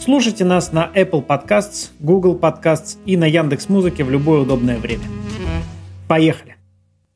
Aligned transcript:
Слушайте 0.00 0.46
нас 0.46 0.72
на 0.72 0.90
Apple 0.94 1.26
Podcasts, 1.26 1.90
Google 2.00 2.34
Podcasts 2.34 2.96
и 3.04 3.18
на 3.18 3.26
Яндекс 3.26 3.68
Музыке 3.68 4.02
в 4.02 4.10
любое 4.10 4.40
удобное 4.40 4.78
время. 4.78 5.04
Поехали! 6.08 6.56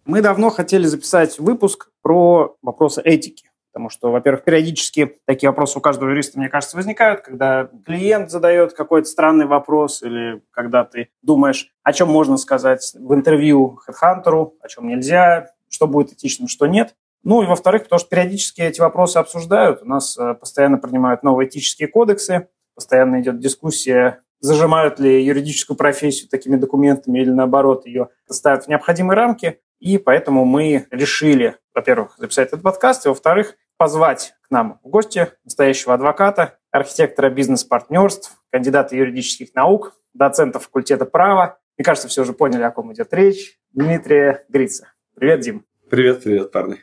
Мы 0.04 0.20
давно 0.20 0.50
хотели 0.50 0.84
записать 0.84 1.38
выпуск 1.38 1.88
про 2.02 2.56
вопросы 2.60 3.00
этики. 3.00 3.48
Потому 3.72 3.88
что, 3.88 4.12
во-первых, 4.12 4.44
периодически 4.44 5.16
такие 5.24 5.48
вопросы 5.48 5.78
у 5.78 5.80
каждого 5.80 6.10
юриста, 6.10 6.38
мне 6.38 6.50
кажется, 6.50 6.76
возникают, 6.76 7.22
когда 7.22 7.70
клиент 7.86 8.30
задает 8.30 8.74
какой-то 8.74 9.08
странный 9.08 9.46
вопрос 9.46 10.02
или 10.02 10.42
когда 10.50 10.84
ты 10.84 11.08
думаешь, 11.22 11.72
о 11.82 11.92
чем 11.94 12.10
можно 12.10 12.36
сказать 12.36 12.92
в 12.94 13.14
интервью 13.14 13.76
хедхантеру, 13.76 14.56
о 14.60 14.68
чем 14.68 14.88
нельзя, 14.88 15.52
что 15.70 15.86
будет 15.86 16.12
этичным, 16.12 16.48
что 16.48 16.66
нет. 16.66 16.94
Ну 17.22 17.42
и 17.42 17.46
во-вторых, 17.46 17.84
потому 17.84 17.98
что 17.98 18.10
периодически 18.10 18.60
эти 18.60 18.82
вопросы 18.82 19.16
обсуждают, 19.16 19.80
у 19.82 19.86
нас 19.86 20.18
э, 20.18 20.34
постоянно 20.34 20.76
принимают 20.76 21.22
новые 21.22 21.48
этические 21.48 21.88
кодексы, 21.88 22.48
постоянно 22.74 23.20
идет 23.20 23.38
дискуссия, 23.38 24.20
зажимают 24.40 24.98
ли 24.98 25.24
юридическую 25.24 25.76
профессию 25.76 26.28
такими 26.28 26.56
документами 26.56 27.20
или 27.20 27.30
наоборот 27.30 27.86
ее 27.86 28.08
ставят 28.28 28.64
в 28.64 28.68
необходимые 28.68 29.16
рамки. 29.16 29.60
И 29.80 29.98
поэтому 29.98 30.44
мы 30.44 30.86
решили, 30.90 31.56
во-первых, 31.74 32.14
записать 32.18 32.48
этот 32.48 32.62
подкаст, 32.62 33.06
и, 33.06 33.08
во-вторых, 33.08 33.54
позвать 33.76 34.34
к 34.42 34.50
нам 34.50 34.80
в 34.82 34.88
гости 34.88 35.28
настоящего 35.44 35.94
адвоката, 35.94 36.58
архитектора 36.70 37.30
бизнес-партнерств, 37.30 38.36
кандидата 38.50 38.94
юридических 38.96 39.54
наук, 39.54 39.94
доцента 40.12 40.58
факультета 40.58 41.06
права. 41.06 41.58
Мне 41.76 41.84
кажется, 41.84 42.08
все 42.08 42.22
уже 42.22 42.34
поняли, 42.34 42.62
о 42.62 42.70
ком 42.70 42.92
идет 42.92 43.12
речь. 43.12 43.58
Дмитрия 43.72 44.44
Грица. 44.48 44.88
Привет, 45.14 45.40
Дим. 45.40 45.64
Привет, 45.88 46.22
привет, 46.22 46.52
парни. 46.52 46.80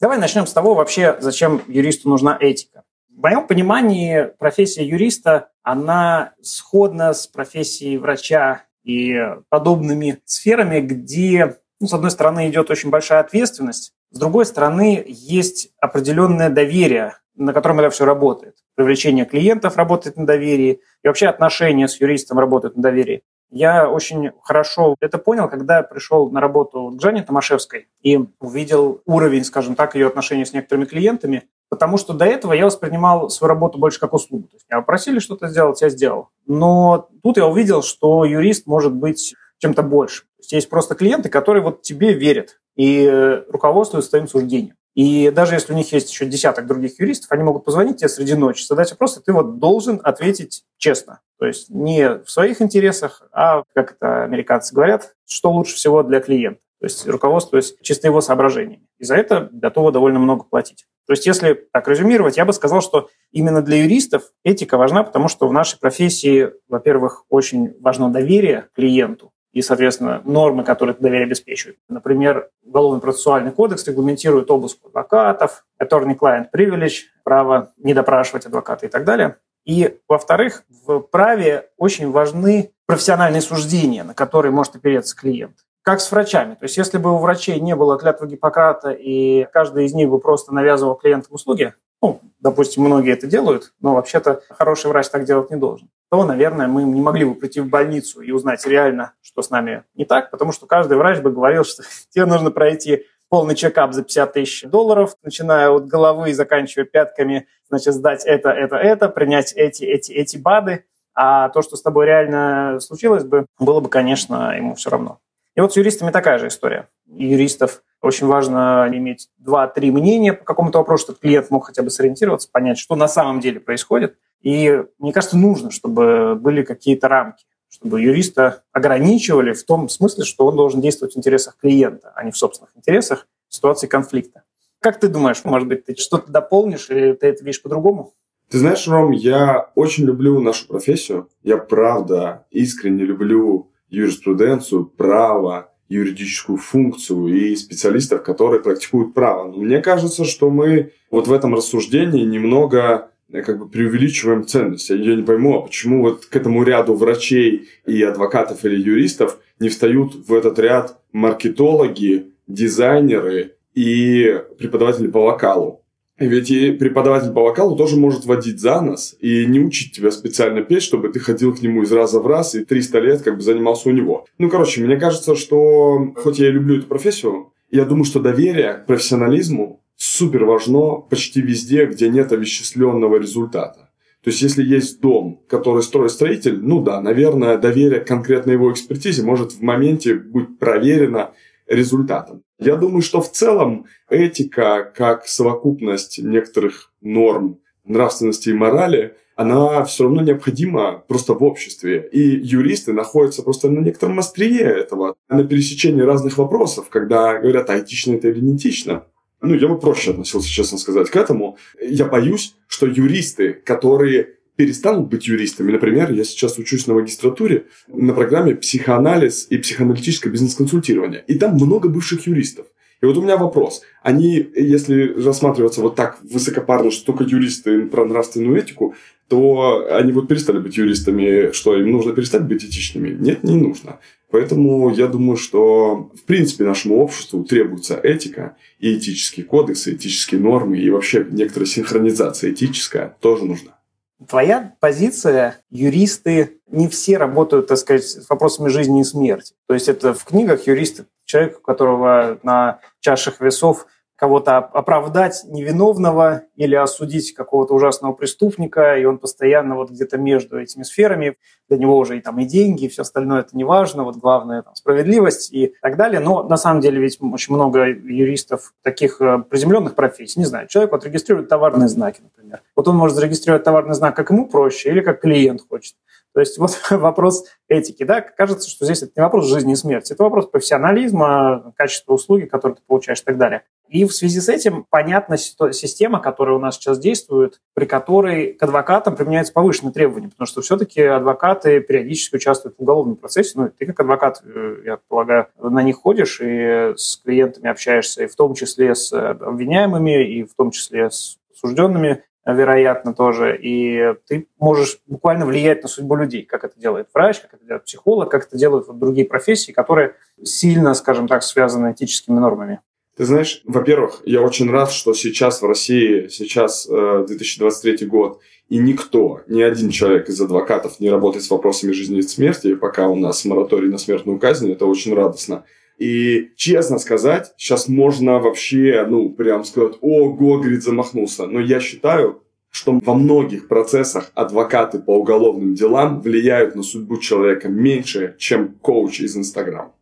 Давай 0.00 0.18
начнем 0.18 0.46
с 0.46 0.52
того 0.52 0.74
вообще, 0.74 1.16
зачем 1.20 1.62
юристу 1.66 2.08
нужна 2.08 2.36
этика. 2.38 2.73
В 3.16 3.22
моем 3.22 3.46
понимании 3.46 4.30
профессия 4.38 4.84
юриста, 4.84 5.50
она 5.62 6.34
сходна 6.42 7.14
с 7.14 7.28
профессией 7.28 7.96
врача 7.96 8.64
и 8.82 9.14
подобными 9.48 10.18
сферами, 10.24 10.80
где, 10.80 11.56
ну, 11.78 11.86
с 11.86 11.92
одной 11.92 12.10
стороны, 12.10 12.48
идет 12.48 12.70
очень 12.70 12.90
большая 12.90 13.20
ответственность, 13.20 13.94
с 14.10 14.18
другой 14.18 14.46
стороны, 14.46 15.04
есть 15.06 15.70
определенное 15.80 16.48
доверие, 16.48 17.16
на 17.34 17.52
котором 17.52 17.80
это 17.80 17.90
все 17.90 18.04
работает. 18.04 18.56
Привлечение 18.76 19.24
клиентов 19.24 19.76
работает 19.76 20.16
на 20.16 20.24
доверии, 20.24 20.80
и 21.02 21.08
вообще 21.08 21.26
отношения 21.26 21.88
с 21.88 22.00
юристом 22.00 22.38
работают 22.38 22.76
на 22.76 22.82
доверии. 22.82 23.22
Я 23.50 23.88
очень 23.88 24.30
хорошо 24.42 24.96
это 25.00 25.18
понял, 25.18 25.48
когда 25.48 25.82
пришел 25.82 26.30
на 26.30 26.40
работу 26.40 26.92
к 26.96 27.00
Жанне 27.00 27.22
Томашевской 27.22 27.88
и 28.02 28.18
увидел 28.40 29.02
уровень, 29.04 29.44
скажем 29.44 29.74
так, 29.74 29.94
ее 29.94 30.06
отношений 30.06 30.44
с 30.44 30.52
некоторыми 30.52 30.84
клиентами, 30.84 31.44
потому 31.74 31.96
что 31.96 32.12
до 32.12 32.24
этого 32.24 32.52
я 32.52 32.66
воспринимал 32.66 33.28
свою 33.30 33.48
работу 33.48 33.78
больше 33.78 33.98
как 33.98 34.14
услугу. 34.14 34.46
То 34.46 34.54
есть 34.54 34.66
меня 34.70 34.80
попросили 34.80 35.18
что-то 35.18 35.48
сделать, 35.48 35.82
я 35.82 35.88
сделал. 35.88 36.28
Но 36.46 37.08
тут 37.24 37.36
я 37.36 37.48
увидел, 37.48 37.82
что 37.82 38.24
юрист 38.24 38.68
может 38.68 38.94
быть 38.94 39.34
чем-то 39.58 39.82
больше. 39.82 40.22
То 40.22 40.42
есть 40.42 40.52
есть 40.52 40.70
просто 40.70 40.94
клиенты, 40.94 41.28
которые 41.28 41.64
вот 41.64 41.82
тебе 41.82 42.12
верят 42.12 42.60
и 42.76 43.42
руководствуются 43.48 44.10
твоим 44.10 44.28
суждением. 44.28 44.76
И 44.94 45.30
даже 45.30 45.54
если 45.54 45.72
у 45.72 45.76
них 45.76 45.92
есть 45.92 46.12
еще 46.12 46.26
десяток 46.26 46.68
других 46.68 47.00
юристов, 47.00 47.32
они 47.32 47.42
могут 47.42 47.64
позвонить 47.64 47.96
тебе 47.96 48.08
среди 48.08 48.34
ночи, 48.34 48.64
задать 48.64 48.92
вопрос, 48.92 49.18
и 49.18 49.22
ты 49.22 49.32
вот 49.32 49.58
должен 49.58 50.00
ответить 50.04 50.62
честно. 50.78 51.20
То 51.40 51.46
есть 51.46 51.68
не 51.70 52.22
в 52.22 52.30
своих 52.30 52.62
интересах, 52.62 53.22
а, 53.32 53.64
как 53.74 53.96
это 53.96 54.22
американцы 54.22 54.72
говорят, 54.72 55.14
что 55.26 55.50
лучше 55.50 55.74
всего 55.74 56.04
для 56.04 56.20
клиента. 56.20 56.60
То 56.78 56.86
есть 56.86 57.08
руководствуясь 57.08 57.74
чисто 57.80 58.06
его 58.06 58.20
соображениями. 58.20 58.86
И 59.04 59.06
за 59.06 59.16
это 59.16 59.50
готово 59.52 59.92
довольно 59.92 60.18
много 60.18 60.44
платить. 60.44 60.86
То 61.06 61.12
есть 61.12 61.26
если 61.26 61.68
так 61.72 61.86
резюмировать, 61.88 62.38
я 62.38 62.46
бы 62.46 62.54
сказал, 62.54 62.80
что 62.80 63.10
именно 63.32 63.60
для 63.60 63.82
юристов 63.82 64.32
этика 64.44 64.78
важна, 64.78 65.04
потому 65.04 65.28
что 65.28 65.46
в 65.46 65.52
нашей 65.52 65.78
профессии, 65.78 66.52
во-первых, 66.68 67.26
очень 67.28 67.78
важно 67.82 68.10
доверие 68.10 68.68
клиенту 68.74 69.30
и, 69.52 69.60
соответственно, 69.60 70.22
нормы, 70.24 70.64
которые 70.64 70.94
это 70.94 71.02
доверие 71.02 71.26
обеспечивают. 71.26 71.76
Например, 71.86 72.48
Уголовно-процессуальный 72.64 73.52
кодекс 73.52 73.86
регламентирует 73.86 74.50
обыск 74.50 74.78
адвокатов, 74.86 75.66
attorney-client 75.78 76.46
privilege, 76.50 77.02
право 77.24 77.72
не 77.76 77.92
допрашивать 77.92 78.46
адвоката 78.46 78.86
и 78.86 78.88
так 78.88 79.04
далее. 79.04 79.36
И, 79.66 79.98
во-вторых, 80.08 80.64
в 80.86 81.00
праве 81.00 81.68
очень 81.76 82.10
важны 82.10 82.72
профессиональные 82.86 83.42
суждения, 83.42 84.02
на 84.02 84.14
которые 84.14 84.50
может 84.50 84.76
опереться 84.76 85.14
клиент 85.14 85.58
как 85.84 86.00
с 86.00 86.10
врачами. 86.10 86.54
То 86.54 86.64
есть 86.64 86.76
если 86.78 86.96
бы 86.96 87.12
у 87.12 87.18
врачей 87.18 87.60
не 87.60 87.76
было 87.76 87.98
клятвы 87.98 88.26
Гиппократа, 88.26 88.90
и 88.90 89.46
каждый 89.52 89.84
из 89.84 89.92
них 89.92 90.08
бы 90.08 90.18
просто 90.18 90.52
навязывал 90.52 90.96
клиентам 90.96 91.34
услуги, 91.34 91.74
ну, 92.02 92.20
допустим, 92.40 92.82
многие 92.82 93.12
это 93.12 93.26
делают, 93.26 93.72
но 93.80 93.94
вообще-то 93.94 94.40
хороший 94.48 94.88
врач 94.90 95.08
так 95.08 95.24
делать 95.24 95.50
не 95.50 95.56
должен, 95.56 95.90
то, 96.10 96.24
наверное, 96.24 96.68
мы 96.68 96.84
не 96.84 97.02
могли 97.02 97.26
бы 97.26 97.34
прийти 97.34 97.60
в 97.60 97.68
больницу 97.68 98.22
и 98.22 98.32
узнать 98.32 98.66
реально, 98.66 99.12
что 99.20 99.42
с 99.42 99.50
нами 99.50 99.84
не 99.94 100.06
так, 100.06 100.30
потому 100.30 100.52
что 100.52 100.66
каждый 100.66 100.96
врач 100.96 101.20
бы 101.20 101.30
говорил, 101.30 101.64
что 101.64 101.82
тебе 102.10 102.24
нужно 102.24 102.50
пройти 102.50 103.04
полный 103.28 103.54
чекап 103.54 103.92
за 103.92 104.02
50 104.02 104.32
тысяч 104.32 104.62
долларов, 104.62 105.16
начиная 105.22 105.68
от 105.68 105.86
головы 105.86 106.30
и 106.30 106.34
заканчивая 106.34 106.86
пятками, 106.86 107.46
значит, 107.68 107.92
сдать 107.92 108.24
это, 108.24 108.50
это, 108.50 108.76
это, 108.76 109.08
принять 109.10 109.52
эти, 109.52 109.84
эти, 109.84 110.12
эти 110.12 110.38
БАДы, 110.38 110.86
а 111.14 111.50
то, 111.50 111.60
что 111.60 111.76
с 111.76 111.82
тобой 111.82 112.06
реально 112.06 112.80
случилось 112.80 113.24
бы, 113.24 113.44
было 113.58 113.80
бы, 113.80 113.90
конечно, 113.90 114.56
ему 114.56 114.74
все 114.76 114.88
равно. 114.88 115.20
И 115.54 115.60
вот 115.60 115.72
с 115.72 115.76
юристами 115.76 116.10
такая 116.10 116.38
же 116.38 116.48
история. 116.48 116.88
юристов 117.06 117.82
очень 118.00 118.26
важно 118.26 118.88
иметь 118.92 119.28
два-три 119.38 119.90
мнения 119.90 120.32
по 120.32 120.44
какому-то 120.44 120.78
вопросу, 120.78 121.04
чтобы 121.04 121.20
клиент 121.20 121.50
мог 121.50 121.66
хотя 121.66 121.82
бы 121.82 121.90
сориентироваться, 121.90 122.50
понять, 122.50 122.78
что 122.78 122.96
на 122.96 123.08
самом 123.08 123.40
деле 123.40 123.60
происходит. 123.60 124.16
И 124.42 124.82
мне 124.98 125.12
кажется, 125.12 125.38
нужно, 125.38 125.70
чтобы 125.70 126.34
были 126.34 126.62
какие-то 126.62 127.08
рамки, 127.08 127.44
чтобы 127.70 128.02
юриста 128.02 128.62
ограничивали 128.72 129.52
в 129.52 129.64
том 129.64 129.88
смысле, 129.88 130.24
что 130.24 130.46
он 130.46 130.56
должен 130.56 130.80
действовать 130.80 131.14
в 131.14 131.18
интересах 131.18 131.56
клиента, 131.56 132.12
а 132.14 132.24
не 132.24 132.30
в 132.30 132.36
собственных 132.36 132.76
интересах 132.76 133.26
в 133.48 133.54
ситуации 133.54 133.86
конфликта. 133.86 134.42
Как 134.80 135.00
ты 135.00 135.08
думаешь, 135.08 135.42
может 135.44 135.66
быть, 135.66 135.86
ты 135.86 135.94
что-то 135.96 136.30
дополнишь 136.30 136.90
или 136.90 137.14
ты 137.14 137.28
это 137.28 137.42
видишь 137.42 137.62
по-другому? 137.62 138.12
Ты 138.50 138.58
знаешь, 138.58 138.86
Ром, 138.86 139.12
я 139.12 139.70
очень 139.74 140.04
люблю 140.04 140.40
нашу 140.40 140.68
профессию. 140.68 141.30
Я 141.42 141.56
правда 141.56 142.44
искренне 142.50 143.04
люблю 143.04 143.70
юриспруденцию, 143.94 144.86
право, 144.86 145.70
юридическую 145.88 146.58
функцию 146.58 147.26
и 147.28 147.56
специалистов, 147.56 148.22
которые 148.22 148.62
практикуют 148.62 149.14
право. 149.14 149.50
Но 149.50 149.58
мне 149.58 149.80
кажется, 149.80 150.24
что 150.24 150.50
мы 150.50 150.92
вот 151.10 151.28
в 151.28 151.32
этом 151.32 151.54
рассуждении 151.54 152.24
немного 152.24 153.10
э, 153.30 153.42
как 153.42 153.58
бы 153.58 153.68
преувеличиваем 153.68 154.46
ценность. 154.46 154.90
Я 154.90 155.14
не 155.14 155.22
пойму, 155.22 155.58
а 155.58 155.62
почему 155.62 156.02
вот 156.02 156.26
к 156.26 156.34
этому 156.34 156.62
ряду 156.64 156.94
врачей 156.94 157.68
и 157.86 158.02
адвокатов 158.02 158.64
или 158.64 158.76
юристов 158.76 159.38
не 159.60 159.68
встают 159.68 160.14
в 160.14 160.34
этот 160.34 160.58
ряд 160.58 160.98
маркетологи, 161.12 162.32
дизайнеры 162.46 163.54
и 163.74 164.42
преподаватели 164.58 165.08
по 165.08 165.24
вокалу. 165.24 165.83
Ведь 166.16 166.50
и 166.50 166.70
преподаватель 166.70 167.32
по 167.32 167.42
вокалу 167.42 167.76
тоже 167.76 167.96
может 167.96 168.24
водить 168.24 168.60
за 168.60 168.80
нос 168.80 169.16
и 169.18 169.46
не 169.46 169.58
учить 169.58 169.96
тебя 169.96 170.12
специально 170.12 170.62
петь, 170.62 170.82
чтобы 170.82 171.08
ты 171.08 171.18
ходил 171.18 171.52
к 171.54 171.60
нему 171.60 171.82
из 171.82 171.90
раза 171.90 172.20
в 172.20 172.26
раз 172.26 172.54
и 172.54 172.64
300 172.64 172.98
лет 173.00 173.22
как 173.22 173.36
бы 173.36 173.42
занимался 173.42 173.88
у 173.88 173.92
него. 173.92 174.24
Ну, 174.38 174.48
короче, 174.48 174.84
мне 174.84 174.96
кажется, 174.96 175.34
что 175.34 176.12
хоть 176.16 176.38
я 176.38 176.48
и 176.48 176.52
люблю 176.52 176.78
эту 176.78 176.86
профессию, 176.86 177.52
я 177.70 177.84
думаю, 177.84 178.04
что 178.04 178.20
доверие 178.20 178.74
к 178.74 178.86
профессионализму 178.86 179.82
супер 179.96 180.44
важно 180.44 181.00
почти 181.00 181.40
везде, 181.40 181.86
где 181.86 182.08
нет 182.08 182.30
овеществленного 182.30 183.16
результата. 183.16 183.90
То 184.22 184.30
есть, 184.30 184.40
если 184.40 184.62
есть 184.62 185.00
дом, 185.00 185.42
который 185.48 185.82
строит 185.82 186.12
строитель, 186.12 186.58
ну 186.62 186.80
да, 186.80 187.00
наверное, 187.00 187.58
доверие 187.58 188.00
к 188.00 188.06
конкретной 188.06 188.54
его 188.54 188.72
экспертизе 188.72 189.22
может 189.22 189.52
в 189.52 189.60
моменте 189.60 190.14
быть 190.14 190.58
проверено 190.58 191.32
результатом. 191.66 192.42
Я 192.64 192.76
думаю, 192.76 193.02
что 193.02 193.20
в 193.20 193.30
целом 193.30 193.86
этика, 194.08 194.90
как 194.96 195.26
совокупность 195.26 196.18
некоторых 196.18 196.92
норм 197.02 197.58
нравственности 197.84 198.48
и 198.48 198.54
морали, 198.54 199.16
она 199.36 199.84
все 199.84 200.04
равно 200.04 200.22
необходима 200.22 201.04
просто 201.06 201.34
в 201.34 201.42
обществе. 201.42 202.08
И 202.12 202.20
юристы 202.20 202.92
находятся 202.92 203.42
просто 203.42 203.68
на 203.68 203.80
некотором 203.80 204.18
острие 204.18 204.62
этого, 204.62 205.14
на 205.28 205.44
пересечении 205.44 206.02
разных 206.02 206.38
вопросов, 206.38 206.88
когда 206.88 207.38
говорят, 207.38 207.68
а 207.68 207.78
этично 207.78 208.14
это 208.14 208.28
или 208.28 208.40
не 208.40 208.56
этично. 208.56 209.04
Ну, 209.42 209.54
я 209.54 209.68
бы 209.68 209.78
проще 209.78 210.12
относился, 210.12 210.48
честно 210.48 210.78
сказать, 210.78 211.10
к 211.10 211.16
этому. 211.16 211.58
Я 211.78 212.06
боюсь, 212.06 212.54
что 212.66 212.86
юристы, 212.86 213.52
которые 213.52 214.33
перестанут 214.56 215.08
быть 215.08 215.26
юристами. 215.26 215.72
Например, 215.72 216.12
я 216.12 216.24
сейчас 216.24 216.58
учусь 216.58 216.86
на 216.86 216.94
магистратуре 216.94 217.66
на 217.88 218.12
программе 218.12 218.54
«Психоанализ 218.54 219.46
и 219.50 219.58
психоаналитическое 219.58 220.32
бизнес-консультирование». 220.32 221.24
И 221.26 221.34
там 221.34 221.54
много 221.54 221.88
бывших 221.88 222.26
юристов. 222.26 222.66
И 223.00 223.06
вот 223.06 223.16
у 223.18 223.22
меня 223.22 223.36
вопрос. 223.36 223.82
Они, 224.02 224.46
если 224.54 225.12
рассматриваться 225.22 225.82
вот 225.82 225.94
так 225.94 226.18
высокопарно, 226.22 226.90
что 226.90 227.12
только 227.12 227.24
юристы 227.24 227.86
про 227.86 228.06
нравственную 228.06 228.56
этику, 228.56 228.94
то 229.28 229.86
они 229.90 230.12
вот 230.12 230.28
перестали 230.28 230.58
быть 230.58 230.76
юристами, 230.76 231.52
что 231.52 231.76
им 231.76 231.90
нужно 231.90 232.12
перестать 232.12 232.44
быть 232.44 232.64
этичными? 232.64 233.10
Нет, 233.10 233.42
не 233.42 233.56
нужно. 233.56 233.98
Поэтому 234.30 234.90
я 234.90 235.06
думаю, 235.06 235.36
что 235.36 236.10
в 236.14 236.24
принципе 236.24 236.64
нашему 236.64 236.96
обществу 236.96 237.44
требуется 237.44 237.98
этика 238.02 238.56
и 238.78 238.96
этические 238.96 239.44
кодексы, 239.44 239.94
этические 239.94 240.40
нормы 240.40 240.78
и 240.78 240.90
вообще 240.90 241.26
некоторая 241.30 241.66
синхронизация 241.66 242.52
этическая 242.52 243.16
тоже 243.20 243.44
нужна. 243.44 243.78
Твоя 244.28 244.74
позиция, 244.80 245.60
юристы 245.70 246.60
не 246.68 246.88
все 246.88 247.18
работают, 247.18 247.66
так 247.66 247.78
сказать, 247.78 248.04
с 248.04 248.28
вопросами 248.30 248.68
жизни 248.68 249.00
и 249.00 249.04
смерти. 249.04 249.54
То 249.66 249.74
есть 249.74 249.88
это 249.88 250.14
в 250.14 250.24
книгах 250.24 250.66
юристы, 250.66 251.06
человек, 251.24 251.58
у 251.58 251.62
которого 251.62 252.38
на 252.42 252.80
чашах 253.00 253.40
весов 253.40 253.86
кого-то 254.24 254.56
оправдать 254.56 255.42
невиновного 255.44 256.44
или 256.56 256.74
осудить 256.74 257.34
какого-то 257.34 257.74
ужасного 257.74 258.14
преступника, 258.14 258.96
и 258.96 259.04
он 259.04 259.18
постоянно 259.18 259.76
вот 259.76 259.90
где-то 259.90 260.16
между 260.16 260.58
этими 260.58 260.82
сферами, 260.82 261.36
для 261.68 261.76
него 261.76 261.98
уже 261.98 262.16
и 262.16 262.22
там 262.22 262.38
и 262.38 262.46
деньги, 262.46 262.86
и 262.86 262.88
все 262.88 263.02
остальное 263.02 263.40
это 263.40 263.54
не 263.54 263.64
важно, 263.64 264.02
вот 264.02 264.16
главное 264.16 264.62
там, 264.62 264.74
справедливость 264.76 265.52
и 265.52 265.74
так 265.82 265.98
далее. 265.98 266.20
Но 266.20 266.42
на 266.42 266.56
самом 266.56 266.80
деле 266.80 267.02
ведь 267.02 267.18
очень 267.20 267.54
много 267.54 267.84
юристов 267.84 268.72
таких 268.82 269.20
э, 269.20 269.40
приземленных 269.40 269.94
профессий. 269.94 270.38
Не 270.38 270.46
знаю, 270.46 270.68
человек 270.68 270.92
вот 270.92 271.04
регистрирует 271.04 271.50
товарные 271.50 271.88
знаки, 271.88 272.22
например. 272.22 272.62
Вот 272.74 272.88
он 272.88 272.96
может 272.96 273.16
зарегистрировать 273.16 273.64
товарный 273.64 273.94
знак, 273.94 274.16
как 274.16 274.30
ему 274.30 274.48
проще, 274.48 274.88
или 274.88 275.02
как 275.02 275.20
клиент 275.20 275.60
хочет. 275.68 275.96
То 276.34 276.40
есть 276.40 276.58
вот 276.58 276.78
вопрос 276.90 277.44
этики, 277.68 278.04
да, 278.04 278.20
кажется, 278.20 278.68
что 278.68 278.84
здесь 278.84 279.02
это 279.02 279.12
не 279.16 279.22
вопрос 279.22 279.46
жизни 279.46 279.72
и 279.72 279.76
смерти, 279.76 280.12
это 280.12 280.24
вопрос 280.24 280.46
профессионализма, 280.46 281.72
качества 281.76 282.12
услуги, 282.12 282.44
которые 282.44 282.76
ты 282.76 282.82
получаешь 282.86 283.20
и 283.20 283.24
так 283.24 283.38
далее. 283.38 283.62
И 283.88 284.04
в 284.04 284.12
связи 284.12 284.40
с 284.40 284.48
этим 284.48 284.86
понятна 284.88 285.36
система, 285.36 286.20
которая 286.20 286.56
у 286.56 286.58
нас 286.58 286.76
сейчас 286.76 286.98
действует, 286.98 287.60
при 287.74 287.84
которой 287.84 288.52
к 288.54 288.62
адвокатам 288.62 289.14
применяются 289.14 289.52
повышенные 289.52 289.92
требования, 289.92 290.28
потому 290.28 290.46
что 290.46 290.62
все-таки 290.62 291.02
адвокаты 291.02 291.80
периодически 291.80 292.36
участвуют 292.36 292.76
в 292.76 292.82
уголовном 292.82 293.16
процессе. 293.16 293.52
Ну, 293.56 293.68
ты 293.68 293.86
как 293.86 294.00
адвокат, 294.00 294.42
э, 294.44 294.76
я 294.84 294.98
полагаю, 295.08 295.48
на 295.58 295.82
них 295.82 295.96
ходишь 295.96 296.40
и 296.42 296.94
с 296.96 297.20
клиентами 297.24 297.68
общаешься, 297.68 298.24
и 298.24 298.26
в 298.26 298.34
том 298.34 298.54
числе 298.54 298.94
с 298.94 299.12
обвиняемыми, 299.12 300.24
и 300.26 300.44
в 300.44 300.54
том 300.54 300.70
числе 300.70 301.10
с 301.10 301.38
осужденными 301.54 302.22
вероятно, 302.46 303.14
тоже. 303.14 303.58
И 303.60 304.14
ты 304.26 304.48
можешь 304.58 305.00
буквально 305.06 305.46
влиять 305.46 305.82
на 305.82 305.88
судьбу 305.88 306.16
людей, 306.16 306.44
как 306.44 306.64
это 306.64 306.78
делает 306.78 307.08
врач, 307.14 307.40
как 307.40 307.54
это 307.54 307.64
делает 307.64 307.84
психолог, 307.84 308.30
как 308.30 308.46
это 308.46 308.58
делают 308.58 308.86
вот 308.86 308.98
другие 308.98 309.26
профессии, 309.26 309.72
которые 309.72 310.14
сильно, 310.42 310.94
скажем 310.94 311.26
так, 311.26 311.42
связаны 311.42 311.92
этическими 311.92 312.38
нормами. 312.38 312.80
Ты 313.16 313.26
знаешь, 313.26 313.62
во-первых, 313.64 314.22
я 314.24 314.42
очень 314.42 314.68
рад, 314.68 314.90
что 314.90 315.14
сейчас 315.14 315.62
в 315.62 315.66
России, 315.66 316.26
сейчас 316.28 316.86
2023 316.86 317.98
э, 318.00 318.06
год, 318.06 318.40
и 318.68 318.78
никто, 318.78 319.42
ни 319.46 319.62
один 319.62 319.90
человек 319.90 320.28
из 320.28 320.40
адвокатов 320.40 320.98
не 320.98 321.10
работает 321.10 321.44
с 321.44 321.50
вопросами 321.50 321.92
жизни 321.92 322.18
и 322.18 322.22
смерти, 322.22 322.74
пока 322.74 323.08
у 323.08 323.14
нас 323.14 323.44
мораторий 323.44 323.88
на 323.88 323.98
смертную 323.98 324.38
казнь, 324.38 324.72
это 324.72 324.86
очень 324.86 325.14
радостно. 325.14 325.64
И, 325.98 326.50
честно 326.56 326.98
сказать, 326.98 327.52
сейчас 327.56 327.86
можно 327.86 328.40
вообще, 328.40 329.06
ну, 329.08 329.30
прям 329.30 329.64
сказать, 329.64 329.94
о, 330.00 330.32
говорит, 330.32 330.82
замахнулся. 330.82 331.46
Но 331.46 331.60
я 331.60 331.78
считаю, 331.78 332.42
что 332.70 332.98
во 333.04 333.14
многих 333.14 333.68
процессах 333.68 334.32
адвокаты 334.34 334.98
по 334.98 335.12
уголовным 335.12 335.74
делам 335.74 336.20
влияют 336.20 336.74
на 336.74 336.82
судьбу 336.82 337.18
человека 337.18 337.68
меньше, 337.68 338.34
чем 338.38 338.74
коуч 338.82 339.20
из 339.20 339.36
Инстаграма. 339.36 339.93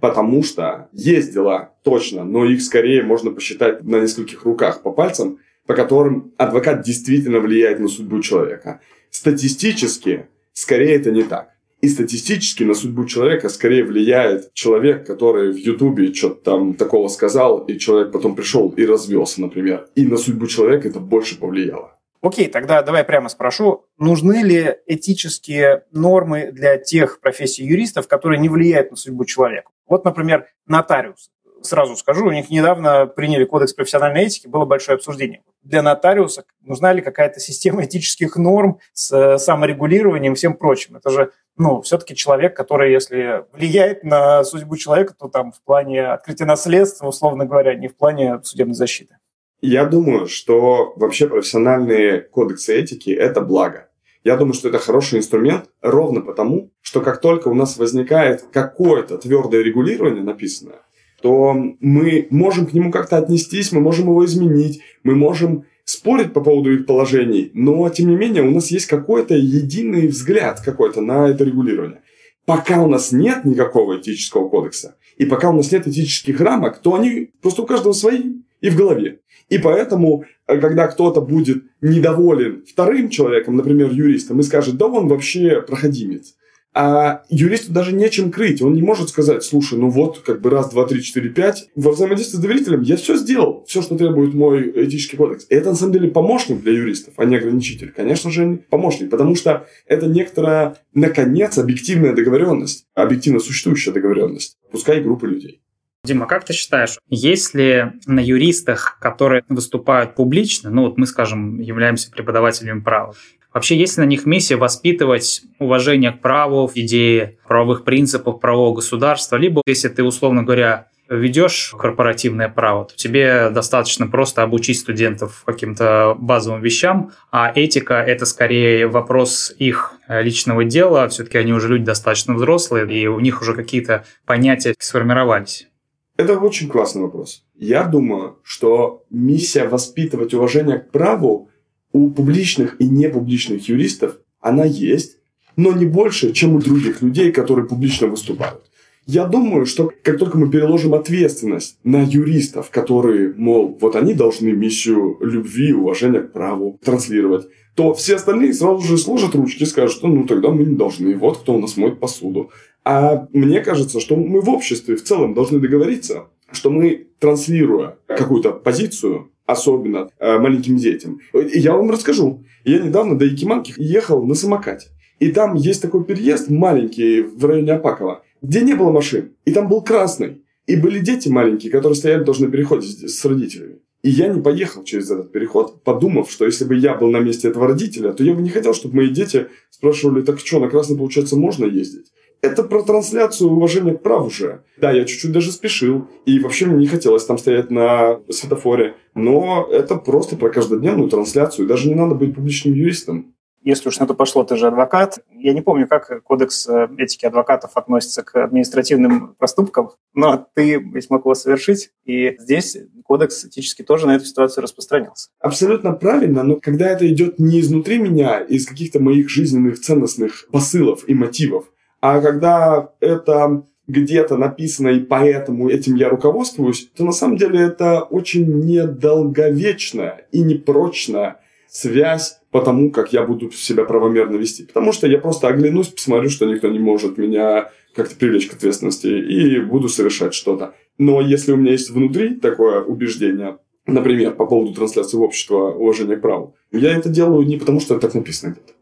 Потому 0.00 0.42
что 0.42 0.88
есть 0.92 1.32
дела, 1.32 1.74
точно, 1.82 2.24
но 2.24 2.44
их 2.44 2.62
скорее 2.62 3.02
можно 3.02 3.30
посчитать 3.30 3.82
на 3.82 4.00
нескольких 4.00 4.44
руках 4.44 4.82
по 4.82 4.92
пальцам, 4.92 5.38
по 5.66 5.74
которым 5.74 6.32
адвокат 6.36 6.82
действительно 6.82 7.40
влияет 7.40 7.80
на 7.80 7.88
судьбу 7.88 8.20
человека. 8.20 8.80
Статистически, 9.10 10.26
скорее 10.52 10.96
это 10.96 11.10
не 11.10 11.22
так. 11.22 11.48
И 11.80 11.88
статистически 11.88 12.62
на 12.62 12.74
судьбу 12.74 13.04
человека 13.04 13.48
скорее 13.48 13.84
влияет 13.84 14.52
человек, 14.54 15.06
который 15.06 15.52
в 15.52 15.56
Ютубе 15.56 16.12
что-то 16.12 16.42
там 16.42 16.74
такого 16.74 17.08
сказал, 17.08 17.58
и 17.64 17.78
человек 17.78 18.12
потом 18.12 18.34
пришел 18.34 18.70
и 18.70 18.86
развелся, 18.86 19.40
например. 19.40 19.86
И 19.94 20.06
на 20.06 20.16
судьбу 20.16 20.46
человека 20.46 20.88
это 20.88 21.00
больше 21.00 21.38
повлияло. 21.38 21.95
Окей, 22.26 22.48
тогда 22.48 22.82
давай 22.82 23.04
прямо 23.04 23.28
спрошу, 23.28 23.84
нужны 23.98 24.42
ли 24.42 24.78
этические 24.86 25.84
нормы 25.92 26.50
для 26.50 26.76
тех 26.76 27.20
профессий 27.20 27.64
юристов, 27.64 28.08
которые 28.08 28.40
не 28.40 28.48
влияют 28.48 28.90
на 28.90 28.96
судьбу 28.96 29.24
человека? 29.24 29.70
Вот, 29.86 30.04
например, 30.04 30.48
нотариус. 30.66 31.30
Сразу 31.62 31.94
скажу, 31.94 32.26
у 32.26 32.32
них 32.32 32.50
недавно 32.50 33.06
приняли 33.06 33.44
кодекс 33.44 33.74
профессиональной 33.74 34.24
этики, 34.24 34.48
было 34.48 34.64
большое 34.64 34.96
обсуждение. 34.96 35.42
Для 35.62 35.82
нотариуса 35.82 36.44
нужна 36.62 36.92
ли 36.92 37.00
какая-то 37.00 37.38
система 37.38 37.84
этических 37.84 38.34
норм 38.34 38.80
с 38.92 39.12
э, 39.12 39.38
саморегулированием 39.38 40.32
и 40.32 40.36
всем 40.36 40.54
прочим? 40.54 40.96
Это 40.96 41.10
же 41.10 41.30
ну, 41.56 41.80
все-таки 41.82 42.16
человек, 42.16 42.56
который, 42.56 42.90
если 42.90 43.44
влияет 43.52 44.02
на 44.02 44.42
судьбу 44.42 44.76
человека, 44.76 45.14
то 45.16 45.28
там 45.28 45.52
в 45.52 45.62
плане 45.62 46.08
открытия 46.08 46.44
наследства, 46.44 47.06
условно 47.06 47.46
говоря, 47.46 47.76
не 47.76 47.86
в 47.86 47.96
плане 47.96 48.40
судебной 48.42 48.74
защиты. 48.74 49.16
Я 49.66 49.84
думаю, 49.84 50.28
что 50.28 50.92
вообще 50.94 51.26
профессиональные 51.26 52.20
кодексы 52.20 52.72
этики– 52.72 53.10
это 53.10 53.40
благо. 53.40 53.88
Я 54.22 54.36
думаю, 54.36 54.54
что 54.54 54.68
это 54.68 54.78
хороший 54.78 55.18
инструмент 55.18 55.64
ровно 55.82 56.20
потому, 56.20 56.70
что 56.82 57.00
как 57.00 57.20
только 57.20 57.48
у 57.48 57.54
нас 57.54 57.76
возникает 57.76 58.44
какое-то 58.52 59.18
твердое 59.18 59.64
регулирование 59.64 60.22
написанное, 60.22 60.82
то 61.20 61.52
мы 61.80 62.28
можем 62.30 62.66
к 62.66 62.74
нему 62.74 62.92
как-то 62.92 63.16
отнестись, 63.16 63.72
мы 63.72 63.80
можем 63.80 64.06
его 64.06 64.24
изменить, 64.24 64.82
мы 65.02 65.16
можем 65.16 65.64
спорить 65.84 66.32
по 66.32 66.40
поводу 66.40 66.72
их 66.72 66.86
положений, 66.86 67.50
но 67.54 67.88
тем 67.88 68.10
не 68.10 68.14
менее 68.14 68.44
у 68.44 68.52
нас 68.52 68.70
есть 68.70 68.86
какой-то 68.86 69.34
единый 69.34 70.06
взгляд 70.06 70.60
какой-то 70.60 71.00
на 71.00 71.28
это 71.28 71.42
регулирование. 71.42 72.02
Пока 72.44 72.84
у 72.84 72.86
нас 72.86 73.10
нет 73.10 73.44
никакого 73.44 73.98
этического 73.98 74.48
кодекса, 74.48 74.94
и 75.16 75.24
пока 75.24 75.50
у 75.50 75.54
нас 75.54 75.72
нет 75.72 75.88
этических 75.88 76.40
рамок, 76.40 76.78
то 76.78 76.94
они 76.94 77.30
просто 77.42 77.62
у 77.62 77.66
каждого 77.66 77.92
свои 77.92 78.45
и 78.60 78.70
в 78.70 78.76
голове. 78.76 79.20
И 79.48 79.58
поэтому, 79.58 80.24
э, 80.46 80.58
когда 80.58 80.88
кто-то 80.88 81.20
будет 81.20 81.64
недоволен 81.80 82.64
вторым 82.66 83.10
человеком, 83.10 83.56
например, 83.56 83.90
юристом, 83.90 84.40
и 84.40 84.42
скажет, 84.42 84.76
да 84.76 84.86
он 84.86 85.08
вообще 85.08 85.62
проходимец, 85.62 86.34
а 86.78 87.22
юристу 87.30 87.72
даже 87.72 87.92
нечем 87.92 88.30
крыть. 88.30 88.60
Он 88.60 88.74
не 88.74 88.82
может 88.82 89.08
сказать, 89.08 89.42
слушай, 89.42 89.78
ну 89.78 89.88
вот, 89.88 90.18
как 90.18 90.42
бы 90.42 90.50
раз, 90.50 90.70
два, 90.70 90.84
три, 90.84 91.02
четыре, 91.02 91.30
пять. 91.30 91.70
Во 91.74 91.92
взаимодействии 91.92 92.36
с 92.36 92.40
доверителем 92.40 92.82
я 92.82 92.96
все 92.96 93.16
сделал, 93.16 93.64
все, 93.66 93.80
что 93.80 93.96
требует 93.96 94.34
мой 94.34 94.72
этический 94.84 95.16
кодекс. 95.16 95.46
И 95.48 95.54
это, 95.54 95.70
на 95.70 95.74
самом 95.74 95.94
деле, 95.94 96.08
помощник 96.08 96.60
для 96.60 96.72
юристов, 96.72 97.14
а 97.16 97.24
не 97.24 97.36
ограничитель. 97.36 97.92
Конечно 97.96 98.30
же, 98.30 98.62
помощник, 98.68 99.08
потому 99.08 99.36
что 99.36 99.66
это 99.86 100.06
некоторая, 100.06 100.76
наконец, 100.92 101.56
объективная 101.56 102.12
договоренность, 102.12 102.84
объективно 102.94 103.40
существующая 103.40 103.92
договоренность, 103.92 104.58
пускай 104.70 105.00
группы 105.00 105.28
людей. 105.28 105.62
Дима, 106.06 106.26
как 106.26 106.44
ты 106.44 106.52
считаешь, 106.52 106.98
есть 107.10 107.54
ли 107.54 107.92
на 108.06 108.20
юристах, 108.20 108.98
которые 109.00 109.44
выступают 109.48 110.14
публично, 110.14 110.70
ну 110.70 110.82
вот 110.82 110.96
мы, 110.96 111.06
скажем, 111.06 111.60
являемся 111.60 112.10
преподавателями 112.10 112.80
права, 112.80 113.14
вообще 113.52 113.76
есть 113.76 113.98
ли 113.98 114.04
на 114.04 114.08
них 114.08 114.24
миссия 114.24 114.56
воспитывать 114.56 115.42
уважение 115.58 116.12
к 116.12 116.20
праву, 116.20 116.70
идеи 116.74 117.38
правовых 117.46 117.84
принципов 117.84 118.40
правового 118.40 118.76
государства, 118.76 119.36
либо 119.36 119.62
если 119.66 119.88
ты, 119.88 120.02
условно 120.02 120.42
говоря, 120.42 120.88
ведешь 121.08 121.72
корпоративное 121.78 122.48
право, 122.48 122.86
то 122.86 122.96
тебе 122.96 123.50
достаточно 123.50 124.08
просто 124.08 124.42
обучить 124.42 124.78
студентов 124.80 125.42
каким-то 125.46 126.16
базовым 126.18 126.60
вещам, 126.62 127.12
а 127.30 127.52
этика– 127.54 127.94
это 128.06 128.26
скорее 128.26 128.88
вопрос 128.88 129.54
их 129.56 129.94
личного 130.08 130.64
дела. 130.64 131.08
Все-таки 131.08 131.38
они 131.38 131.52
уже 131.52 131.68
люди 131.68 131.84
достаточно 131.84 132.34
взрослые, 132.34 132.92
и 132.92 133.06
у 133.06 133.20
них 133.20 133.40
уже 133.40 133.54
какие-то 133.54 134.04
понятия 134.24 134.74
сформировались. 134.80 135.68
Это 136.16 136.38
очень 136.38 136.68
классный 136.68 137.02
вопрос. 137.02 137.44
Я 137.54 137.84
думаю, 137.84 138.38
что 138.42 139.04
миссия 139.10 139.68
воспитывать 139.68 140.32
уважение 140.32 140.78
к 140.78 140.90
праву 140.90 141.50
у 141.92 142.10
публичных 142.10 142.80
и 142.80 142.88
непубличных 142.88 143.68
юристов, 143.68 144.18
она 144.40 144.64
есть, 144.64 145.18
но 145.56 145.72
не 145.72 145.86
больше, 145.86 146.32
чем 146.32 146.54
у 146.54 146.60
других 146.60 147.02
людей, 147.02 147.32
которые 147.32 147.66
публично 147.66 148.06
выступают. 148.06 148.62
Я 149.06 149.26
думаю, 149.26 149.66
что 149.66 149.92
как 150.02 150.18
только 150.18 150.36
мы 150.36 150.50
переложим 150.50 150.94
ответственность 150.94 151.78
на 151.84 152.02
юристов, 152.02 152.70
которые, 152.70 153.34
мол, 153.36 153.78
вот 153.80 153.94
они 153.94 154.14
должны 154.14 154.50
миссию 154.50 155.18
любви, 155.20 155.72
уважения 155.72 156.20
к 156.20 156.32
праву 156.32 156.80
транслировать, 156.82 157.46
то 157.76 157.94
все 157.94 158.16
остальные 158.16 158.54
сразу 158.54 158.80
же 158.80 158.98
сложат 158.98 159.34
ручки 159.34 159.62
и 159.62 159.66
скажут, 159.66 159.98
что 159.98 160.08
ну 160.08 160.26
тогда 160.26 160.48
мы 160.50 160.64
не 160.64 160.74
должны, 160.74 161.14
вот 161.14 161.38
кто 161.38 161.54
у 161.54 161.60
нас 161.60 161.76
моет 161.76 162.00
посуду. 162.00 162.50
А 162.86 163.26
мне 163.32 163.62
кажется, 163.62 163.98
что 163.98 164.14
мы 164.14 164.40
в 164.40 164.48
обществе 164.48 164.94
в 164.94 165.02
целом 165.02 165.34
должны 165.34 165.58
договориться, 165.58 166.26
что 166.52 166.70
мы, 166.70 167.08
транслируя 167.18 167.98
какую-то 168.06 168.52
позицию, 168.52 169.32
особенно 169.44 170.08
э, 170.20 170.38
маленьким 170.38 170.76
детям, 170.76 171.18
я 171.32 171.74
вам 171.74 171.90
расскажу. 171.90 172.44
Я 172.64 172.78
недавно 172.78 173.18
до 173.18 173.24
Якиманки 173.24 173.74
ехал 173.76 174.24
на 174.24 174.34
самокате. 174.34 174.90
И 175.18 175.32
там 175.32 175.56
есть 175.56 175.82
такой 175.82 176.04
переезд 176.04 176.48
маленький 176.48 177.22
в 177.22 177.44
районе 177.44 177.72
Апакова, 177.72 178.22
где 178.40 178.60
не 178.60 178.74
было 178.74 178.92
машин. 178.92 179.32
И 179.44 179.52
там 179.52 179.68
был 179.68 179.82
красный. 179.82 180.42
И 180.68 180.76
были 180.76 181.00
дети 181.00 181.28
маленькие, 181.28 181.72
которые 181.72 181.96
стояли 181.96 182.22
тоже 182.22 182.44
на 182.44 182.52
переходе 182.52 182.86
с 182.86 183.24
родителями. 183.24 183.80
И 184.04 184.10
я 184.10 184.28
не 184.28 184.40
поехал 184.40 184.84
через 184.84 185.10
этот 185.10 185.32
переход, 185.32 185.82
подумав, 185.82 186.30
что 186.30 186.44
если 186.44 186.64
бы 186.64 186.76
я 186.76 186.94
был 186.94 187.10
на 187.10 187.18
месте 187.18 187.48
этого 187.48 187.66
родителя, 187.66 188.12
то 188.12 188.22
я 188.22 188.32
бы 188.32 188.42
не 188.42 188.50
хотел, 188.50 188.74
чтобы 188.74 188.94
мои 188.94 189.08
дети 189.08 189.48
спрашивали, 189.70 190.22
так 190.22 190.38
что, 190.38 190.60
на 190.60 190.68
красный, 190.68 190.96
получается, 190.96 191.34
можно 191.34 191.64
ездить? 191.64 192.12
Это 192.42 192.62
про 192.62 192.82
трансляцию 192.82 193.50
уважения 193.50 193.94
к 193.94 194.02
праву 194.02 194.30
же. 194.30 194.62
Да, 194.76 194.92
я 194.92 195.04
чуть-чуть 195.04 195.32
даже 195.32 195.52
спешил, 195.52 196.08
и 196.26 196.38
вообще 196.38 196.66
мне 196.66 196.76
не 196.76 196.86
хотелось 196.86 197.24
там 197.24 197.38
стоять 197.38 197.70
на 197.70 198.20
светофоре, 198.30 198.94
но 199.14 199.68
это 199.70 199.96
просто 199.96 200.36
про 200.36 200.50
каждодневную 200.50 201.08
трансляцию, 201.08 201.66
даже 201.66 201.88
не 201.88 201.94
надо 201.94 202.14
быть 202.14 202.34
публичным 202.34 202.74
юристом 202.74 203.36
если 203.66 203.88
уж 203.88 203.98
на 203.98 204.06
то 204.06 204.14
пошло, 204.14 204.44
ты 204.44 204.54
же 204.54 204.68
адвокат. 204.68 205.18
Я 205.32 205.52
не 205.52 205.60
помню, 205.60 205.88
как 205.88 206.22
кодекс 206.22 206.68
э, 206.68 206.86
этики 206.98 207.26
адвокатов 207.26 207.72
относится 207.74 208.22
к 208.22 208.36
административным 208.36 209.34
проступкам, 209.34 209.90
но 210.14 210.46
ты 210.54 210.78
ведь 210.78 211.10
мог 211.10 211.24
его 211.24 211.34
совершить, 211.34 211.90
и 212.04 212.36
здесь 212.38 212.78
кодекс 213.04 213.44
этически 213.44 213.82
тоже 213.82 214.06
на 214.06 214.14
эту 214.14 214.24
ситуацию 214.24 214.62
распространялся. 214.62 215.30
Абсолютно 215.40 215.92
правильно, 215.92 216.44
но 216.44 216.60
когда 216.60 216.86
это 216.86 217.08
идет 217.12 217.40
не 217.40 217.60
изнутри 217.60 217.98
меня, 217.98 218.38
из 218.38 218.66
каких-то 218.66 219.00
моих 219.00 219.28
жизненных 219.28 219.80
ценностных 219.80 220.46
посылов 220.52 221.02
и 221.08 221.14
мотивов, 221.14 221.64
а 222.00 222.20
когда 222.20 222.90
это 223.00 223.64
где-то 223.86 224.36
написано, 224.36 224.88
и 224.88 225.00
поэтому 225.00 225.68
этим 225.68 225.94
я 225.94 226.08
руководствуюсь, 226.08 226.88
то 226.96 227.04
на 227.04 227.12
самом 227.12 227.36
деле 227.36 227.60
это 227.60 228.00
очень 228.02 228.46
недолговечная 228.64 230.26
и 230.32 230.40
непрочная 230.40 231.40
связь 231.68 232.38
по 232.50 232.60
тому, 232.60 232.90
как 232.90 233.12
я 233.12 233.22
буду 233.22 233.50
себя 233.52 233.84
правомерно 233.84 234.36
вести. 234.36 234.64
Потому 234.64 234.92
что 234.92 235.06
я 235.06 235.18
просто 235.18 235.48
оглянусь, 235.48 235.88
посмотрю, 235.88 236.30
что 236.30 236.46
никто 236.46 236.68
не 236.68 236.78
может 236.78 237.18
меня 237.18 237.70
как-то 237.94 238.16
привлечь 238.16 238.48
к 238.48 238.54
ответственности 238.54 239.06
и 239.06 239.60
буду 239.60 239.88
совершать 239.88 240.34
что-то. 240.34 240.74
Но 240.98 241.20
если 241.20 241.52
у 241.52 241.56
меня 241.56 241.72
есть 241.72 241.90
внутри 241.90 242.34
такое 242.36 242.82
убеждение, 242.82 243.58
например, 243.86 244.34
по 244.34 244.46
поводу 244.46 244.74
трансляции 244.74 245.16
в 245.16 245.22
общество 245.22 245.70
уважения 245.70 246.16
к 246.16 246.22
праву, 246.22 246.54
я 246.72 246.96
это 246.96 247.08
делаю 247.08 247.46
не 247.46 247.56
потому, 247.56 247.80
что 247.80 247.98
так 247.98 248.14
написано 248.14 248.52
где-то. 248.52 248.72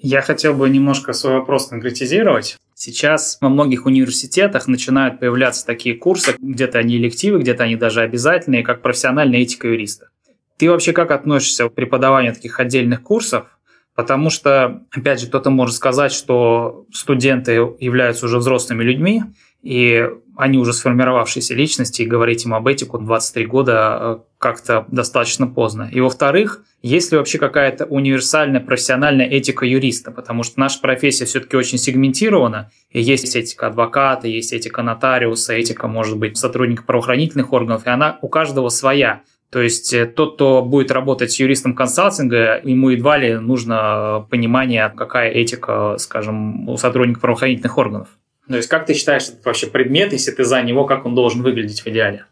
Я 0.00 0.22
хотел 0.22 0.54
бы 0.54 0.68
немножко 0.68 1.12
свой 1.12 1.34
вопрос 1.34 1.68
конкретизировать. 1.68 2.56
Сейчас 2.74 3.38
во 3.40 3.48
многих 3.48 3.86
университетах 3.86 4.68
начинают 4.68 5.18
появляться 5.18 5.66
такие 5.66 5.96
курсы, 5.96 6.34
где-то 6.38 6.78
они 6.78 6.96
элективы, 6.96 7.40
где-то 7.40 7.64
они 7.64 7.74
даже 7.74 8.02
обязательные, 8.02 8.62
как 8.62 8.80
профессиональная 8.80 9.40
этика 9.40 9.66
юриста. 9.66 10.10
Ты 10.56 10.70
вообще 10.70 10.92
как 10.92 11.10
относишься 11.10 11.68
к 11.68 11.74
преподаванию 11.74 12.34
таких 12.34 12.60
отдельных 12.60 13.02
курсов? 13.02 13.58
Потому 13.96 14.30
что, 14.30 14.82
опять 14.92 15.20
же, 15.20 15.26
кто-то 15.26 15.50
может 15.50 15.74
сказать, 15.74 16.12
что 16.12 16.86
студенты 16.92 17.54
являются 17.80 18.26
уже 18.26 18.38
взрослыми 18.38 18.84
людьми, 18.84 19.24
и 19.62 20.08
они 20.38 20.56
уже 20.56 20.72
сформировавшиеся 20.72 21.54
личности, 21.54 22.02
и 22.02 22.06
говорить 22.06 22.44
им 22.44 22.54
об 22.54 22.68
этику 22.68 22.96
23 22.96 23.46
года 23.46 23.98
э, 24.00 24.18
как-то 24.38 24.86
достаточно 24.88 25.48
поздно. 25.48 25.90
И 25.92 26.00
во-вторых, 26.00 26.62
есть 26.80 27.10
ли 27.10 27.18
вообще 27.18 27.38
какая-то 27.38 27.86
универсальная 27.86 28.60
профессиональная 28.60 29.26
этика 29.26 29.66
юриста? 29.66 30.12
Потому 30.12 30.44
что 30.44 30.60
наша 30.60 30.80
профессия 30.80 31.24
все-таки 31.24 31.56
очень 31.56 31.76
сегментирована, 31.76 32.70
и 32.90 33.02
есть 33.02 33.34
этика 33.34 33.66
адвоката, 33.66 34.28
есть 34.28 34.52
этика 34.52 34.82
нотариуса, 34.82 35.54
этика, 35.54 35.88
может 35.88 36.16
быть, 36.16 36.38
сотрудника 36.38 36.84
правоохранительных 36.84 37.52
органов, 37.52 37.84
и 37.84 37.90
она 37.90 38.20
у 38.22 38.28
каждого 38.28 38.68
своя. 38.68 39.22
То 39.50 39.60
есть 39.60 39.92
э, 39.92 40.06
тот, 40.06 40.36
кто 40.36 40.62
будет 40.62 40.92
работать 40.92 41.32
с 41.32 41.40
юристом 41.40 41.74
консалтинга, 41.74 42.60
ему 42.62 42.90
едва 42.90 43.18
ли 43.18 43.38
нужно 43.38 44.24
понимание, 44.30 44.92
какая 44.96 45.30
этика, 45.30 45.96
скажем, 45.98 46.68
у 46.68 46.76
сотрудника 46.76 47.18
правоохранительных 47.18 47.76
органов. 47.76 48.08
То 48.48 48.56
есть 48.56 48.68
как 48.68 48.86
ты 48.86 48.94
считаешь 48.94 49.28
этот 49.28 49.44
вообще 49.44 49.66
предмет, 49.66 50.12
если 50.12 50.30
ты 50.30 50.44
за 50.44 50.62
него, 50.62 50.86
как 50.86 51.04
он 51.04 51.14
должен 51.14 51.42
выглядеть 51.42 51.80
в 51.80 51.86
идеале? 51.86 52.24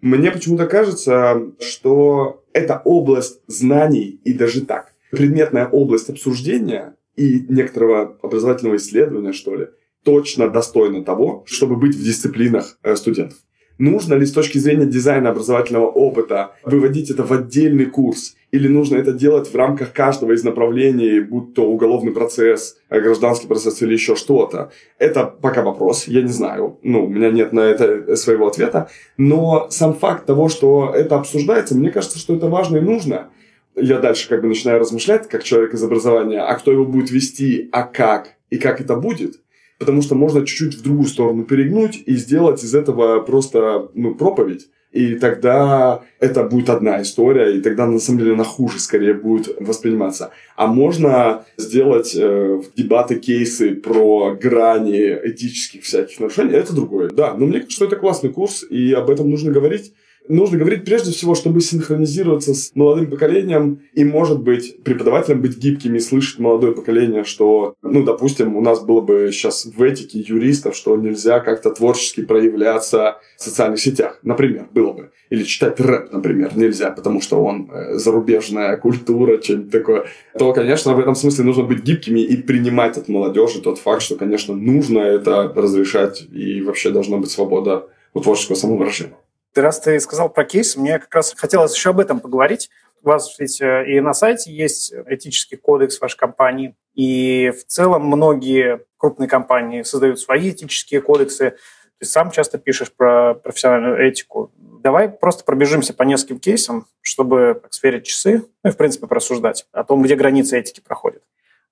Мне 0.00 0.30
почему-то 0.30 0.66
кажется, 0.66 1.42
что 1.60 2.44
это 2.52 2.80
область 2.84 3.40
знаний 3.46 4.20
и 4.24 4.32
даже 4.32 4.64
так. 4.64 4.92
Предметная 5.10 5.66
область 5.66 6.08
обсуждения 6.08 6.94
и 7.16 7.44
некоторого 7.48 8.16
образовательного 8.22 8.76
исследования, 8.76 9.32
что 9.32 9.56
ли, 9.56 9.66
точно 10.04 10.48
достойна 10.48 11.04
того, 11.04 11.44
чтобы 11.46 11.76
быть 11.76 11.94
в 11.94 12.02
дисциплинах 12.02 12.78
э, 12.82 12.96
студентов. 12.96 13.38
Нужно 13.80 14.12
ли 14.12 14.26
с 14.26 14.32
точки 14.32 14.58
зрения 14.58 14.84
дизайна 14.84 15.30
образовательного 15.30 15.86
опыта 15.86 16.52
выводить 16.64 17.10
это 17.10 17.24
в 17.24 17.32
отдельный 17.32 17.86
курс? 17.86 18.36
Или 18.52 18.68
нужно 18.68 18.96
это 18.96 19.12
делать 19.12 19.50
в 19.50 19.56
рамках 19.56 19.94
каждого 19.94 20.32
из 20.32 20.44
направлений, 20.44 21.20
будь 21.20 21.54
то 21.54 21.64
уголовный 21.64 22.12
процесс, 22.12 22.76
э, 22.90 23.00
гражданский 23.00 23.46
процесс 23.46 23.80
или 23.80 23.94
еще 23.94 24.16
что-то? 24.16 24.70
Это 24.98 25.24
пока 25.24 25.62
вопрос, 25.62 26.08
я 26.08 26.20
не 26.20 26.28
знаю. 26.28 26.78
Ну, 26.82 27.06
у 27.06 27.08
меня 27.08 27.30
нет 27.30 27.54
на 27.54 27.60
это 27.60 28.16
своего 28.16 28.48
ответа. 28.48 28.90
Но 29.16 29.68
сам 29.70 29.94
факт 29.94 30.26
того, 30.26 30.50
что 30.50 30.92
это 30.94 31.16
обсуждается, 31.16 31.74
мне 31.74 31.90
кажется, 31.90 32.18
что 32.18 32.36
это 32.36 32.48
важно 32.48 32.76
и 32.76 32.80
нужно. 32.82 33.30
Я 33.76 33.98
дальше 33.98 34.28
как 34.28 34.42
бы 34.42 34.48
начинаю 34.48 34.78
размышлять, 34.78 35.26
как 35.26 35.42
человек 35.42 35.72
из 35.72 35.82
образования, 35.82 36.42
а 36.42 36.54
кто 36.56 36.70
его 36.70 36.84
будет 36.84 37.10
вести, 37.10 37.70
а 37.72 37.84
как, 37.84 38.34
и 38.50 38.58
как 38.58 38.82
это 38.82 38.96
будет– 38.96 39.40
потому 39.80 40.02
что 40.02 40.14
можно 40.14 40.46
чуть-чуть 40.46 40.74
в 40.74 40.82
другую 40.82 41.08
сторону 41.08 41.44
перегнуть 41.44 42.02
и 42.04 42.14
сделать 42.14 42.62
из 42.62 42.74
этого 42.74 43.20
просто 43.20 43.88
ну, 43.94 44.14
проповедь. 44.14 44.68
И 44.92 45.14
тогда 45.14 46.02
это 46.18 46.44
будет 46.44 46.68
одна 46.68 47.00
история, 47.00 47.56
и 47.56 47.60
тогда 47.60 47.86
на 47.86 47.98
самом 47.98 48.18
деле 48.18 48.34
на 48.34 48.44
хуже 48.44 48.78
скорее 48.78 49.14
будет 49.14 49.56
восприниматься. 49.58 50.32
А 50.56 50.66
можно 50.66 51.44
сделать 51.56 52.14
э, 52.14 52.60
дебаты, 52.76 53.14
кейсы 53.14 53.76
про 53.76 54.34
грани 54.34 55.16
этических 55.24 55.84
всяких 55.84 56.20
нарушений, 56.20 56.54
это 56.54 56.74
другое. 56.74 57.08
Да, 57.08 57.34
но 57.34 57.46
мне 57.46 57.60
кажется, 57.60 57.76
что 57.76 57.84
это 57.86 57.96
классный 57.96 58.30
курс, 58.30 58.64
и 58.68 58.92
об 58.92 59.10
этом 59.10 59.30
нужно 59.30 59.52
говорить 59.52 59.92
нужно 60.30 60.58
говорить 60.58 60.84
прежде 60.84 61.10
всего, 61.10 61.34
чтобы 61.34 61.60
синхронизироваться 61.60 62.54
с 62.54 62.70
молодым 62.74 63.10
поколением 63.10 63.82
и, 63.92 64.04
может 64.04 64.40
быть, 64.40 64.82
преподавателям 64.82 65.42
быть 65.42 65.58
гибкими, 65.58 65.98
слышать 65.98 66.38
молодое 66.38 66.72
поколение, 66.72 67.24
что, 67.24 67.74
ну, 67.82 68.04
допустим, 68.04 68.56
у 68.56 68.60
нас 68.60 68.80
было 68.80 69.00
бы 69.00 69.30
сейчас 69.32 69.66
в 69.66 69.82
этике 69.82 70.20
юристов, 70.20 70.76
что 70.76 70.96
нельзя 70.96 71.40
как-то 71.40 71.70
творчески 71.70 72.22
проявляться 72.22 73.18
в 73.36 73.42
социальных 73.42 73.80
сетях, 73.80 74.20
например, 74.22 74.68
было 74.72 74.92
бы. 74.92 75.10
Или 75.30 75.44
читать 75.44 75.78
рэп, 75.78 76.12
например, 76.12 76.56
нельзя, 76.56 76.90
потому 76.90 77.20
что 77.20 77.42
он 77.44 77.70
э, 77.70 77.94
зарубежная 77.98 78.76
культура, 78.76 79.40
что-нибудь 79.40 79.70
такое. 79.70 80.06
То, 80.38 80.52
конечно, 80.52 80.94
в 80.94 80.98
этом 80.98 81.14
смысле 81.14 81.44
нужно 81.44 81.64
быть 81.64 81.82
гибкими 81.82 82.20
и 82.20 82.36
принимать 82.36 82.96
от 82.96 83.08
молодежи 83.08 83.60
тот 83.60 83.78
факт, 83.78 84.02
что, 84.02 84.16
конечно, 84.16 84.54
нужно 84.54 84.98
это 84.98 85.52
разрешать 85.54 86.26
и 86.32 86.62
вообще 86.62 86.90
должна 86.90 87.18
быть 87.18 87.30
свобода 87.30 87.86
у 88.14 88.20
творческого 88.20 88.56
самовыражения. 88.56 89.16
Раз 89.54 89.80
ты 89.80 89.98
сказал 90.00 90.28
про 90.28 90.44
кейс, 90.44 90.76
мне 90.76 90.98
как 90.98 91.14
раз 91.14 91.34
хотелось 91.36 91.74
еще 91.74 91.90
об 91.90 92.00
этом 92.00 92.20
поговорить. 92.20 92.70
У 93.02 93.08
вас 93.08 93.36
ведь 93.38 93.60
э, 93.60 93.84
и 93.88 94.00
на 94.00 94.14
сайте 94.14 94.52
есть 94.52 94.92
этический 95.06 95.56
кодекс 95.56 96.00
вашей 96.00 96.18
компании, 96.18 96.76
и 96.94 97.50
в 97.50 97.64
целом 97.64 98.04
многие 98.04 98.84
крупные 98.96 99.28
компании 99.28 99.82
создают 99.82 100.20
свои 100.20 100.50
этические 100.50 101.00
кодексы. 101.00 101.56
Ты 101.98 102.04
сам 102.04 102.30
часто 102.30 102.58
пишешь 102.58 102.92
про 102.92 103.34
профессиональную 103.34 104.06
этику. 104.06 104.52
Давай 104.56 105.08
просто 105.08 105.44
пробежимся 105.44 105.94
по 105.94 106.02
нескольким 106.04 106.38
кейсам, 106.38 106.86
чтобы 107.00 107.58
так, 107.60 107.72
сверить 107.72 108.06
часы, 108.06 108.44
ну 108.62 108.70
и, 108.70 108.72
в 108.72 108.76
принципе, 108.76 109.06
просуждать 109.06 109.66
о 109.72 109.84
том, 109.84 110.02
где 110.02 110.14
границы 110.14 110.58
этики 110.58 110.80
проходят. 110.80 111.22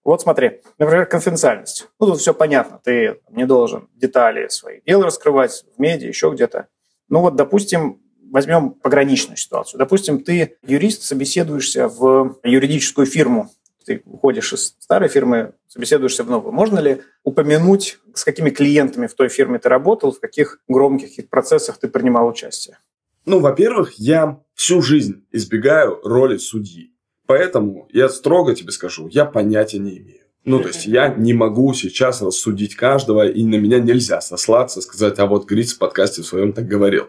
Вот 0.05 0.23
смотри, 0.23 0.63
например, 0.79 1.07
конфиденциальность. 1.07 1.89
Ну, 2.01 2.07
тут 2.07 2.21
все 2.21 2.33
понятно. 2.33 2.81
Ты 2.83 3.21
не 3.31 3.45
должен 3.45 3.89
детали 3.95 4.49
своих 4.49 4.85
дел 4.85 5.03
раскрывать 5.03 5.65
в 5.77 5.81
медиа, 5.81 6.09
еще 6.09 6.31
где-то. 6.31 6.69
Ну 7.09 7.21
вот, 7.21 7.37
допустим, 7.37 8.01
возьмем 8.31 8.71
пограничную 8.71 9.37
ситуацию. 9.37 9.79
Допустим, 9.79 10.23
ты 10.23 10.57
юрист, 10.67 11.03
собеседуешься 11.03 11.89
в 11.89 12.39
юридическую 12.45 13.07
фирму, 13.07 13.51
ты 13.85 14.03
уходишь 14.05 14.53
из 14.53 14.77
старой 14.79 15.09
фирмы, 15.09 15.55
собеседуешься 15.67 16.23
в 16.23 16.31
новую. 16.31 16.53
Можно 16.53 16.79
ли 16.79 17.01
упомянуть, 17.25 17.99
с 18.13 18.23
какими 18.23 18.51
клиентами 18.51 19.07
в 19.07 19.15
той 19.15 19.29
фирме 19.29 19.59
ты 19.59 19.69
работал, 19.69 20.13
в 20.13 20.21
каких 20.21 20.61
громких 20.69 21.29
процессах 21.31 21.79
ты 21.79 21.89
принимал 21.89 22.29
участие? 22.29 22.79
Ну, 23.25 23.41
во-первых, 23.41 23.95
я 23.95 24.41
всю 24.55 24.83
жизнь 24.83 25.25
избегаю 25.33 26.01
роли 26.03 26.37
судьи. 26.37 26.93
Поэтому 27.27 27.89
я 27.91 28.09
строго 28.09 28.55
тебе 28.55 28.73
скажу, 28.73 29.09
я 29.09 29.25
понятия 29.25 29.79
не 29.79 29.99
имею 29.99 30.18
Ну, 30.49 30.61
то 30.61 30.69
есть 30.69 30.87
я 30.87 31.09
не 31.09 31.35
могу 31.35 31.75
сейчас 31.75 32.23
рассудить 32.23 32.75
каждого, 32.75 33.29
и 33.29 33.45
на 33.45 33.57
меня 33.57 33.79
нельзя 33.79 34.21
сослаться, 34.21 34.81
сказать, 34.81 35.19
а 35.19 35.27
вот 35.27 35.47
Гриц 35.47 35.75
в 35.75 35.79
подкасте 35.79 36.23
в 36.23 36.27
своем 36.27 36.53
так 36.53 36.67
говорил. 36.67 37.09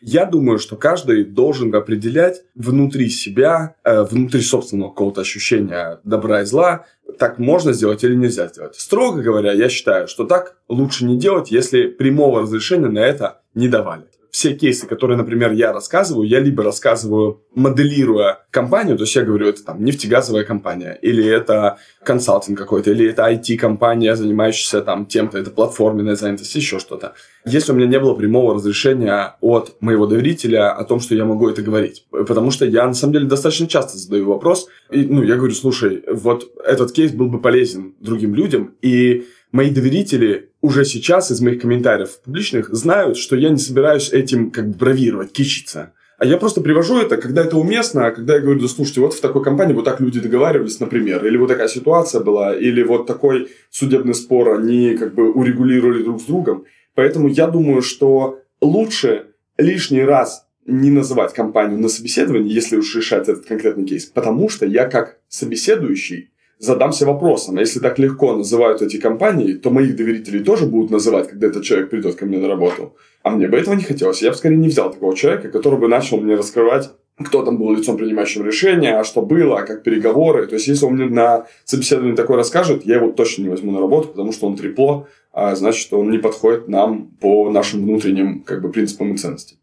Я 0.00 0.26
думаю, 0.26 0.58
что 0.58 0.76
каждый 0.76 1.24
должен 1.24 1.74
определять 1.74 2.42
внутри 2.54 3.08
себя, 3.08 3.76
э, 3.84 4.02
внутри 4.02 4.42
собственного 4.42 4.90
какого-то 4.90 5.22
ощущения 5.22 6.00
добра 6.04 6.42
и 6.42 6.44
зла, 6.44 6.84
так 7.18 7.38
можно 7.38 7.72
сделать 7.72 8.04
или 8.04 8.14
нельзя 8.14 8.48
сделать. 8.48 8.74
Строго 8.74 9.22
говоря, 9.22 9.52
я 9.52 9.68
считаю, 9.68 10.08
что 10.08 10.24
так 10.24 10.56
лучше 10.68 11.04
не 11.04 11.16
делать, 11.16 11.50
если 11.50 11.86
прямого 11.86 12.42
разрешения 12.42 12.88
на 12.88 12.98
это 12.98 13.40
не 13.54 13.68
давали 13.68 14.04
все 14.34 14.52
кейсы, 14.52 14.88
которые, 14.88 15.16
например, 15.16 15.52
я 15.52 15.72
рассказываю, 15.72 16.26
я 16.26 16.40
либо 16.40 16.64
рассказываю, 16.64 17.44
моделируя 17.54 18.40
компанию, 18.50 18.96
то 18.96 19.04
есть 19.04 19.14
я 19.14 19.22
говорю, 19.22 19.46
это 19.46 19.64
там 19.64 19.84
нефтегазовая 19.84 20.42
компания, 20.42 20.98
или 21.02 21.24
это 21.24 21.78
консалтинг 22.02 22.58
какой-то, 22.58 22.90
или 22.90 23.08
это 23.08 23.30
IT-компания, 23.30 24.16
занимающаяся 24.16 24.82
там 24.82 25.06
тем-то, 25.06 25.38
это 25.38 25.52
платформенная 25.52 26.16
занятость, 26.16 26.52
еще 26.56 26.80
что-то. 26.80 27.14
Если 27.46 27.70
у 27.70 27.76
меня 27.76 27.86
не 27.86 28.00
было 28.00 28.14
прямого 28.14 28.56
разрешения 28.56 29.36
от 29.40 29.76
моего 29.80 30.04
доверителя 30.06 30.72
о 30.72 30.82
том, 30.82 30.98
что 30.98 31.14
я 31.14 31.24
могу 31.24 31.48
это 31.48 31.62
говорить. 31.62 32.04
Потому 32.10 32.50
что 32.50 32.66
я, 32.66 32.88
на 32.88 32.94
самом 32.94 33.12
деле, 33.12 33.26
достаточно 33.26 33.68
часто 33.68 33.98
задаю 33.98 34.26
вопрос, 34.26 34.66
и, 34.90 35.04
ну, 35.04 35.22
я 35.22 35.36
говорю, 35.36 35.54
слушай, 35.54 36.02
вот 36.08 36.50
этот 36.66 36.90
кейс 36.90 37.12
был 37.12 37.28
бы 37.28 37.40
полезен 37.40 37.94
другим 38.00 38.34
людям, 38.34 38.74
и 38.82 39.26
мои 39.54 39.70
доверители 39.70 40.50
уже 40.60 40.84
сейчас 40.84 41.30
из 41.30 41.40
моих 41.40 41.62
комментариев 41.62 42.18
публичных 42.24 42.70
знают, 42.74 43.16
что 43.16 43.36
я 43.36 43.50
не 43.50 43.58
собираюсь 43.58 44.12
этим 44.12 44.50
как 44.50 44.68
бы 44.68 44.74
бравировать, 44.74 45.30
кичиться. 45.30 45.92
А 46.18 46.26
я 46.26 46.38
просто 46.38 46.60
привожу 46.60 46.98
это, 46.98 47.16
когда 47.18 47.44
это 47.44 47.56
уместно, 47.56 48.06
а 48.06 48.10
когда 48.10 48.34
я 48.34 48.40
говорю, 48.40 48.60
да 48.60 48.66
слушайте, 48.66 49.00
вот 49.00 49.14
в 49.14 49.20
такой 49.20 49.44
компании 49.44 49.72
вот 49.72 49.84
так 49.84 50.00
люди 50.00 50.18
договаривались, 50.18 50.80
например, 50.80 51.24
или 51.24 51.36
вот 51.36 51.46
такая 51.46 51.68
ситуация 51.68 52.20
была, 52.20 52.52
или 52.52 52.82
вот 52.82 53.06
такой 53.06 53.48
судебный 53.70 54.14
спор 54.14 54.58
они 54.58 54.96
как 54.96 55.14
бы 55.14 55.32
урегулировали 55.32 56.02
друг 56.02 56.20
с 56.20 56.24
другом. 56.24 56.64
Поэтому 56.96 57.28
я 57.28 57.46
думаю, 57.46 57.82
что 57.82 58.40
лучше 58.60 59.26
лишний 59.56 60.02
раз 60.02 60.48
не 60.66 60.90
называть 60.90 61.32
компанию 61.32 61.78
на 61.78 61.88
собеседовании, 61.88 62.52
если 62.52 62.76
уж 62.76 62.96
решать 62.96 63.28
этот 63.28 63.46
конкретный 63.46 63.84
кейс, 63.84 64.06
потому 64.06 64.48
что 64.48 64.66
я 64.66 64.88
как 64.88 65.18
собеседующий 65.28 66.30
задамся 66.64 67.06
вопросом, 67.06 67.58
если 67.58 67.80
так 67.80 67.98
легко 67.98 68.34
называют 68.34 68.82
эти 68.82 68.98
компании, 68.98 69.54
то 69.54 69.70
моих 69.70 69.96
доверителей 69.96 70.42
тоже 70.42 70.66
будут 70.66 70.90
называть, 70.90 71.28
когда 71.28 71.46
этот 71.46 71.64
человек 71.64 71.90
придет 71.90 72.16
ко 72.16 72.26
мне 72.26 72.38
на 72.38 72.48
работу. 72.48 72.96
А 73.22 73.30
мне 73.30 73.48
бы 73.48 73.56
этого 73.56 73.74
не 73.74 73.84
хотелось. 73.84 74.22
Я 74.22 74.30
бы 74.30 74.36
скорее 74.36 74.56
не 74.56 74.68
взял 74.68 74.90
такого 74.90 75.16
человека, 75.16 75.48
который 75.48 75.78
бы 75.78 75.88
начал 75.88 76.18
мне 76.18 76.34
раскрывать 76.34 76.90
кто 77.22 77.44
там 77.44 77.58
был 77.58 77.72
лицом 77.72 77.96
принимающим 77.96 78.44
решения, 78.44 78.98
а 78.98 79.04
что 79.04 79.22
было, 79.22 79.60
а 79.60 79.62
как 79.62 79.82
переговоры. 79.82 80.46
То 80.46 80.54
есть, 80.54 80.66
если 80.66 80.84
он 80.84 80.94
мне 80.94 81.06
на 81.06 81.46
собеседовании 81.64 82.16
такое 82.16 82.36
расскажет, 82.36 82.84
я 82.84 82.96
его 82.96 83.12
точно 83.12 83.42
не 83.42 83.48
возьму 83.48 83.70
на 83.70 83.80
работу, 83.80 84.08
потому 84.08 84.32
что 84.32 84.46
он 84.46 84.56
трепло, 84.56 85.06
а 85.32 85.54
значит, 85.54 85.92
он 85.92 86.10
не 86.10 86.18
подходит 86.18 86.68
нам 86.68 87.08
по 87.20 87.50
нашим 87.50 87.82
внутренним 87.82 88.42
как 88.42 88.62
бы, 88.62 88.70
принципам 88.70 89.14
и 89.14 89.16
ценностям. 89.16 89.58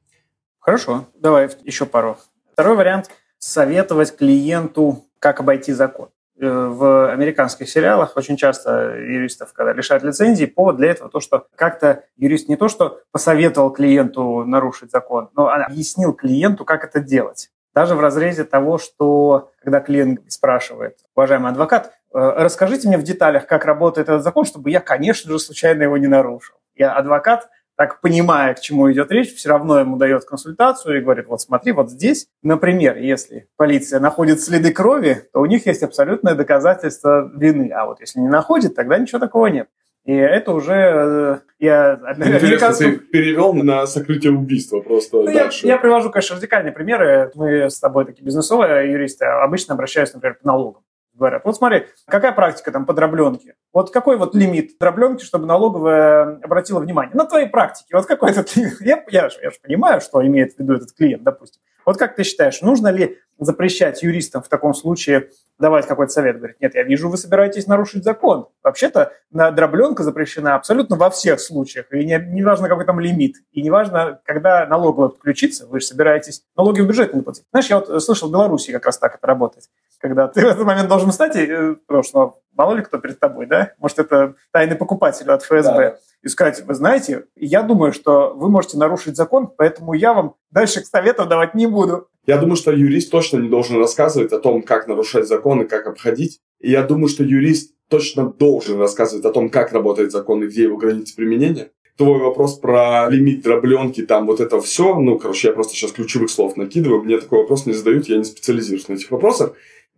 Хорошо, 0.59 1.07
давай 1.15 1.49
еще 1.63 1.85
пару. 1.85 2.17
Второй 2.53 2.77
вариант– 2.77 3.09
советовать 3.37 4.15
клиенту, 4.15 5.05
как 5.19 5.39
обойти 5.39 5.73
закон. 5.73 6.09
Э, 6.41 6.69
в 6.69 7.11
американских 7.11 7.69
сериалах 7.69 8.17
очень 8.17 8.35
часто 8.35 8.95
юристов, 8.97 9.53
когда 9.53 9.73
лишают 9.73 10.03
лицензии, 10.03 10.45
повод 10.45 10.77
для 10.77 10.89
этого 10.89 11.07
то, 11.07 11.19
что 11.19 11.45
как-то 11.55 12.03
юрист 12.17 12.49
не 12.49 12.55
то, 12.55 12.67
что 12.67 13.01
посоветовал 13.11 13.69
клиенту 13.69 14.43
нарушить 14.43 14.89
закон, 14.89 15.29
но 15.35 15.49
объяснил 15.49 16.13
клиенту, 16.13 16.65
как 16.65 16.83
это 16.83 16.99
делать. 16.99 17.51
Даже 17.75 17.93
в 17.93 17.99
разрезе 17.99 18.43
того, 18.43 18.79
что 18.79 19.51
когда 19.61 19.81
клиент 19.81 20.21
спрашивает, 20.31 20.97
уважаемый 21.15 21.51
адвокат, 21.51 21.91
э, 22.11 22.17
расскажите 22.17 22.87
мне 22.87 22.97
в 22.97 23.03
деталях, 23.03 23.45
как 23.45 23.63
работает 23.65 24.09
этот 24.09 24.23
закон, 24.23 24.43
чтобы 24.43 24.71
я, 24.71 24.79
конечно 24.79 25.31
же, 25.31 25.37
случайно 25.37 25.83
его 25.83 25.97
не 25.97 26.07
нарушил. 26.07 26.55
И 26.73 26.81
адвокат 26.81 27.49
так 27.77 28.01
понимая, 28.01 28.53
к 28.53 28.59
чему 28.59 28.91
идет 28.91 29.11
речь, 29.11 29.33
все 29.33 29.49
равно 29.49 29.79
ему 29.79 29.97
дает 29.97 30.25
консультацию 30.25 30.97
и 30.97 31.01
говорит, 31.01 31.27
вот 31.27 31.41
смотри, 31.41 31.71
вот 31.71 31.89
здесь, 31.89 32.27
например, 32.43 32.97
если 32.97 33.47
полиция 33.57 33.99
находит 33.99 34.41
следы 34.41 34.71
крови, 34.71 35.23
то 35.33 35.39
у 35.39 35.45
них 35.45 35.65
есть 35.65 35.83
абсолютное 35.83 36.35
доказательство 36.35 37.31
вины, 37.35 37.71
а 37.71 37.85
вот 37.85 37.99
если 37.99 38.19
не 38.19 38.29
находит, 38.29 38.75
тогда 38.75 38.97
ничего 38.97 39.19
такого 39.19 39.47
нет. 39.47 39.67
И 40.03 40.13
это 40.13 40.51
уже 40.53 40.73
э, 40.73 41.37
я 41.59 41.93
американцев... 41.93 42.79
ты 42.79 43.05
перевел 43.05 43.53
на 43.53 43.85
сокрытие 43.85 44.33
убийства 44.33 44.79
просто 44.79 45.17
ну, 45.17 45.31
дальше. 45.31 45.67
Я, 45.67 45.73
я 45.73 45.79
привожу, 45.79 46.09
конечно, 46.09 46.37
радикальные 46.37 46.71
примеры. 46.71 47.31
Мы 47.35 47.69
с 47.69 47.79
тобой 47.79 48.05
такие 48.05 48.23
бизнесовые 48.23 48.91
юристы 48.91 49.25
обычно 49.25 49.75
обращаются, 49.75 50.17
например, 50.17 50.37
к 50.37 50.43
налогам 50.43 50.81
говорят, 51.21 51.45
вот 51.45 51.55
смотри, 51.55 51.85
какая 52.07 52.31
практика 52.31 52.71
там 52.71 52.85
по 52.85 52.93
дробленке? 52.93 53.55
Вот 53.73 53.91
какой 53.91 54.17
вот 54.17 54.35
лимит 54.35 54.77
дробленки, 54.79 55.23
чтобы 55.23 55.45
налоговая 55.45 56.39
обратила 56.43 56.79
внимание? 56.79 57.15
На 57.15 57.25
твоей 57.25 57.47
практике, 57.47 57.95
вот 57.95 58.05
какой 58.07 58.31
этот 58.31 58.55
лимит? 58.55 58.81
Я, 58.81 59.03
я, 59.09 59.29
же, 59.29 59.39
я 59.41 59.51
же 59.51 59.57
понимаю, 59.61 60.01
что 60.01 60.25
имеет 60.25 60.55
в 60.55 60.59
виду 60.59 60.73
этот 60.73 60.91
клиент, 60.93 61.23
допустим. 61.23 61.61
Вот 61.85 61.97
как 61.97 62.15
ты 62.15 62.23
считаешь, 62.23 62.61
нужно 62.61 62.89
ли 62.89 63.17
запрещать 63.39 64.03
юристам 64.03 64.43
в 64.43 64.49
таком 64.49 64.73
случае 64.73 65.29
давать 65.57 65.87
какой-то 65.87 66.11
совет? 66.11 66.37
Говорит, 66.37 66.57
нет, 66.59 66.75
я 66.75 66.83
вижу, 66.83 67.09
вы 67.09 67.17
собираетесь 67.17 67.65
нарушить 67.65 68.03
закон. 68.03 68.47
Вообще-то 68.63 69.13
дробленка 69.31 70.03
запрещена 70.03 70.55
абсолютно 70.55 70.95
во 70.95 71.09
всех 71.09 71.39
случаях. 71.39 71.91
И 71.91 72.05
не, 72.05 72.19
не 72.19 72.43
важно, 72.43 72.67
какой 72.67 72.85
там 72.85 72.99
лимит. 72.99 73.37
И 73.51 73.61
не 73.61 73.71
важно, 73.71 74.21
когда 74.25 74.65
налоговая 74.67 75.09
подключится, 75.09 75.65
вы 75.65 75.79
же 75.79 75.87
собираетесь 75.87 76.43
налоги 76.55 76.81
в 76.81 76.87
бюджет 76.87 77.13
не 77.13 77.21
платить. 77.21 77.45
Знаешь, 77.51 77.69
я 77.69 77.79
вот 77.79 78.03
слышал, 78.03 78.29
в 78.29 78.31
Беларуси 78.31 78.71
как 78.71 78.85
раз 78.85 78.99
так 78.99 79.15
это 79.15 79.25
работает. 79.25 79.65
Когда 80.01 80.27
ты 80.27 80.41
в 80.41 80.49
этот 80.49 80.65
момент 80.65 80.89
должен 80.89 81.11
встать, 81.11 81.35
и, 81.35 81.45
э, 81.45 81.75
потому 81.85 82.03
что 82.03 82.35
мало 82.55 82.75
ли 82.75 82.81
кто 82.81 82.97
перед 82.97 83.19
тобой, 83.19 83.45
да? 83.45 83.73
Может, 83.79 83.99
это 83.99 84.35
тайный 84.51 84.75
покупатель 84.75 85.29
от 85.29 85.43
ФСБ. 85.43 85.61
Да. 85.61 85.97
И 86.23 86.27
сказать, 86.27 86.63
вы 86.65 86.73
знаете, 86.73 87.25
я 87.35 87.61
думаю, 87.61 87.93
что 87.93 88.33
вы 88.35 88.49
можете 88.49 88.77
нарушить 88.77 89.15
закон, 89.15 89.47
поэтому 89.55 89.93
я 89.93 90.13
вам 90.13 90.35
дальше 90.51 90.81
советов 90.81 91.27
давать 91.27 91.55
не 91.55 91.67
буду. 91.67 92.07
Я 92.25 92.37
думаю, 92.37 92.55
что 92.55 92.71
юрист 92.71 93.11
точно 93.11 93.37
не 93.37 93.49
должен 93.49 93.77
рассказывать 93.77 94.31
о 94.31 94.39
том, 94.39 94.61
как 94.61 94.87
нарушать 94.87 95.27
закон 95.27 95.61
и 95.61 95.67
как 95.67 95.87
обходить. 95.87 96.39
И 96.59 96.69
я 96.69 96.83
думаю, 96.83 97.07
что 97.07 97.23
юрист 97.23 97.73
точно 97.89 98.31
должен 98.31 98.79
рассказывать 98.79 99.25
о 99.25 99.31
том, 99.31 99.49
как 99.49 99.73
работает 99.73 100.11
закон 100.11 100.43
и 100.43 100.47
где 100.47 100.63
его 100.63 100.77
границы 100.77 101.15
применения. 101.15 101.71
Твой 101.97 102.19
вопрос 102.19 102.57
про 102.57 103.09
лимит 103.09 103.43
дробленки, 103.43 104.01
там 104.01 104.25
вот 104.25 104.39
это 104.39 104.61
все, 104.61 104.95
ну, 104.95 105.19
короче, 105.19 105.49
я 105.49 105.53
просто 105.53 105.73
сейчас 105.73 105.91
ключевых 105.91 106.29
слов 106.29 106.55
накидываю, 106.55 107.03
мне 107.03 107.19
такой 107.19 107.39
вопрос 107.39 107.65
не 107.65 107.73
задают, 107.73 108.07
я 108.07 108.17
не 108.17 108.23
специализируюсь 108.23 108.87
на 108.87 108.93
этих 108.93 109.11
вопросах. 109.11 109.53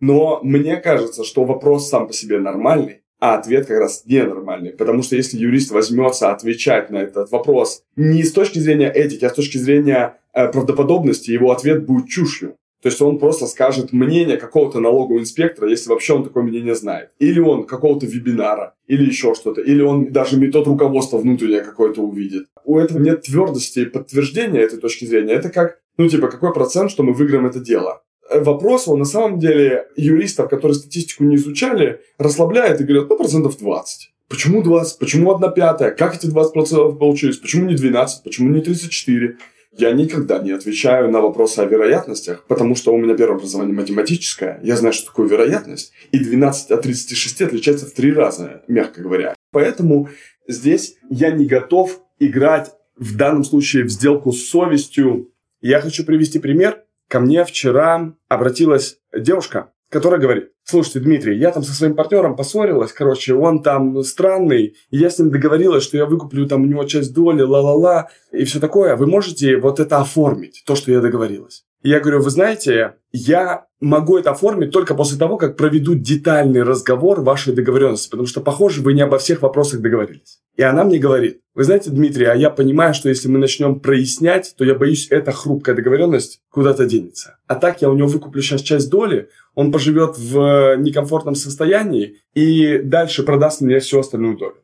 Но 0.06 0.40
мне 0.42 0.76
кажется, 0.76 1.24
что 1.24 1.44
вопрос 1.44 1.88
сам 1.88 2.06
по 2.06 2.12
себе 2.12 2.38
нормальный, 2.38 3.00
а 3.20 3.36
ответ 3.36 3.66
как 3.66 3.78
раз 3.78 4.02
ненормальный. 4.04 4.72
Потому 4.72 5.02
что 5.02 5.16
если 5.16 5.38
юрист 5.38 5.70
возьмется 5.70 6.30
отвечать 6.30 6.90
на 6.90 6.98
этот 6.98 7.30
вопрос 7.30 7.84
не 7.96 8.22
с 8.22 8.30
точки 8.32 8.58
зрения 8.58 8.92
этики, 8.92 9.24
а 9.24 9.30
с 9.30 9.32
точки 9.32 9.56
зрения 9.56 10.18
э, 10.34 10.48
правдоподобности, 10.48 11.30
его 11.30 11.52
ответ 11.52 11.86
будет 11.86 12.08
чушью. 12.08 12.56
То 12.82 12.90
есть 12.90 13.00
он 13.00 13.18
просто 13.18 13.46
скажет 13.46 13.94
мнение 13.94 14.36
какого-то 14.36 14.78
налогового 14.78 15.20
инспектора, 15.20 15.70
если 15.70 15.88
вообще 15.88 16.12
он 16.12 16.24
такое 16.24 16.42
мнение 16.42 16.74
знает. 16.74 17.08
Или 17.18 17.40
он 17.40 17.64
какого-то 17.64 18.04
вебинара, 18.04 18.74
или 18.86 19.06
еще 19.06 19.34
что-то. 19.34 19.62
Или 19.62 19.80
он 19.80 20.12
даже 20.12 20.38
метод 20.38 20.66
руководства 20.66 21.16
внутреннее 21.16 21.62
какое-то 21.62 22.02
увидит. 22.02 22.44
У 22.66 22.78
этого 22.78 22.98
нет 22.98 23.22
твердости 23.22 23.78
и 23.78 23.86
подтверждения 23.86 24.60
этой 24.60 24.78
точки 24.78 25.06
зрения. 25.06 25.32
Это 25.32 25.48
как, 25.48 25.78
ну 25.96 26.06
типа, 26.10 26.28
какой 26.28 26.52
процент, 26.52 26.90
что 26.90 27.02
мы 27.02 27.14
выиграем 27.14 27.46
это 27.46 27.58
дело. 27.58 28.02
Э, 28.30 28.40
вопрос, 28.40 28.88
он 28.88 28.98
на 28.98 29.04
самом 29.04 29.38
деле 29.38 29.86
юристов, 29.96 30.48
которые 30.48 30.74
статистику 30.74 31.24
не 31.24 31.36
изучали, 31.36 32.00
расслабляет 32.18 32.80
и 32.80 32.84
говорят, 32.84 33.08
ну, 33.08 33.16
процентов 33.16 33.58
20. 33.58 34.10
Почему 34.28 34.62
20? 34.62 34.98
Почему 34.98 35.34
1 35.34 35.52
пятая? 35.52 35.90
Как 35.90 36.16
эти 36.16 36.26
20% 36.26 36.96
получились? 36.98 37.36
Почему 37.36 37.66
не 37.66 37.74
12? 37.74 38.24
Почему 38.24 38.50
не 38.50 38.60
34? 38.60 39.36
Я 39.76 39.90
никогда 39.92 40.38
не 40.38 40.52
отвечаю 40.52 41.10
на 41.10 41.20
вопросы 41.20 41.58
о 41.58 41.64
вероятностях, 41.64 42.44
потому 42.46 42.76
что 42.76 42.94
у 42.94 42.96
меня 42.96 43.16
первое 43.16 43.36
образование 43.36 43.74
математическое. 43.74 44.60
Я 44.62 44.76
знаю, 44.76 44.92
что 44.92 45.06
такое 45.06 45.28
вероятность. 45.28 45.92
И 46.12 46.18
12 46.18 46.70
от 46.70 46.82
36 46.82 47.42
отличается 47.42 47.86
в 47.86 47.90
три 47.90 48.12
раза, 48.12 48.62
мягко 48.68 49.02
говоря. 49.02 49.34
Поэтому 49.50 50.08
здесь 50.46 50.94
я 51.10 51.32
не 51.32 51.46
готов 51.46 52.00
играть 52.20 52.70
в 52.96 53.16
данном 53.16 53.42
случае 53.42 53.84
в 53.84 53.88
сделку 53.88 54.30
с 54.30 54.46
совестью. 54.46 55.32
Я 55.60 55.80
хочу 55.80 56.04
привести 56.04 56.38
пример 56.38 56.83
ко 57.08 57.20
мне 57.20 57.44
вчера 57.44 58.14
обратилась 58.28 58.98
девушка, 59.16 59.72
которая 59.88 60.20
говорит, 60.20 60.50
слушайте, 60.64 61.00
Дмитрий, 61.00 61.38
я 61.38 61.50
там 61.52 61.62
со 61.62 61.72
своим 61.72 61.94
партнером 61.94 62.36
поссорилась, 62.36 62.92
короче, 62.92 63.34
он 63.34 63.62
там 63.62 64.02
странный, 64.02 64.76
и 64.90 64.96
я 64.96 65.10
с 65.10 65.18
ним 65.18 65.30
договорилась, 65.30 65.84
что 65.84 65.96
я 65.96 66.06
выкуплю 66.06 66.46
там 66.46 66.62
у 66.62 66.66
него 66.66 66.84
часть 66.84 67.14
доли, 67.14 67.42
ла-ла-ла, 67.42 68.08
и 68.32 68.44
все 68.44 68.60
такое. 68.60 68.96
Вы 68.96 69.06
можете 69.06 69.56
вот 69.56 69.78
это 69.80 69.98
оформить, 69.98 70.64
то, 70.66 70.74
что 70.74 70.90
я 70.90 71.00
договорилась? 71.00 71.64
Я 71.84 72.00
говорю, 72.00 72.22
вы 72.22 72.30
знаете, 72.30 72.94
я 73.12 73.66
могу 73.78 74.16
это 74.16 74.30
оформить 74.30 74.70
только 74.70 74.94
после 74.94 75.18
того, 75.18 75.36
как 75.36 75.58
проведу 75.58 75.94
детальный 75.94 76.62
разговор 76.62 77.20
вашей 77.20 77.52
договоренности, 77.52 78.08
потому 78.08 78.26
что, 78.26 78.40
похоже, 78.40 78.80
вы 78.80 78.94
не 78.94 79.02
обо 79.02 79.18
всех 79.18 79.42
вопросах 79.42 79.82
договорились. 79.82 80.40
И 80.56 80.62
она 80.62 80.84
мне 80.84 80.98
говорит, 80.98 81.42
вы 81.54 81.64
знаете, 81.64 81.90
Дмитрий, 81.90 82.24
а 82.24 82.34
я 82.34 82.48
понимаю, 82.48 82.94
что 82.94 83.10
если 83.10 83.28
мы 83.28 83.38
начнем 83.38 83.80
прояснять, 83.80 84.54
то 84.56 84.64
я 84.64 84.74
боюсь, 84.74 85.08
эта 85.10 85.30
хрупкая 85.30 85.76
договоренность 85.76 86.40
куда-то 86.50 86.86
денется. 86.86 87.36
А 87.48 87.54
так 87.54 87.82
я 87.82 87.90
у 87.90 87.94
него 87.94 88.08
выкуплю 88.08 88.40
сейчас 88.40 88.62
часть 88.62 88.88
доли, 88.88 89.28
он 89.54 89.70
поживет 89.70 90.16
в 90.16 90.76
некомфортном 90.78 91.34
состоянии 91.34 92.16
и 92.32 92.78
дальше 92.78 93.24
продаст 93.24 93.60
мне 93.60 93.78
всю 93.80 93.98
остальную 94.00 94.38
долю. 94.38 94.56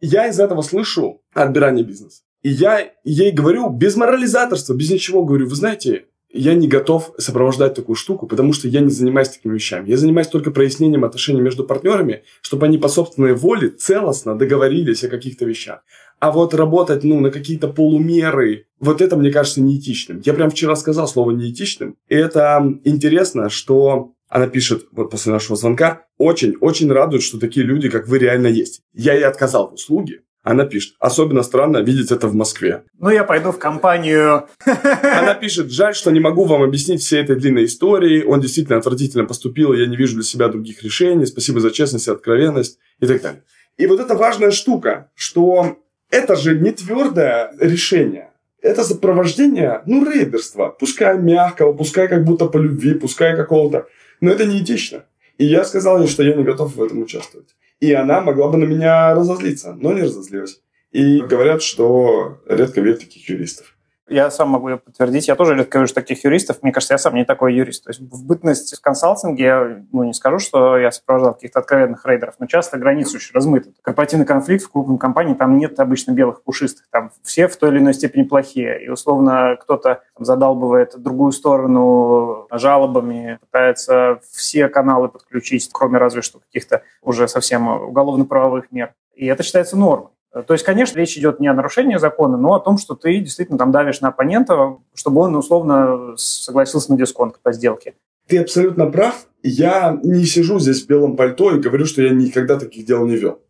Я 0.00 0.26
из 0.26 0.40
этого 0.40 0.62
слышу 0.62 1.22
отбирание 1.34 1.84
бизнеса. 1.84 2.22
И 2.42 2.50
я 2.50 2.90
ей 3.04 3.30
говорю 3.30 3.70
без 3.70 3.94
морализаторства, 3.94 4.74
без 4.74 4.90
ничего, 4.90 5.24
говорю, 5.24 5.48
вы 5.48 5.54
знаете, 5.54 6.06
я 6.34 6.54
не 6.54 6.66
готов 6.66 7.14
сопровождать 7.16 7.74
такую 7.74 7.96
штуку, 7.96 8.26
потому 8.26 8.52
что 8.52 8.68
я 8.68 8.80
не 8.80 8.90
занимаюсь 8.90 9.28
такими 9.28 9.54
вещами. 9.54 9.88
Я 9.88 9.96
занимаюсь 9.96 10.26
только 10.26 10.50
прояснением 10.50 11.04
отношений 11.04 11.40
между 11.40 11.64
партнерами, 11.64 12.24
чтобы 12.42 12.66
они 12.66 12.76
по 12.76 12.88
собственной 12.88 13.34
воле 13.34 13.68
целостно 13.68 14.36
договорились 14.36 15.04
о 15.04 15.08
каких-то 15.08 15.44
вещах. 15.44 15.84
А 16.18 16.32
вот 16.32 16.52
работать, 16.52 17.04
ну, 17.04 17.20
на 17.20 17.30
какие-то 17.30 17.68
полумеры, 17.68 18.66
вот 18.80 19.00
это, 19.00 19.16
мне 19.16 19.30
кажется, 19.30 19.60
неэтичным. 19.60 20.20
Я 20.24 20.34
прям 20.34 20.50
вчера 20.50 20.74
сказал 20.74 21.06
слово 21.06 21.30
неэтичным. 21.30 21.96
И 22.08 22.14
это 22.14 22.78
интересно, 22.84 23.48
что 23.48 24.12
она 24.28 24.48
пишет, 24.48 24.86
вот 24.90 25.10
после 25.10 25.32
нашего 25.32 25.56
звонка, 25.56 26.06
очень-очень 26.18 26.90
радует, 26.90 27.22
что 27.22 27.38
такие 27.38 27.64
люди, 27.64 27.88
как 27.88 28.08
вы, 28.08 28.18
реально 28.18 28.48
есть. 28.48 28.80
Я 28.92 29.14
ей 29.14 29.24
отказал 29.24 29.70
в 29.70 29.74
услуге, 29.74 30.22
она 30.44 30.66
пишет, 30.66 30.94
особенно 31.00 31.42
странно 31.42 31.78
видеть 31.78 32.12
это 32.12 32.28
в 32.28 32.34
Москве. 32.34 32.84
Ну, 32.98 33.08
я 33.08 33.24
пойду 33.24 33.50
в 33.50 33.58
компанию. 33.58 34.46
Она 35.02 35.34
пишет, 35.34 35.70
жаль, 35.70 35.94
что 35.94 36.10
не 36.10 36.20
могу 36.20 36.44
вам 36.44 36.62
объяснить 36.62 37.00
всей 37.00 37.22
этой 37.22 37.36
длинной 37.36 37.64
истории. 37.64 38.22
Он 38.22 38.40
действительно 38.40 38.76
отвратительно 38.76 39.24
поступил, 39.24 39.72
я 39.72 39.86
не 39.86 39.96
вижу 39.96 40.16
для 40.16 40.22
себя 40.22 40.48
других 40.48 40.82
решений. 40.82 41.24
Спасибо 41.24 41.60
за 41.60 41.70
честность 41.70 42.08
и 42.08 42.10
откровенность 42.10 42.78
и 43.00 43.06
так 43.06 43.22
далее. 43.22 43.42
И 43.78 43.86
вот 43.86 44.00
это 44.00 44.14
важная 44.14 44.50
штука, 44.50 45.10
что 45.14 45.78
это 46.10 46.36
же 46.36 46.58
не 46.58 46.72
твердое 46.72 47.54
решение. 47.58 48.30
Это 48.60 48.84
сопровождение, 48.84 49.80
ну, 49.86 50.04
рейдерства. 50.04 50.68
Пускай 50.78 51.18
мягкого, 51.18 51.72
пускай 51.72 52.06
как 52.06 52.22
будто 52.24 52.46
по 52.46 52.58
любви, 52.58 52.92
пускай 52.94 53.34
какого-то. 53.34 53.86
Но 54.20 54.30
это 54.30 54.44
не 54.44 54.62
этично. 54.62 55.04
И 55.38 55.46
я 55.46 55.64
сказал 55.64 56.00
ей, 56.02 56.06
что 56.06 56.22
я 56.22 56.34
не 56.34 56.44
готов 56.44 56.76
в 56.76 56.82
этом 56.82 57.00
участвовать. 57.00 57.48
И 57.80 57.92
она 57.92 58.20
могла 58.20 58.48
бы 58.48 58.58
на 58.58 58.64
меня 58.64 59.14
разозлиться, 59.14 59.74
но 59.74 59.92
не 59.92 60.02
разозлилась. 60.02 60.60
И 60.92 61.20
говорят, 61.20 61.62
что 61.62 62.40
редко 62.46 62.80
видят 62.80 63.00
таких 63.00 63.28
юристов. 63.28 63.73
Я 64.08 64.30
сам 64.30 64.50
могу 64.50 64.68
ее 64.68 64.76
подтвердить. 64.76 65.28
Я 65.28 65.34
тоже 65.34 65.54
редко 65.54 65.78
вижу 65.78 65.94
таких 65.94 66.24
юристов. 66.24 66.58
Мне 66.62 66.72
кажется, 66.72 66.94
я 66.94 66.98
сам 66.98 67.14
не 67.14 67.24
такой 67.24 67.54
юрист. 67.54 67.84
То 67.84 67.90
есть 67.90 68.00
в 68.00 68.26
бытность 68.26 68.76
в 68.76 68.80
консалтинге 68.82 69.44
я 69.44 69.82
ну, 69.92 70.04
не 70.04 70.12
скажу, 70.12 70.38
что 70.38 70.76
я 70.76 70.90
сопровождал 70.90 71.34
каких-то 71.34 71.60
откровенных 71.60 72.04
рейдеров, 72.04 72.34
но 72.38 72.46
часто 72.46 72.76
границы 72.76 73.16
очень 73.16 73.34
размыты. 73.34 73.72
Корпоративный 73.80 74.26
конфликт 74.26 74.64
в 74.64 74.70
крупной 74.70 74.98
компании, 74.98 75.34
там 75.34 75.56
нет 75.56 75.80
обычно 75.80 76.12
белых 76.12 76.42
пушистых. 76.42 76.86
Там 76.90 77.12
все 77.22 77.48
в 77.48 77.56
той 77.56 77.70
или 77.70 77.78
иной 77.78 77.94
степени 77.94 78.24
плохие. 78.24 78.84
И 78.84 78.88
условно 78.90 79.56
кто-то 79.60 80.02
задалбывает 80.18 80.98
другую 80.98 81.32
сторону 81.32 82.46
жалобами, 82.50 83.38
пытается 83.40 84.20
все 84.30 84.68
каналы 84.68 85.08
подключить, 85.08 85.70
кроме 85.72 85.96
разве 85.98 86.20
что 86.20 86.40
каких-то 86.40 86.82
уже 87.00 87.26
совсем 87.26 87.68
уголовно-правовых 87.68 88.70
мер. 88.70 88.92
И 89.14 89.26
это 89.26 89.42
считается 89.42 89.78
нормой. 89.78 90.13
То 90.34 90.52
есть, 90.52 90.64
конечно, 90.64 90.98
речь 90.98 91.16
идет 91.16 91.38
не 91.38 91.46
о 91.46 91.54
нарушении 91.54 91.96
закона, 91.96 92.36
но 92.36 92.54
о 92.54 92.60
том, 92.60 92.76
что 92.76 92.94
ты 92.94 93.20
действительно 93.20 93.56
там 93.56 93.70
давишь 93.70 94.00
на 94.00 94.08
оппонента, 94.08 94.78
чтобы 94.94 95.20
он 95.20 95.36
условно 95.36 96.16
согласился 96.16 96.90
на 96.90 96.98
дисконт 96.98 97.38
по 97.40 97.52
сделке. 97.52 97.94
Ты 98.26 98.38
абсолютно 98.38 98.86
прав. 98.86 99.26
Я 99.44 99.98
не 100.02 100.24
сижу 100.24 100.58
здесь 100.58 100.82
в 100.82 100.88
белом 100.88 101.16
пальто 101.16 101.54
и 101.54 101.60
говорю, 101.60 101.84
что 101.84 102.02
я 102.02 102.10
никогда 102.10 102.58
таких 102.58 102.84
дел 102.84 103.06
не 103.06 103.16
вел. 103.16 103.40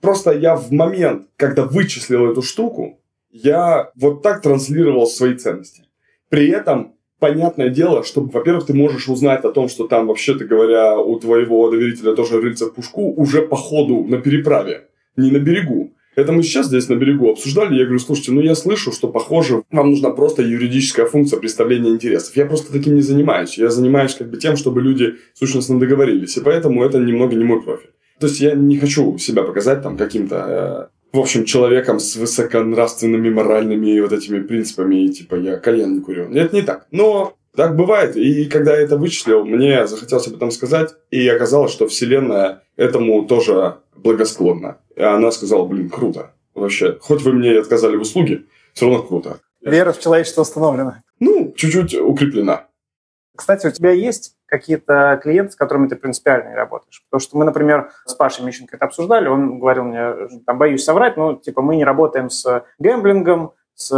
Просто 0.00 0.32
я 0.32 0.56
в 0.56 0.70
момент, 0.72 1.26
когда 1.36 1.64
вычислил 1.64 2.30
эту 2.30 2.40
штуку, 2.40 3.00
я 3.30 3.90
вот 3.94 4.22
так 4.22 4.40
транслировал 4.40 5.06
свои 5.06 5.34
ценности. 5.34 5.84
При 6.30 6.48
этом 6.48 6.94
понятное 7.18 7.68
дело, 7.68 8.02
что, 8.02 8.22
во-первых, 8.22 8.66
ты 8.66 8.72
можешь 8.72 9.08
узнать 9.08 9.44
о 9.44 9.52
том, 9.52 9.68
что 9.68 9.86
там, 9.86 10.06
вообще-то 10.06 10.46
говоря, 10.46 10.98
у 10.98 11.18
твоего 11.18 11.70
доверителя 11.70 12.14
тоже 12.14 12.40
рыльца 12.40 12.66
в 12.66 12.74
пушку 12.74 13.12
уже 13.12 13.42
по 13.42 13.56
ходу 13.56 14.04
на 14.04 14.18
переправе, 14.18 14.88
не 15.16 15.30
на 15.30 15.38
берегу. 15.38 15.92
Это 16.16 16.32
мы 16.32 16.42
сейчас 16.42 16.66
здесь 16.66 16.88
на 16.88 16.94
берегу 16.94 17.30
обсуждали. 17.30 17.76
Я 17.76 17.84
говорю, 17.84 18.00
слушайте, 18.00 18.32
ну 18.32 18.40
я 18.40 18.54
слышу, 18.54 18.92
что, 18.92 19.08
похоже, 19.08 19.62
вам 19.70 19.90
нужна 19.90 20.10
просто 20.10 20.42
юридическая 20.42 21.06
функция 21.06 21.38
представления 21.38 21.90
интересов. 21.90 22.36
Я 22.36 22.46
просто 22.46 22.72
таким 22.72 22.96
не 22.96 23.02
занимаюсь. 23.02 23.56
Я 23.56 23.70
занимаюсь 23.70 24.14
как 24.14 24.28
бы 24.30 24.36
тем, 24.36 24.56
чтобы 24.56 24.82
люди 24.82 25.14
сущностно 25.34 25.78
договорились. 25.78 26.36
И 26.36 26.40
поэтому 26.40 26.84
это 26.84 26.98
немного 26.98 27.36
не 27.36 27.44
мой 27.44 27.62
профиль. 27.62 27.90
То 28.18 28.26
есть 28.26 28.40
я 28.40 28.54
не 28.54 28.78
хочу 28.78 29.16
себя 29.18 29.44
показать 29.44 29.82
там 29.82 29.96
каким-то 29.96 30.90
э, 31.12 31.16
в 31.16 31.18
общем, 31.18 31.44
человеком 31.44 31.98
с 31.98 32.16
высоконравственными, 32.16 33.30
моральными 33.30 33.98
вот 34.00 34.12
этими 34.12 34.40
принципами, 34.40 35.04
и 35.04 35.08
типа 35.08 35.36
я 35.36 35.56
кальян 35.56 35.94
не 35.94 36.00
курю. 36.00 36.28
Нет, 36.28 36.52
не 36.52 36.62
так. 36.62 36.86
Но 36.90 37.34
так 37.56 37.76
бывает. 37.76 38.16
И 38.16 38.44
когда 38.44 38.76
я 38.76 38.82
это 38.82 38.96
вычислил, 38.96 39.44
мне 39.44 39.86
захотелось 39.86 40.28
об 40.28 40.36
этом 40.36 40.50
сказать, 40.50 40.90
и 41.10 41.26
оказалось, 41.26 41.72
что 41.72 41.88
Вселенная 41.88 42.62
этому 42.76 43.26
тоже 43.26 43.76
благосклонна. 43.96 44.78
И 45.00 45.02
она 45.02 45.30
сказала, 45.30 45.64
блин, 45.64 45.88
круто. 45.88 46.34
Вообще, 46.54 46.98
хоть 47.00 47.22
вы 47.22 47.32
мне 47.32 47.54
и 47.54 47.56
отказали 47.56 47.96
в 47.96 48.02
услуге, 48.02 48.44
все 48.74 48.86
равно 48.86 49.02
круто. 49.02 49.40
Вера 49.62 49.92
в 49.92 49.98
человечество 49.98 50.42
установлена. 50.42 51.00
Ну, 51.20 51.54
чуть-чуть 51.56 51.94
укреплена. 51.94 52.66
Кстати, 53.34 53.68
у 53.68 53.70
тебя 53.70 53.92
есть 53.92 54.36
какие-то 54.44 55.18
клиенты, 55.22 55.52
с 55.52 55.56
которыми 55.56 55.88
ты 55.88 55.96
принципиально 55.96 56.50
не 56.50 56.54
работаешь? 56.54 57.02
Потому 57.08 57.20
что 57.20 57.38
мы, 57.38 57.46
например, 57.46 57.90
с 58.04 58.12
Пашей 58.12 58.44
Мищенко 58.44 58.76
это 58.76 58.84
обсуждали, 58.84 59.28
он 59.28 59.58
говорил 59.58 59.84
мне, 59.84 60.28
там, 60.44 60.58
боюсь 60.58 60.84
соврать, 60.84 61.16
но, 61.16 61.36
типа, 61.36 61.62
мы 61.62 61.76
не 61.76 61.84
работаем 61.86 62.28
с 62.28 62.66
гэмблингом, 62.78 63.54
с 63.74 63.94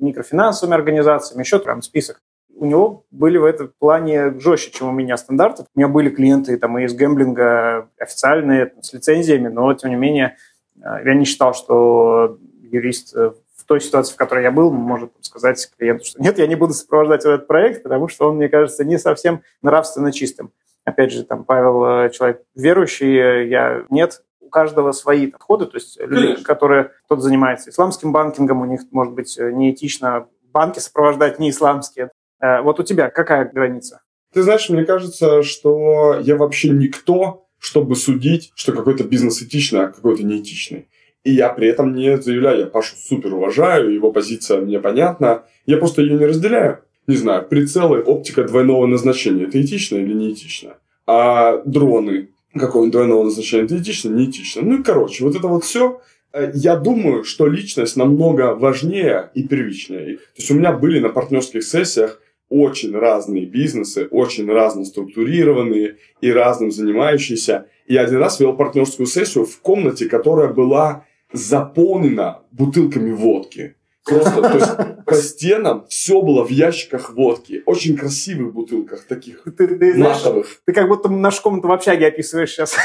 микрофинансовыми 0.00 0.74
организациями, 0.74 1.42
еще 1.42 1.58
прям 1.58 1.82
список. 1.82 2.22
У 2.60 2.66
него 2.66 3.06
были 3.10 3.38
в 3.38 3.44
этом 3.44 3.72
плане 3.78 4.38
жестче, 4.38 4.70
чем 4.70 4.88
у 4.88 4.92
меня 4.92 5.16
стандартов. 5.16 5.66
У 5.74 5.78
меня 5.78 5.88
были 5.88 6.10
клиенты 6.10 6.58
там 6.58 6.78
и 6.78 6.84
из 6.84 6.92
гэмблинга 6.92 7.88
официальные, 7.98 8.74
с 8.82 8.92
лицензиями, 8.92 9.48
но, 9.48 9.72
тем 9.72 9.90
не 9.90 9.96
менее, 9.96 10.36
э, 10.76 10.80
я 11.04 11.14
не 11.14 11.24
считал, 11.24 11.54
что 11.54 12.38
юрист 12.62 13.16
э, 13.16 13.32
той 13.70 13.80
ситуации, 13.80 14.14
в 14.14 14.16
которой 14.16 14.42
я 14.42 14.50
был, 14.50 14.72
может 14.72 15.12
сказать 15.20 15.70
клиенту, 15.78 16.04
что 16.04 16.20
нет, 16.20 16.38
я 16.38 16.48
не 16.48 16.56
буду 16.56 16.72
сопровождать 16.72 17.24
этот 17.24 17.46
проект, 17.46 17.84
потому 17.84 18.08
что 18.08 18.28
он, 18.28 18.34
мне 18.34 18.48
кажется, 18.48 18.84
не 18.84 18.98
совсем 18.98 19.42
нравственно 19.62 20.10
чистым. 20.10 20.50
Опять 20.84 21.12
же, 21.12 21.22
там 21.22 21.44
Павел 21.44 21.84
э, 21.84 22.10
человек 22.10 22.42
верующий, 22.56 23.48
я 23.48 23.84
нет. 23.88 24.24
У 24.40 24.48
каждого 24.48 24.90
свои 24.90 25.28
подходы, 25.28 25.66
то 25.66 25.76
есть 25.76 26.00
люди, 26.00 26.42
которые 26.42 26.90
кто-то 27.04 27.22
занимается 27.22 27.70
исламским 27.70 28.10
банкингом, 28.10 28.60
у 28.60 28.64
них, 28.64 28.80
может 28.90 29.14
быть, 29.14 29.38
неэтично 29.38 30.26
банки 30.52 30.80
сопровождать 30.80 31.38
не 31.38 31.50
исламские. 31.50 32.10
Э, 32.40 32.62
вот 32.62 32.80
у 32.80 32.82
тебя 32.82 33.10
какая 33.10 33.50
граница? 33.50 34.00
Ты 34.32 34.42
знаешь, 34.42 34.68
мне 34.68 34.84
кажется, 34.84 35.42
что 35.42 36.18
я 36.20 36.36
вообще 36.36 36.70
никто, 36.70 37.46
чтобы 37.58 37.96
судить, 37.96 38.52
что 38.54 38.72
какой-то 38.72 39.04
бизнес 39.04 39.42
этичный, 39.42 39.84
а 39.84 39.88
какой-то 39.88 40.22
неэтичный. 40.22 40.88
И 41.24 41.32
я 41.32 41.50
при 41.50 41.68
этом 41.68 41.94
не 41.94 42.16
заявляю, 42.16 42.60
я 42.60 42.66
Пашу 42.66 42.96
супер 42.96 43.34
уважаю, 43.34 43.92
его 43.92 44.10
позиция 44.10 44.60
мне 44.60 44.80
понятна. 44.80 45.42
Я 45.66 45.76
просто 45.76 46.02
ее 46.02 46.16
не 46.16 46.26
разделяю. 46.26 46.78
Не 47.06 47.16
знаю, 47.16 47.46
прицелы, 47.46 48.00
оптика 48.02 48.44
двойного 48.44 48.86
назначения. 48.86 49.44
Это 49.44 49.60
этично 49.60 49.96
или 49.96 50.14
не 50.14 50.32
этично? 50.32 50.76
А 51.06 51.60
дроны 51.64 52.28
какого-нибудь 52.54 52.92
двойного 52.92 53.24
назначения, 53.24 53.64
это 53.64 53.78
этично, 53.78 54.10
не 54.10 54.26
этично. 54.26 54.62
Ну 54.62 54.80
и 54.80 54.82
короче, 54.82 55.24
вот 55.24 55.36
это 55.36 55.46
вот 55.48 55.64
все. 55.64 56.00
Э, 56.32 56.50
я 56.54 56.76
думаю, 56.76 57.24
что 57.24 57.46
личность 57.46 57.96
намного 57.96 58.54
важнее 58.54 59.30
и 59.34 59.42
первичнее. 59.42 60.16
То 60.16 60.22
есть 60.36 60.50
у 60.50 60.54
меня 60.54 60.72
были 60.72 61.00
на 61.00 61.08
партнерских 61.08 61.64
сессиях 61.64 62.20
очень 62.50 62.94
разные 62.94 63.46
бизнесы, 63.46 64.08
очень 64.10 64.50
разно 64.50 64.84
структурированные 64.84 65.96
и 66.20 66.30
разным 66.30 66.70
занимающиеся. 66.70 67.66
Я 67.86 68.02
один 68.02 68.18
раз 68.18 68.40
вел 68.40 68.54
партнерскую 68.54 69.06
сессию 69.06 69.46
в 69.46 69.60
комнате, 69.60 70.06
которая 70.06 70.48
была 70.48 71.06
заполнена 71.32 72.42
бутылками 72.50 73.12
водки. 73.12 73.76
Просто, 74.04 74.42
то 74.42 74.54
есть, 74.54 75.04
по 75.06 75.14
стенам 75.14 75.86
все 75.88 76.20
было 76.20 76.44
в 76.44 76.50
ящиках 76.50 77.12
водки. 77.14 77.62
Очень 77.66 77.96
красивых 77.96 78.52
бутылках, 78.52 79.04
таких 79.04 79.44
ты, 79.44 79.68
ты, 79.68 79.94
матовых. 79.94 80.46
Знаешь, 80.46 80.62
ты 80.64 80.72
как 80.72 80.88
будто 80.88 81.08
нашу 81.08 81.42
комнату 81.42 81.68
в 81.68 81.72
общаге 81.72 82.08
описываешь 82.08 82.50
сейчас. 82.50 82.76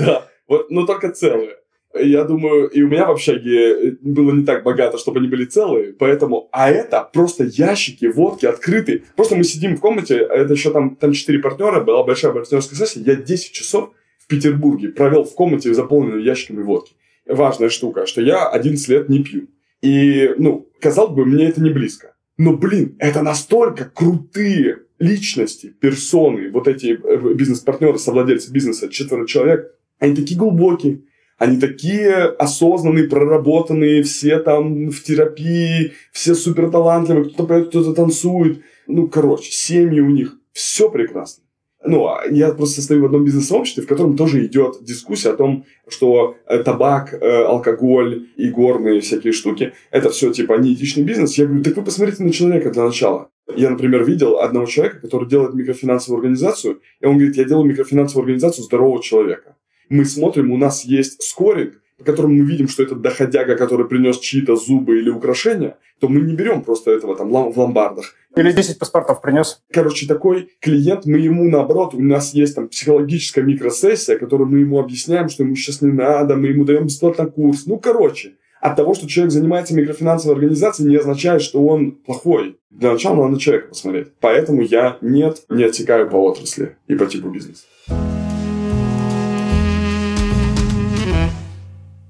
Да, 0.00 0.28
вот, 0.46 0.70
но 0.70 0.86
только 0.86 1.10
целые. 1.10 1.56
Я 1.94 2.24
думаю, 2.24 2.68
и 2.68 2.82
у 2.82 2.88
меня 2.88 3.06
в 3.06 3.12
общаге 3.12 3.98
было 4.00 4.32
не 4.32 4.44
так 4.44 4.62
богато, 4.62 4.98
чтобы 4.98 5.18
они 5.20 5.28
были 5.28 5.44
целые, 5.44 5.92
поэтому... 5.92 6.48
А 6.50 6.70
это 6.70 7.08
просто 7.12 7.44
ящики 7.44 8.06
водки 8.06 8.46
открытые. 8.46 9.02
Просто 9.14 9.36
мы 9.36 9.44
сидим 9.44 9.76
в 9.76 9.80
комнате, 9.80 10.20
а 10.24 10.34
это 10.34 10.54
еще 10.54 10.72
там, 10.72 10.96
там 10.96 11.12
четыре 11.12 11.40
партнера, 11.40 11.80
была 11.80 12.02
большая 12.02 12.32
партнерская 12.32 12.78
сессия, 12.78 13.00
я 13.00 13.16
10 13.16 13.52
часов 13.52 13.90
в 14.18 14.26
Петербурге 14.26 14.88
провел 14.88 15.24
в 15.24 15.34
комнате, 15.34 15.74
заполненной 15.74 16.22
ящиками 16.22 16.62
водки. 16.62 16.94
Важная 17.26 17.68
штука, 17.68 18.06
что 18.06 18.22
я 18.22 18.48
11 18.48 18.88
лет 18.88 19.08
не 19.08 19.22
пью. 19.22 19.48
И, 19.82 20.30
ну, 20.38 20.68
казалось 20.80 21.14
бы, 21.14 21.26
мне 21.26 21.48
это 21.48 21.60
не 21.60 21.70
близко. 21.70 22.14
Но, 22.38 22.56
блин, 22.56 22.96
это 22.98 23.22
настолько 23.22 23.84
крутые 23.84 24.82
личности, 24.98 25.74
персоны, 25.80 26.50
вот 26.50 26.68
эти 26.68 26.98
э, 27.02 27.34
бизнес-партнеры, 27.34 27.98
совладельцы 27.98 28.52
бизнеса, 28.52 28.88
четверо 28.88 29.26
человек, 29.26 29.74
они 29.98 30.14
такие 30.14 30.38
глубокие, 30.38 31.02
они 31.38 31.58
такие 31.58 32.14
осознанные, 32.14 33.08
проработанные, 33.08 34.02
все 34.02 34.38
там 34.38 34.90
в 34.90 35.02
терапии, 35.02 35.92
все 36.12 36.34
супер 36.34 36.70
талантливые, 36.70 37.24
кто-то 37.24 37.44
поет, 37.44 37.68
кто-то 37.68 37.94
танцует. 37.94 38.62
Ну, 38.86 39.08
короче, 39.08 39.50
семьи 39.50 40.00
у 40.00 40.10
них, 40.10 40.36
все 40.52 40.90
прекрасно. 40.90 41.44
Ну, 41.84 42.06
а 42.06 42.22
я 42.30 42.52
просто 42.52 42.76
состою 42.76 43.02
в 43.02 43.06
одном 43.06 43.24
бизнес-сообществе, 43.24 43.82
в 43.82 43.88
котором 43.88 44.16
тоже 44.16 44.46
идет 44.46 44.78
дискуссия 44.82 45.30
о 45.30 45.36
том, 45.36 45.64
что 45.88 46.36
э, 46.46 46.62
табак, 46.62 47.12
э, 47.12 47.42
алкоголь 47.42 48.28
и 48.36 48.48
горные 48.50 49.00
всякие 49.00 49.32
штуки, 49.32 49.72
это 49.90 50.10
все 50.10 50.32
типа 50.32 50.58
неэтичный 50.58 51.02
бизнес. 51.02 51.36
Я 51.38 51.46
говорю, 51.46 51.64
так 51.64 51.76
вы 51.76 51.82
посмотрите 51.82 52.22
на 52.22 52.32
человека 52.32 52.70
для 52.70 52.84
начала. 52.84 53.30
Я, 53.56 53.70
например, 53.70 54.04
видел 54.04 54.38
одного 54.38 54.66
человека, 54.66 55.00
который 55.00 55.28
делает 55.28 55.54
микрофинансовую 55.54 56.20
организацию, 56.20 56.80
и 57.00 57.06
он 57.06 57.16
говорит, 57.16 57.36
я 57.36 57.44
делаю 57.44 57.66
микрофинансовую 57.66 58.24
организацию 58.24 58.64
здорового 58.64 59.02
человека. 59.02 59.56
Мы 59.92 60.06
смотрим, 60.06 60.50
у 60.50 60.56
нас 60.56 60.86
есть 60.86 61.22
скоринг, 61.22 61.74
по 61.98 62.04
которому 62.04 62.32
мы 62.32 62.46
видим, 62.46 62.66
что 62.66 62.82
это 62.82 62.94
доходяга, 62.94 63.56
который 63.56 63.86
принес 63.86 64.18
чьи-то 64.18 64.56
зубы 64.56 64.98
или 64.98 65.10
украшения, 65.10 65.76
то 66.00 66.08
мы 66.08 66.22
не 66.22 66.34
берем 66.34 66.62
просто 66.62 66.92
этого 66.92 67.14
там 67.14 67.28
в 67.28 67.58
ломбардах. 67.58 68.14
Или 68.34 68.52
10 68.52 68.78
паспортов 68.78 69.20
принес. 69.20 69.60
Короче, 69.70 70.06
такой 70.06 70.48
клиент, 70.60 71.04
мы 71.04 71.18
ему 71.18 71.44
наоборот, 71.44 71.92
у 71.92 72.00
нас 72.00 72.32
есть 72.32 72.54
там 72.54 72.68
психологическая 72.68 73.44
микросессия, 73.44 74.16
которую 74.16 74.48
мы 74.48 74.60
ему 74.60 74.80
объясняем, 74.80 75.28
что 75.28 75.42
ему 75.42 75.54
сейчас 75.56 75.82
не 75.82 75.92
надо, 75.92 76.36
мы 76.36 76.48
ему 76.48 76.64
даем 76.64 76.86
бесплатно 76.86 77.26
курс. 77.26 77.66
Ну, 77.66 77.78
короче, 77.78 78.36
от 78.62 78.76
того, 78.76 78.94
что 78.94 79.06
человек 79.06 79.30
занимается 79.30 79.74
микрофинансовой 79.74 80.36
организацией, 80.36 80.88
не 80.88 80.96
означает, 80.96 81.42
что 81.42 81.62
он 81.62 81.92
плохой. 81.92 82.56
Для 82.70 82.92
начала 82.92 83.16
надо 83.16 83.34
на 83.34 83.38
человека 83.38 83.68
посмотреть. 83.68 84.08
Поэтому 84.20 84.62
я 84.62 84.96
нет, 85.02 85.42
не 85.50 85.64
отсекаю 85.64 86.08
по 86.08 86.16
отрасли 86.16 86.76
и 86.86 86.94
по 86.94 87.04
типу 87.04 87.28
бизнеса. 87.28 87.64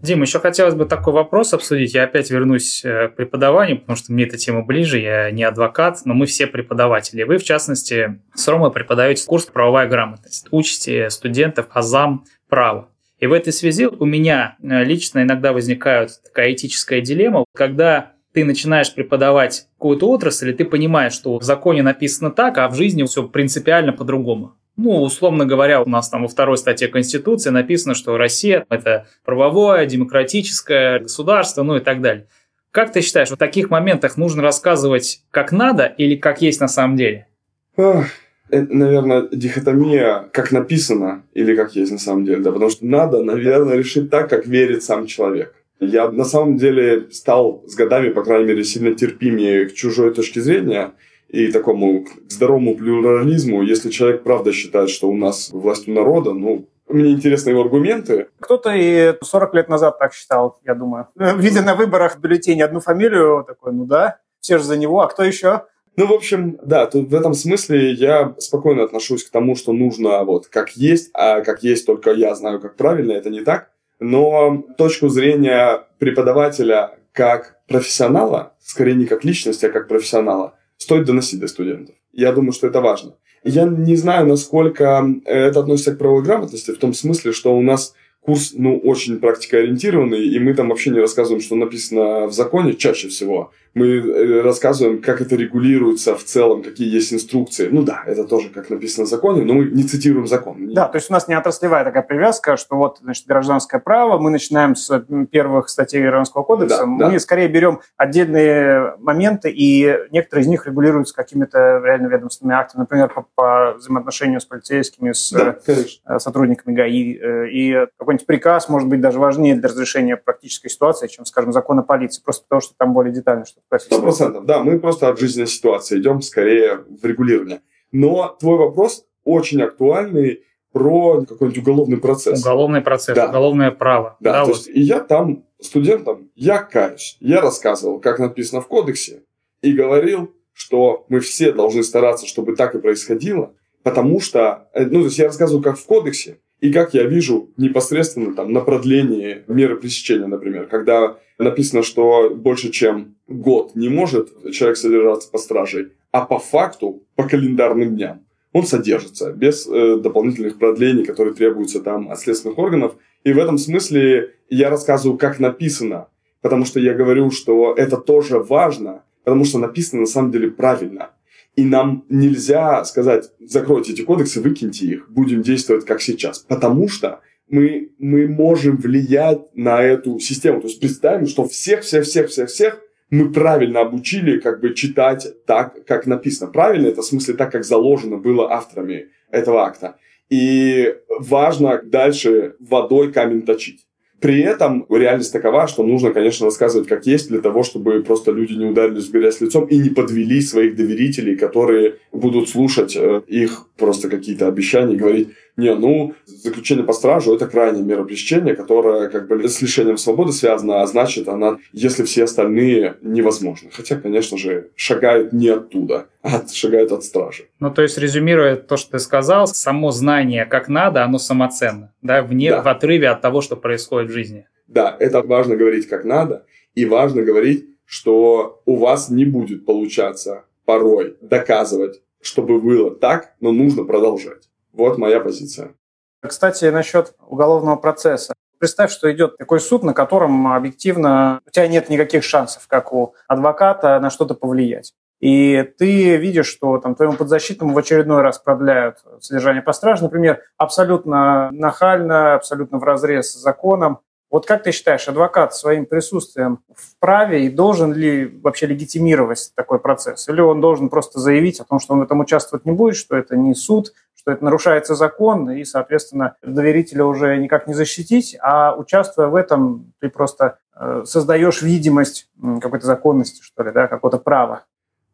Дим, 0.03 0.21
еще 0.23 0.41
хотелось 0.41 0.75
бы 0.75 0.85
такой 0.85 1.13
вопрос 1.13 1.55
обсудить. 1.55 1.95
Я 1.95 2.03
опять 2.05 2.29
вернусь 2.29 2.85
э, 2.85 3.09
к 3.09 3.15
преподаванию, 3.15 3.79
потому 3.79 3.97
что 3.97 4.13
мне 4.13 4.25
эта 4.25 4.37
тема 4.37 4.65
ближе. 4.65 4.99
Я 4.99 5.31
не 5.31 5.45
адвокат, 5.45 6.01
но 6.05 6.13
мы 6.13 6.27
все 6.27 6.49
преподаватели. 6.49 7.23
Вы, 7.23 7.39
в 7.39 7.45
частности, 7.45 8.21
с 8.35 8.49
Ромой 8.49 8.73
преподаете 8.73 9.25
курс 9.25 9.47
«Правовая 9.47 9.89
грамотность». 9.89 10.49
Учите 10.51 11.09
студентов 11.09 11.67
азам 11.71 12.25
права. 12.49 12.89
И 13.21 13.29
в 13.29 13.33
этой 13.33 13.53
связи 13.53 13.87
у 13.87 14.05
меня 14.05 14.57
э, 14.61 14.83
лично 14.83 15.23
иногда 15.23 15.53
возникает 15.53 16.11
такая 16.25 16.53
этическая 16.53 17.01
дилемма, 17.01 17.45
когда 17.55 18.11
ты 18.33 18.45
начинаешь 18.45 18.93
преподавать 18.93 19.69
какую-то 19.79 20.11
отрасль, 20.11 20.51
и 20.51 20.53
ты 20.53 20.65
понимаешь, 20.65 21.13
что 21.13 21.39
в 21.39 21.45
законе 21.45 21.83
написано 21.83 22.33
так, 22.33 22.59
а 22.59 22.69
в 22.69 22.75
жизни 22.75 23.05
все 23.05 23.29
принципиально 23.29 23.93
по-другому. 23.93 24.57
Ну, 24.83 25.01
условно 25.01 25.47
говоря, 25.47 25.81
у 25.81 25.89
нас 25.89 26.09
там 26.09 26.23
во 26.23 26.29
второй 26.29 26.59
статье 26.59 26.89
Конституции 26.89 27.51
написано, 27.51 27.95
что 27.95 28.17
Россия– 28.17 28.67
это 28.69 29.07
правовое, 29.25 29.87
демократическое 29.87 30.99
государство, 30.99 31.63
ну 31.63 31.77
и 31.77 31.81
так 31.81 32.01
далее. 32.01 32.27
Как 32.73 32.91
ты 32.91 33.01
считаешь, 33.01 33.31
в 33.31 33.37
таких 33.37 33.71
моментах 33.71 34.17
нужно 34.17 34.43
рассказывать 34.43 35.23
как 35.31 35.53
надо 35.53 35.85
или 35.85 36.17
как 36.17 36.43
есть 36.43 36.61
на 36.61 36.67
самом 36.67 36.97
деле? 36.97 37.29
это, 37.77 38.75
наверное, 38.75 39.29
дихотомия, 39.31 40.29
как 40.33 40.51
написано 40.51 41.23
или 41.33 41.55
как 41.55 41.77
есть 41.77 41.93
на 41.93 41.99
самом 41.99 42.25
деле, 42.25 42.43
да, 42.43 42.51
потому 42.51 42.69
что 42.69 42.85
надо, 42.85 43.23
наверное, 43.23 43.77
решить 43.77 44.11
так, 44.11 44.29
как 44.29 44.47
верит 44.47 44.83
сам 44.83 45.07
человек. 45.07 45.55
Я 45.79 46.11
на 46.11 46.25
самом 46.25 46.57
деле 46.57 47.07
стал 47.13 47.63
с 47.69 47.77
годами, 47.77 48.09
по 48.09 48.25
крайней 48.25 48.49
мере, 48.49 48.65
сильно 48.65 48.93
терпимее 48.97 49.67
к 49.67 49.75
чужой 49.75 50.13
точке 50.13 50.41
зрения– 50.41 50.91
и 51.33 51.51
такому 51.51 52.07
здоровому 52.29 52.77
плюрализму, 52.77 53.63
если 53.63 53.91
человек 53.91 54.23
правда 54.23 54.53
считает, 54.53 54.91
что 54.91 55.09
у 55.09 55.17
нас 55.17 55.51
власть 55.51 55.89
у 55.89 55.93
народа, 55.93 56.35
ну, 56.35 56.69
мне 56.89 57.13
интересны 57.13 57.51
его 57.51 57.63
аргументы. 57.63 58.29
Кто-то 58.39 58.71
и 58.75 59.15
40 59.23 59.55
лет 59.55 59.69
назад 59.71 59.99
так 59.99 60.13
считал, 60.13 60.59
я 60.65 60.75
думаю. 60.75 61.09
Видя 61.17 61.63
на 61.63 61.75
выборах 61.75 62.17
в 62.17 62.21
бюллетене 62.21 62.65
одну 62.65 62.81
фамилию, 62.81 63.45
такой, 63.47 63.73
ну 63.73 63.87
да, 63.87 64.19
все 64.41 64.59
же 64.59 64.65
за 64.65 64.77
него, 64.77 65.01
а 65.01 65.09
кто 65.09 65.23
еще? 65.23 65.63
Ну, 65.97 66.07
в 66.07 66.13
общем, 66.13 66.59
да, 66.63 66.87
тут 66.87 67.09
в 67.09 67.15
этом 67.15 67.33
смысле 67.33 67.93
я 67.93 68.35
спокойно 68.39 68.85
отношусь 68.85 69.25
к 69.25 69.31
тому, 69.31 69.57
что 69.57 69.73
нужно 69.73 70.25
вот 70.25 70.49
как 70.49 70.71
есть, 70.77 71.11
а 71.15 71.41
как 71.41 71.63
есть 71.63 71.87
только 71.87 72.13
я 72.13 72.35
знаю, 72.35 72.61
как 72.61 72.77
правильно, 72.77 73.13
это 73.13 73.31
не 73.31 73.41
так. 73.41 73.71
Но 74.01 74.65
точку 74.77 75.09
зрения 75.09 75.87
преподавателя 75.99 76.99
как 77.13 77.59
профессионала, 77.69 78.55
скорее 78.61 78.95
не 78.95 79.07
как 79.07 79.25
личности, 79.25 79.67
а 79.67 79.71
как 79.71 79.89
профессионала– 79.89 80.55
стоит 80.83 81.05
доносить 81.07 81.41
до 81.41 81.49
студентов. 81.49 81.95
Я 82.13 82.33
думаю, 82.33 82.53
что 82.53 82.67
это 82.67 82.81
важно. 82.81 83.15
Я 83.45 83.65
не 83.65 83.97
знаю, 83.97 84.27
насколько 84.27 85.05
это 85.25 85.61
относится 85.61 85.95
к 85.95 85.99
правовой 85.99 86.23
грамотности, 86.23 86.71
в 86.73 86.79
том 86.79 86.93
смысле, 86.95 87.33
что 87.33 87.57
у 87.57 87.63
нас 87.63 87.95
курс, 88.21 88.53
ну, 88.55 88.79
очень 88.79 89.19
практикоориентированный, 89.19 90.29
и 90.29 90.39
мы 90.39 90.55
там 90.55 90.69
вообще 90.69 90.91
не 90.91 91.01
рассказываем, 91.01 91.43
что 91.43 91.57
написано 91.57 92.27
в 92.27 92.33
законе 92.33 92.75
чаще 92.75 93.09
всего. 93.09 93.51
Мы 93.75 93.87
э, 93.87 94.41
рассказываем, 94.43 95.01
как 95.01 95.23
это 95.23 95.35
регулируется 95.35 96.15
в 96.15 96.25
целом, 96.25 96.63
какие 96.63 96.93
есть 96.93 97.13
инструкции. 97.13 97.69
Ну 97.73 97.83
да, 97.83 98.03
это 98.07 98.25
тоже 98.25 98.51
как 98.51 98.69
написано 98.69 99.07
в 99.07 99.09
законе, 99.09 99.43
но 99.43 99.55
мы 99.55 99.65
не 99.65 99.85
цитируем 99.85 100.27
закон. 100.27 100.75
Да, 100.75 100.89
то 100.89 100.97
есть 100.97 101.09
у 101.09 101.13
нас 101.15 101.27
не 101.27 101.35
отраслевая 101.35 101.85
такая 101.85 102.03
привязка, 102.03 102.59
что 102.59 102.77
вот, 102.77 102.99
значит, 103.01 103.27
гражданское 103.27 103.81
право, 103.81 104.19
мы 104.19 104.31
начинаем 104.31 104.77
с 104.77 105.05
первых 105.31 105.71
статей 105.71 106.03
Гражданского 106.03 106.43
кодекса, 106.43 106.81
да, 106.81 106.87
мы 106.87 107.13
да. 107.13 107.19
скорее 107.19 107.49
берем 107.49 107.81
отдельные 107.97 108.95
моменты, 108.99 109.51
и 109.51 109.99
некоторые 110.11 110.45
из 110.45 110.49
них 110.49 110.67
регулируются 110.67 111.15
какими-то 111.15 111.81
реально 111.83 112.09
ведомственными 112.09 112.59
актами, 112.59 112.83
например, 112.83 113.09
по, 113.09 113.27
по 113.35 113.75
взаимоотношению 113.79 114.41
с 114.41 114.45
полицейскими, 114.45 115.13
с 115.13 115.33
да, 115.33 115.57
э, 115.67 116.19
сотрудниками 116.19 116.75
ГАИ, 116.75 117.19
э, 117.19 117.49
и 117.49 117.87
какой-нибудь 117.99 118.27
приказ 118.27 118.69
может 118.69 118.89
быть 118.89 119.01
даже 119.01 119.19
важнее 119.19 119.55
для 119.55 119.69
разрешения 119.69 120.19
практической 120.19 120.69
ситуации, 120.69 121.07
чем, 121.07 121.25
скажем, 121.25 121.53
закон 121.53 121.79
о 121.79 121.83
полиции, 121.83 122.21
просто 122.23 122.45
потому 122.45 122.61
что 122.61 122.75
там 122.77 122.93
более 122.93 123.15
детально 123.15 123.47
что 123.47 123.62
Сто 123.79 124.01
процентов, 124.01 124.45
да. 124.45 124.63
Мы 124.63 124.79
просто 124.79 125.09
от 125.09 125.19
жизненной 125.19 125.47
ситуации 125.47 125.99
идем 125.99 126.21
скорее 126.21 126.85
в 126.89 127.05
регулирование. 127.05 127.63
Но 127.91 128.37
твой 128.39 128.59
вопрос 128.59 129.05
очень 129.25 129.63
актуальный 129.63 130.43
про 130.73 131.25
какой-нибудь 131.25 131.59
уголовный 131.59 131.99
процесс. 131.99 132.41
Уголовный 132.41 132.81
процесс, 132.81 133.15
да. 133.15 133.29
уголовное 133.29 133.71
право. 133.71 134.17
Да, 134.21 134.33
да 134.33 134.41
то 134.45 134.49
вот. 134.49 134.57
есть, 134.57 134.69
и 134.69 134.81
я 134.81 135.01
там 135.01 135.45
студентам, 135.61 136.31
я 136.35 136.59
каюсь, 136.59 137.17
я 137.21 137.41
рассказывал, 137.41 138.01
как 138.01 138.19
написано 138.19 138.61
в 138.61 138.69
кодексе, 138.69 139.23
и 139.61 139.73
говорил, 139.73 140.35
что 140.53 141.05
мы 141.09 141.21
все 141.21 141.53
должны 141.53 141.83
стараться, 141.83 142.27
чтобы 142.27 142.57
так 142.57 142.75
и 142.75 142.81
происходило, 142.81 143.55
потому 143.83 144.21
что, 144.21 144.69
э, 144.75 144.85
ну, 144.85 145.01
то 145.01 145.07
есть 145.07 145.19
я 145.19 145.27
рассказывал, 145.27 145.63
как 145.63 145.79
в 145.79 145.87
кодексе, 145.87 146.39
и 146.63 146.73
как 146.73 146.95
я 146.95 147.03
вижу 147.03 147.51
непосредственно 147.57 148.35
там 148.35 148.53
на 148.53 148.61
продлении 148.61 149.43
меры 149.49 149.77
пресечения, 149.77 150.29
например, 150.29 150.69
когда 150.69 151.19
написано, 151.37 151.83
что 151.83 152.31
больше 152.31 152.71
чем 152.71 153.17
год 153.27 153.75
не 153.75 153.89
может 153.89 154.29
человек 154.53 154.77
содержаться 154.77 155.29
по 155.29 155.39
стражей, 155.39 155.89
а 156.13 156.25
по 156.25 156.39
факту, 156.39 157.03
по 157.17 157.25
календарным 157.29 157.97
дням, 157.97 158.25
он 158.53 158.65
содержится 158.65 159.33
без 159.33 159.67
э, 159.67 159.97
дополнительных 159.97 160.59
продлений, 160.59 161.05
которые 161.05 161.35
требуются 161.35 161.81
там 161.81 162.13
от 162.13 162.21
следственных 162.21 162.59
органов. 162.59 162.95
И 163.25 163.33
в 163.33 163.39
этом 163.39 163.59
смысле 163.59 164.35
я 164.49 164.71
рассказываю, 164.71 165.19
как 165.19 165.41
написано, 165.41 166.07
потому 166.43 166.65
что 166.65 166.79
я 166.79 166.95
говорю, 166.95 167.33
что 167.33 167.75
это 167.75 167.97
тоже 167.97 168.39
важно, 168.39 169.03
потому 169.25 169.45
что 169.45 169.59
написано 169.59 170.03
на 170.03 170.07
самом 170.07 170.31
деле 170.31 170.49
правильно. 170.49 171.11
И 171.55 171.65
нам 171.65 172.05
нельзя 172.09 172.85
сказать, 172.85 173.31
закройте 173.41 173.93
эти 173.93 174.03
кодексы, 174.03 174.41
выкиньте 174.41 174.87
их, 174.87 175.11
будем 175.11 175.43
действовать 175.43 175.85
как 175.85 176.01
сейчас. 176.01 176.39
Потому 176.39 176.89
что 176.89 177.21
мы, 177.49 177.91
мы 177.99 178.27
можем 178.27 178.79
влиять 178.79 179.55
на 179.55 179.83
эту 179.83 180.19
систему. 180.19 180.61
То 180.61 180.69
есть 180.69 180.81
представим, 180.81 181.27
что 181.27 181.47
всех, 181.47 181.83
всех, 181.83 182.05
всех, 182.05 182.31
всех, 182.31 182.49
всех 182.49 182.81
мы 183.11 183.31
правильно 183.31 183.81
обучили 183.81 184.41
как 184.41 184.61
бы 184.63 184.73
читать 184.73 185.29
так, 185.45 185.85
как 185.85 186.07
написано. 186.07 186.51
Правильно 186.51 186.87
это 186.87 187.03
в 187.03 187.05
смысле 187.05 187.35
так, 187.35 187.53
как 187.53 187.65
заложено 187.65 188.17
было 188.17 188.51
авторами 188.51 189.09
этого 189.31 189.65
акта. 189.65 189.97
И 190.31 190.95
важно 191.11 191.83
дальше 191.85 192.57
водой 192.59 193.13
камень 193.13 193.43
точить. 193.43 193.87
При 194.23 194.41
этом 194.41 194.87
реальность 194.89 195.33
такова, 195.33 195.67
что 195.67 195.83
нужно, 195.83 196.13
конечно, 196.13 196.47
рассказывать 196.47 196.87
как 196.87 197.07
есть, 197.07 197.29
для 197.29 197.41
того, 197.41 197.65
чтобы 197.65 198.05
просто 198.05 198.31
люди 198.31 198.53
не 198.53 198.67
ударились 198.67 199.09
в 199.09 199.11
грязь 199.11 199.41
лицом 199.41 199.67
и 199.67 199.77
не 199.77 199.91
подвели 199.91 200.41
своих 200.41 200.77
доверителей, 200.77 201.37
которые 201.37 201.97
будут 202.13 202.49
слушать 202.49 202.95
э, 202.97 203.23
их 203.27 203.67
просто 203.77 204.09
какие-то 204.09 204.47
обещания 204.47 204.95
и 204.95 204.97
говорить, 204.97 205.31
не, 205.57 205.75
ну, 205.75 206.15
заключение 206.25 206.85
по 206.85 206.93
стражу– 206.93 207.35
это 207.37 207.47
крайняя 207.47 207.83
мера 207.83 208.05
пресечения, 208.05 208.55
которая 208.55 209.09
как 209.09 209.29
бы 209.29 209.47
с 209.49 209.61
лишением 209.61 209.99
свободы 209.99 210.33
связана, 210.33 210.83
а 210.83 210.87
значит, 210.87 211.29
она, 211.29 211.59
если 211.73 212.05
все 212.05 212.25
остальные, 212.25 212.97
невозможно. 213.03 213.71
Хотя, 213.73 213.97
конечно 213.97 214.39
же, 214.39 214.71
шагают 214.77 215.33
не 215.33 215.49
оттуда, 215.49 216.07
а 216.23 216.43
шагают 216.51 216.93
от 216.93 217.05
стражи. 217.05 217.45
Ну, 217.61 217.71
то 217.71 217.83
есть, 217.83 217.99
резюмируя 217.99 218.57
то, 218.57 218.77
что 218.77 218.93
ты 218.93 218.99
сказал, 218.99 219.47
само 219.47 219.91
знание 219.91 220.47
как 220.47 220.69
надо, 220.69 221.05
оно 221.05 221.19
самоценно, 221.19 221.93
да, 222.01 222.23
вне, 222.23 222.51
да. 222.51 222.63
в 222.63 222.69
отрыве 222.69 223.09
от 223.09 223.21
того, 223.21 223.43
что 223.43 223.57
происходит 223.57 224.11
в 224.11 224.15
жизни. 224.15 224.47
Да, 224.69 224.97
это 224.99 225.21
важно 225.23 225.57
говорить 225.57 225.87
как 225.87 226.05
надо, 226.05 226.47
и 226.75 226.87
важно 226.87 227.23
говорить, 227.23 227.67
что 227.85 228.63
у 228.65 228.77
вас 228.77 229.11
не 229.11 229.27
будет 229.27 229.67
получаться 229.67 230.45
порой 230.65 231.17
доказывать, 231.21 232.01
чтобы 232.23 232.59
было 232.59 232.91
так, 232.91 233.35
но 233.41 233.53
нужно 233.53 233.85
продолжать. 233.85 234.49
Вот 234.73 234.99
моя 234.99 235.21
позиция. 235.21 235.75
Кстати, 236.21 236.67
насчет 236.67 237.15
уголовного 237.27 237.77
процесса. 237.77 238.35
Представь, 238.59 238.93
что 238.93 239.13
идет 239.13 239.39
такой 239.39 239.61
суд, 239.61 239.83
на 239.83 239.93
котором 239.93 240.47
объективно 240.47 241.41
у 241.47 241.51
тебя 241.51 241.67
нет 241.67 241.89
никаких 241.89 242.23
шансов, 242.23 242.69
как 242.69 242.93
у 242.93 243.15
адвоката, 243.27 243.99
на 243.99 244.09
что-то 244.09 244.35
повлиять. 244.35 244.95
И 245.21 245.63
ты 245.79 246.17
видишь, 246.17 246.47
что 246.47 246.79
там 246.79 246.95
твоему 246.95 247.15
подзащитному 247.15 247.75
в 247.75 247.79
очередной 247.79 248.23
раз 248.23 248.39
продляют 248.39 248.99
содержание 249.21 249.63
по 249.63 249.73
страже, 249.73 250.03
например, 250.03 250.43
абсолютно 250.57 251.51
нахально, 251.53 252.35
абсолютно 252.35 252.79
в 252.79 252.85
разрез 252.85 253.33
с 253.33 253.41
законом. 253.41 254.01
Вот 254.33 254.47
как 254.47 254.63
ты 254.63 254.73
считаешь, 254.73 255.07
адвокат 255.09 255.55
своим 255.55 255.87
присутствием 255.87 256.61
вправе 256.75 257.45
и 257.45 257.51
должен 257.51 257.93
ли 257.93 258.41
вообще 258.43 258.67
легитимировать 258.67 259.53
такой 259.55 259.79
процесс? 259.79 260.29
Или 260.29 260.41
он 260.41 260.61
должен 260.61 260.89
просто 260.89 261.21
заявить 261.21 261.61
о 261.61 261.65
том, 261.65 261.79
что 261.79 261.93
он 261.93 262.01
в 262.01 262.05
этом 262.05 262.21
участвовать 262.21 262.65
не 262.65 262.73
будет, 262.73 262.97
что 262.97 263.17
это 263.17 263.37
не 263.37 263.55
суд, 263.55 263.93
что 264.23 264.31
это 264.31 264.45
нарушается 264.45 264.95
закон, 264.95 265.51
и, 265.51 265.65
соответственно, 265.65 266.37
доверителя 266.43 267.05
уже 267.05 267.37
никак 267.39 267.67
не 267.67 267.75
защитить, 267.75 268.37
а 268.41 268.77
участвуя 268.77 269.27
в 269.27 269.35
этом, 269.35 269.93
ты 270.01 270.09
просто 270.09 270.59
э, 270.77 271.03
создаешь 271.05 271.61
видимость 271.61 272.31
какой-то 272.61 272.87
законности, 272.87 273.43
что 273.43 273.65
ли, 273.65 273.73
да, 273.73 273.89
какого-то 273.89 274.19
права. 274.19 274.65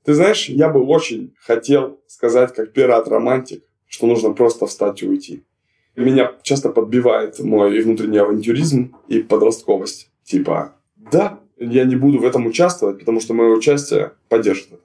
Ты 0.05 0.12
знаешь, 0.12 0.51
я 0.51 0.68
бы 0.68 0.85
очень 0.85 1.35
хотел 1.40 2.01
сказать, 2.07 2.53
как 2.55 2.75
пират-романтик, 2.75 3.64
что 3.87 4.07
нужно 4.07 4.33
просто 4.33 4.66
встать 4.66 5.03
и 5.03 5.09
уйти. 5.09 5.47
Меня 5.97 6.33
часто 6.42 6.68
подбивает 6.68 7.38
мой 7.40 7.81
внутренний 7.81 8.18
авантюризм 8.18 8.94
и 9.09 9.21
подростковость. 9.21 10.11
Типа, 10.23 10.75
да, 10.97 11.40
я 11.57 11.85
не 11.85 11.97
буду 11.97 12.18
в 12.18 12.27
этом 12.27 12.47
участвовать, 12.47 12.99
потому 12.99 13.21
что 13.21 13.33
мое 13.33 13.57
участие 13.57 14.12
поддержит 14.29 14.73
это. 14.73 14.83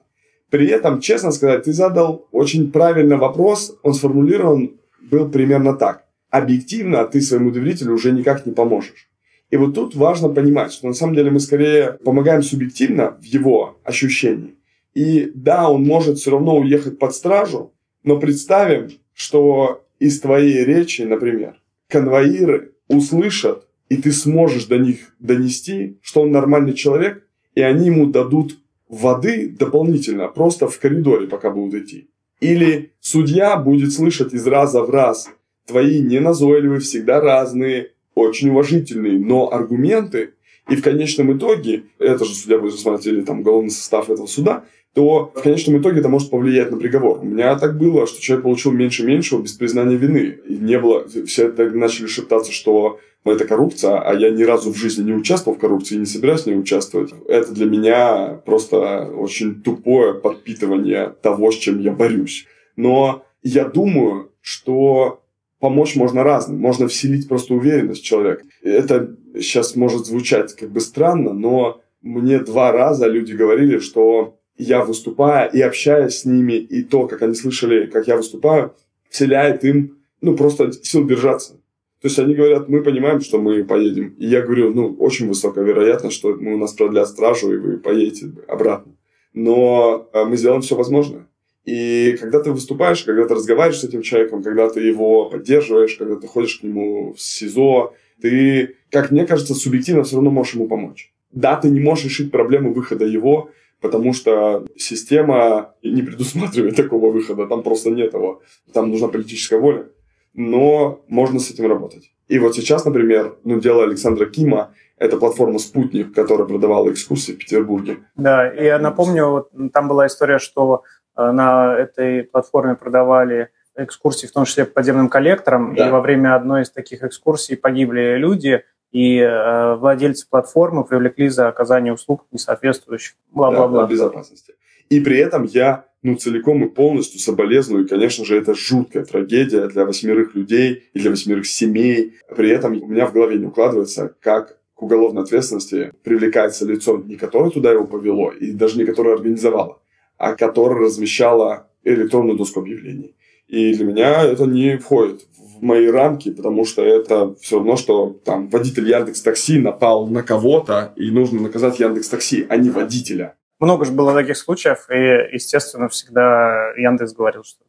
При 0.50 0.68
этом, 0.68 1.00
честно 1.00 1.32
сказать, 1.32 1.64
ты 1.64 1.72
задал 1.72 2.28
очень 2.32 2.70
правильный 2.70 3.16
вопрос. 3.16 3.76
Он 3.82 3.94
сформулирован 3.94 4.76
был 5.00 5.28
примерно 5.28 5.74
так. 5.74 6.04
Объективно 6.30 7.04
ты 7.04 7.20
своему 7.20 7.50
доверителю 7.50 7.94
уже 7.94 8.12
никак 8.12 8.46
не 8.46 8.52
поможешь. 8.52 9.08
И 9.50 9.56
вот 9.56 9.74
тут 9.74 9.94
важно 9.94 10.28
понимать, 10.28 10.72
что 10.72 10.88
на 10.88 10.94
самом 10.94 11.14
деле 11.14 11.30
мы 11.30 11.40
скорее 11.40 11.98
помогаем 12.04 12.42
субъективно 12.42 13.16
в 13.20 13.24
его 13.24 13.78
ощущении. 13.84 14.54
И 14.94 15.30
да, 15.34 15.68
он 15.68 15.84
может 15.84 16.18
все 16.18 16.30
равно 16.30 16.56
уехать 16.56 16.98
под 16.98 17.14
стражу, 17.14 17.72
но 18.02 18.18
представим, 18.18 18.90
что 19.12 19.84
из 19.98 20.20
твоей 20.20 20.64
речи, 20.64 21.02
например, 21.02 21.60
конвоиры 21.88 22.72
услышат, 22.88 23.66
и 23.88 23.96
ты 23.96 24.12
сможешь 24.12 24.66
до 24.66 24.78
них 24.78 25.14
донести, 25.18 25.98
что 26.02 26.22
он 26.22 26.32
нормальный 26.32 26.74
человек, 26.74 27.26
и 27.54 27.60
они 27.60 27.86
ему 27.86 28.06
дадут 28.06 28.58
воды 28.94 29.48
дополнительно, 29.48 30.28
просто 30.28 30.68
в 30.68 30.78
коридоре, 30.78 31.26
пока 31.26 31.50
будут 31.50 31.82
идти. 31.82 32.08
Или 32.40 32.92
судья 33.00 33.56
будет 33.56 33.92
слышать 33.92 34.34
из 34.34 34.46
раза 34.46 34.82
в 34.82 34.90
раз 34.90 35.30
твои 35.66 36.00
неназойливые, 36.00 36.80
всегда 36.80 37.20
разные, 37.20 37.92
очень 38.14 38.50
уважительные, 38.50 39.18
но 39.18 39.52
аргументы, 39.52 40.34
и 40.68 40.76
в 40.76 40.82
конечном 40.82 41.36
итоге, 41.36 41.84
это 41.98 42.24
же 42.24 42.34
судья 42.34 42.58
будет 42.58 42.74
рассматривать 42.74 43.26
там 43.26 43.40
уголовный 43.40 43.70
состав 43.70 44.10
этого 44.10 44.26
суда, 44.26 44.64
то 44.94 45.32
в 45.34 45.42
конечном 45.42 45.80
итоге 45.80 46.00
это 46.00 46.08
может 46.08 46.30
повлиять 46.30 46.70
на 46.70 46.76
приговор. 46.76 47.18
У 47.20 47.24
меня 47.24 47.56
так 47.58 47.76
было, 47.76 48.06
что 48.06 48.22
человек 48.22 48.44
получил 48.44 48.70
меньше 48.70 49.04
меньшего 49.04 49.42
без 49.42 49.52
признания 49.52 49.96
вины. 49.96 50.38
И 50.48 50.56
не 50.56 50.78
было, 50.78 51.06
все 51.26 51.48
начали 51.48 52.06
шептаться, 52.06 52.52
что 52.52 53.00
это 53.24 53.44
коррупция, 53.44 53.98
а 53.98 54.14
я 54.14 54.30
ни 54.30 54.42
разу 54.42 54.72
в 54.72 54.76
жизни 54.76 55.04
не 55.04 55.14
участвовал 55.14 55.56
в 55.56 55.60
коррупции 55.60 55.96
и 55.96 55.98
не 55.98 56.06
собираюсь 56.06 56.42
в 56.42 56.46
ней 56.46 56.56
участвовать. 56.56 57.12
Это 57.26 57.52
для 57.52 57.66
меня 57.66 58.40
просто 58.46 59.10
очень 59.16 59.62
тупое 59.62 60.14
подпитывание 60.14 61.12
того, 61.22 61.50
с 61.50 61.56
чем 61.56 61.80
я 61.80 61.90
борюсь. 61.92 62.46
Но 62.76 63.24
я 63.42 63.64
думаю, 63.64 64.30
что 64.40 65.22
помочь 65.58 65.96
можно 65.96 66.22
разным. 66.22 66.60
Можно 66.60 66.86
вселить 66.86 67.26
просто 67.26 67.54
уверенность 67.54 68.02
в 68.02 68.04
человека. 68.04 68.44
Это 68.62 69.16
сейчас 69.40 69.74
может 69.74 70.06
звучать 70.06 70.54
как 70.54 70.70
бы 70.70 70.80
странно, 70.80 71.32
но 71.32 71.80
мне 72.02 72.38
два 72.38 72.70
раза 72.70 73.06
люди 73.06 73.32
говорили, 73.32 73.78
что 73.78 74.38
я 74.56 74.84
выступаю 74.84 75.50
и 75.52 75.60
общаясь 75.60 76.20
с 76.20 76.24
ними, 76.24 76.54
и 76.54 76.82
то, 76.82 77.06
как 77.06 77.22
они 77.22 77.34
слышали, 77.34 77.86
как 77.86 78.06
я 78.06 78.16
выступаю, 78.16 78.74
вселяет 79.08 79.64
им, 79.64 79.98
ну, 80.20 80.36
просто 80.36 80.72
сил 80.72 81.06
держаться. 81.06 81.54
То 82.00 82.08
есть 82.08 82.18
они 82.18 82.34
говорят, 82.34 82.68
мы 82.68 82.82
понимаем, 82.82 83.20
что 83.20 83.38
мы 83.38 83.64
поедем. 83.64 84.14
И 84.18 84.26
я 84.26 84.42
говорю, 84.42 84.74
ну, 84.74 84.94
очень 84.98 85.26
высокая 85.26 85.64
вероятность, 85.64 86.16
что 86.16 86.34
мы 86.34 86.54
у 86.54 86.58
нас 86.58 86.74
продлят 86.74 87.08
стражу, 87.08 87.52
и 87.52 87.56
вы 87.56 87.78
поедете 87.78 88.30
обратно. 88.46 88.92
Но 89.32 90.08
э, 90.12 90.24
мы 90.24 90.36
сделаем 90.36 90.60
все 90.60 90.76
возможное. 90.76 91.26
И 91.64 92.16
когда 92.20 92.40
ты 92.40 92.52
выступаешь, 92.52 93.02
когда 93.04 93.26
ты 93.26 93.34
разговариваешь 93.34 93.80
с 93.80 93.84
этим 93.84 94.02
человеком, 94.02 94.42
когда 94.42 94.68
ты 94.68 94.80
его 94.80 95.30
поддерживаешь, 95.30 95.94
когда 95.94 96.16
ты 96.16 96.26
ходишь 96.26 96.58
к 96.58 96.62
нему 96.62 97.14
в 97.14 97.20
СИЗО, 97.20 97.94
ты, 98.20 98.76
как 98.90 99.10
мне 99.10 99.26
кажется, 99.26 99.54
субъективно 99.54 100.02
все 100.02 100.16
равно 100.16 100.30
можешь 100.30 100.54
ему 100.54 100.68
помочь. 100.68 101.12
Да, 101.32 101.56
ты 101.56 101.70
не 101.70 101.80
можешь 101.80 102.04
решить 102.04 102.30
проблему 102.30 102.74
выхода 102.74 103.06
его, 103.06 103.50
потому 103.84 104.14
что 104.14 104.64
система 104.76 105.74
не 105.82 106.00
предусматривает 106.00 106.74
такого 106.84 107.12
выхода, 107.12 107.46
там 107.46 107.62
просто 107.62 107.90
нет 107.90 108.14
его, 108.14 108.40
там 108.72 108.90
нужна 108.90 109.08
политическая 109.08 109.58
воля, 109.60 109.88
но 110.32 111.04
можно 111.06 111.38
с 111.38 111.50
этим 111.50 111.66
работать. 111.66 112.10
И 112.26 112.38
вот 112.38 112.56
сейчас, 112.56 112.86
например, 112.86 113.36
ну, 113.44 113.60
дело 113.60 113.84
Александра 113.84 114.24
Кима, 114.24 114.72
это 114.96 115.18
платформа 115.18 115.58
«Спутник», 115.58 116.14
которая 116.14 116.46
продавала 116.46 116.90
экскурсии 116.90 117.32
в 117.32 117.38
Петербурге. 117.38 117.98
Да, 118.16 118.48
и 118.48 118.64
я 118.64 118.78
напомню, 118.78 119.26
вот, 119.28 119.50
там 119.74 119.88
была 119.88 120.06
история, 120.06 120.38
что 120.38 120.82
э, 121.18 121.30
на 121.30 121.76
этой 121.76 122.22
платформе 122.24 122.76
продавали 122.76 123.50
экскурсии, 123.76 124.26
в 124.26 124.32
том 124.32 124.46
числе 124.46 124.64
по 124.64 124.72
подземным 124.72 125.10
коллекторам, 125.10 125.74
да. 125.74 125.88
и 125.88 125.90
во 125.90 126.00
время 126.00 126.34
одной 126.34 126.62
из 126.62 126.70
таких 126.70 127.02
экскурсий 127.02 127.54
погибли 127.54 128.16
люди, 128.16 128.64
и 128.94 129.18
э, 129.18 129.74
владельцы 129.74 130.24
платформы 130.30 130.84
привлекли 130.84 131.28
за 131.28 131.48
оказание 131.48 131.92
услуг 131.92 132.24
несоответствующих, 132.30 133.16
бла-бла-бла. 133.32 133.82
Да, 133.82 133.88
безопасности. 133.88 134.54
И 134.88 135.00
при 135.00 135.18
этом 135.18 135.42
я 135.42 135.86
ну, 136.04 136.14
целиком 136.14 136.64
и 136.64 136.68
полностью 136.68 137.18
соболезную. 137.18 137.84
И, 137.84 137.88
конечно 137.88 138.24
же, 138.24 138.38
это 138.38 138.54
жуткая 138.54 139.04
трагедия 139.04 139.66
для 139.66 139.84
восьмерых 139.84 140.36
людей 140.36 140.84
и 140.92 141.00
для 141.00 141.10
восьмерых 141.10 141.44
семей. 141.44 142.14
При 142.36 142.50
этом 142.50 142.80
у 142.80 142.86
меня 142.86 143.06
в 143.06 143.12
голове 143.12 143.36
не 143.36 143.46
укладывается, 143.46 144.14
как 144.20 144.58
к 144.74 144.82
уголовной 144.82 145.24
ответственности 145.24 145.92
привлекается 146.04 146.64
лицо, 146.64 147.02
не 147.04 147.16
которое 147.16 147.50
туда 147.50 147.72
его 147.72 147.86
повело, 147.86 148.30
и 148.30 148.52
даже 148.52 148.78
не 148.78 148.84
которое 148.84 149.14
организовало, 149.14 149.80
а 150.18 150.36
которое 150.36 150.78
размещало 150.78 151.66
электронную 151.82 152.38
доску 152.38 152.60
объявлений. 152.60 153.16
И 153.48 153.74
для 153.74 153.86
меня 153.86 154.22
это 154.22 154.44
не 154.44 154.78
входит 154.78 155.26
мои 155.60 155.88
рамки, 155.88 156.30
потому 156.30 156.64
что 156.64 156.82
это 156.82 157.34
все 157.36 157.56
равно, 157.56 157.76
что 157.76 158.16
там 158.24 158.48
водитель 158.48 158.88
Яндекс 158.88 159.22
Такси 159.22 159.58
напал 159.58 160.06
на 160.06 160.22
кого-то, 160.22 160.92
и 160.96 161.10
нужно 161.10 161.40
наказать 161.42 161.80
Яндекс 161.80 162.08
Такси, 162.08 162.46
а 162.48 162.56
не 162.56 162.70
водителя. 162.70 163.36
Много 163.60 163.84
же 163.84 163.92
было 163.92 164.12
таких 164.12 164.36
случаев, 164.36 164.86
и, 164.90 165.34
естественно, 165.34 165.88
всегда 165.88 166.72
Яндекс 166.76 167.12
говорил, 167.12 167.44
что 167.44 167.64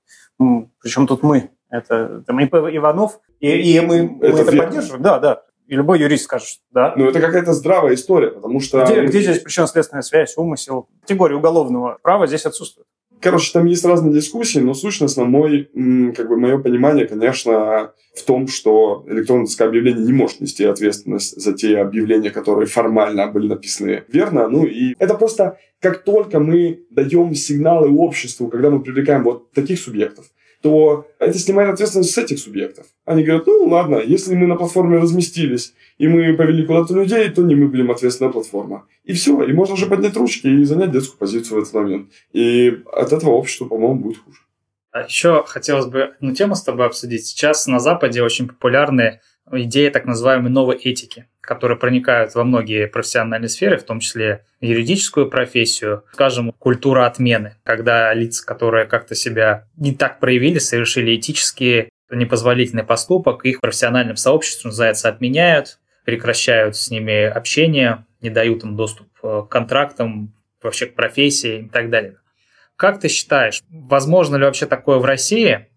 причем 0.82 1.08
тут 1.08 1.24
мы, 1.24 1.52
это, 1.70 2.22
это 2.22 2.34
мы 2.34 2.44
Иванов, 2.44 3.20
и, 3.40 3.50
и 3.50 3.80
мы, 3.80 4.18
это, 4.22 4.38
мы 4.38 4.42
это 4.42 4.58
поддерживаем, 4.58 5.04
да, 5.04 5.20
да. 5.20 5.44
И 5.68 5.74
любой 5.74 6.00
юрист 6.00 6.26
скажет, 6.26 6.60
да. 6.72 6.94
Ну, 6.96 7.08
это 7.08 7.20
какая-то 7.20 7.54
здравая 7.54 7.96
история, 7.96 8.30
потому 8.30 8.60
что... 8.60 8.84
Где, 8.86 9.04
где 9.06 9.22
здесь 9.22 9.40
причинно-следственная 9.40 10.04
связь, 10.04 10.38
умысел? 10.38 10.90
Категория 11.02 11.36
уголовного 11.36 11.98
права 12.04 12.28
здесь 12.28 12.46
отсутствует. 12.46 12.88
Короче, 13.26 13.52
там 13.54 13.66
есть 13.66 13.84
разные 13.84 14.14
дискуссии, 14.14 14.60
но 14.60 14.76
сущностно 14.76 15.26
мой, 15.26 15.68
как 16.16 16.30
бы, 16.30 16.38
мое 16.38 16.60
понимание, 16.60 17.08
конечно, 17.08 17.92
в 18.14 18.22
том, 18.24 18.48
что 18.48 19.04
электронное 19.08 19.48
объявление 19.62 20.06
не 20.06 20.14
может 20.14 20.42
нести 20.42 20.64
ответственность 20.64 21.42
за 21.42 21.54
те 21.54 21.80
объявления, 21.80 22.30
которые 22.30 22.68
формально 22.68 23.26
были 23.26 23.48
написаны 23.48 24.04
верно. 24.10 24.48
Ну 24.48 24.68
и 24.68 24.94
это 25.00 25.16
просто 25.16 25.58
как 25.80 26.04
только 26.04 26.40
мы 26.40 26.86
даем 26.92 27.34
сигналы 27.34 27.90
обществу, 27.90 28.48
когда 28.48 28.70
мы 28.70 28.84
привлекаем 28.84 29.24
вот 29.24 29.52
таких 29.54 29.80
субъектов, 29.80 30.26
то 30.66 31.08
это 31.20 31.38
снимает 31.38 31.76
ответственность 31.76 32.12
с 32.12 32.18
этих 32.18 32.40
субъектов. 32.40 32.88
Они 33.06 33.24
говорят, 33.24 33.46
ну 33.46 33.66
ладно, 33.66 33.98
если 33.98 34.34
мы 34.34 34.48
на 34.48 34.56
платформе 34.56 34.98
разместились, 34.98 35.76
и 36.00 36.08
мы 36.08 36.36
повели 36.36 36.66
куда-то 36.66 36.96
людей, 36.96 37.30
то 37.30 37.44
не 37.44 37.54
мы 37.54 37.68
будем 37.68 37.92
ответственная 37.92 38.32
платформа. 38.32 38.88
И 39.04 39.14
все, 39.14 39.44
и 39.44 39.54
можно 39.54 39.76
же 39.76 39.86
поднять 39.86 40.18
ручки 40.18 40.48
и 40.48 40.64
занять 40.64 40.90
детскую 40.90 41.20
позицию 41.20 41.60
в 41.60 41.62
этот 41.62 41.74
момент. 41.76 42.10
И 42.34 42.80
от 42.92 43.14
этого 43.14 43.34
общество, 43.34 43.66
по-моему, 43.66 44.00
будет 44.00 44.18
хуже. 44.18 44.40
А 44.92 45.02
еще 45.04 45.44
хотелось 45.46 45.86
бы 45.86 46.16
одну 46.18 46.34
тему 46.34 46.56
с 46.56 46.64
тобой 46.64 46.88
обсудить. 46.88 47.28
Сейчас 47.28 47.68
на 47.68 47.78
Западе 47.78 48.24
очень 48.24 48.48
популярны 48.48 49.20
идеи 49.52 49.90
так 49.90 50.06
называемой 50.06 50.52
новой 50.52 50.76
этики, 50.76 51.28
которые 51.42 51.78
проникают 51.78 52.34
во 52.36 52.44
многие 52.44 52.88
профессиональные 52.88 53.50
сферы, 53.50 53.78
в 53.78 53.84
том 53.84 54.00
числе 54.00 54.44
юридическую 54.60 55.30
профессию, 55.30 56.04
скажем, 56.14 56.52
культура 56.52 57.06
отмены, 57.06 57.56
когда 57.64 58.14
лица, 58.14 58.46
которые 58.46 58.86
как-то 58.86 59.16
себя 59.16 59.68
не 59.78 59.94
так 59.94 60.20
проявили, 60.20 60.60
совершили 60.60 61.16
этический 61.16 61.90
непозволительный 62.10 62.84
поступок, 62.84 63.46
их 63.46 63.58
в 63.58 63.62
профессиональном 63.62 64.16
сообществе, 64.16 64.70
называется, 64.70 65.10
отменяют, 65.10 65.80
прекращают 66.06 66.76
с 66.76 66.90
ними 66.90 67.26
общение, 67.26 68.06
не 68.22 68.30
дают 68.30 68.64
им 68.64 68.76
доступ 68.76 69.08
э, 69.24 69.42
к 69.48 69.50
контрактам, 69.50 70.34
вообще 70.62 70.88
к 70.88 70.96
профессии 70.96 71.66
и 71.66 71.70
так 71.70 71.90
далее. 71.90 72.18
Как 72.76 73.00
ты 73.00 73.08
считаешь, 73.08 73.62
возможно 73.70 74.36
ли 74.36 74.44
вообще 74.44 74.66
такое 74.66 74.98
в 74.98 75.06
России? 75.06 75.68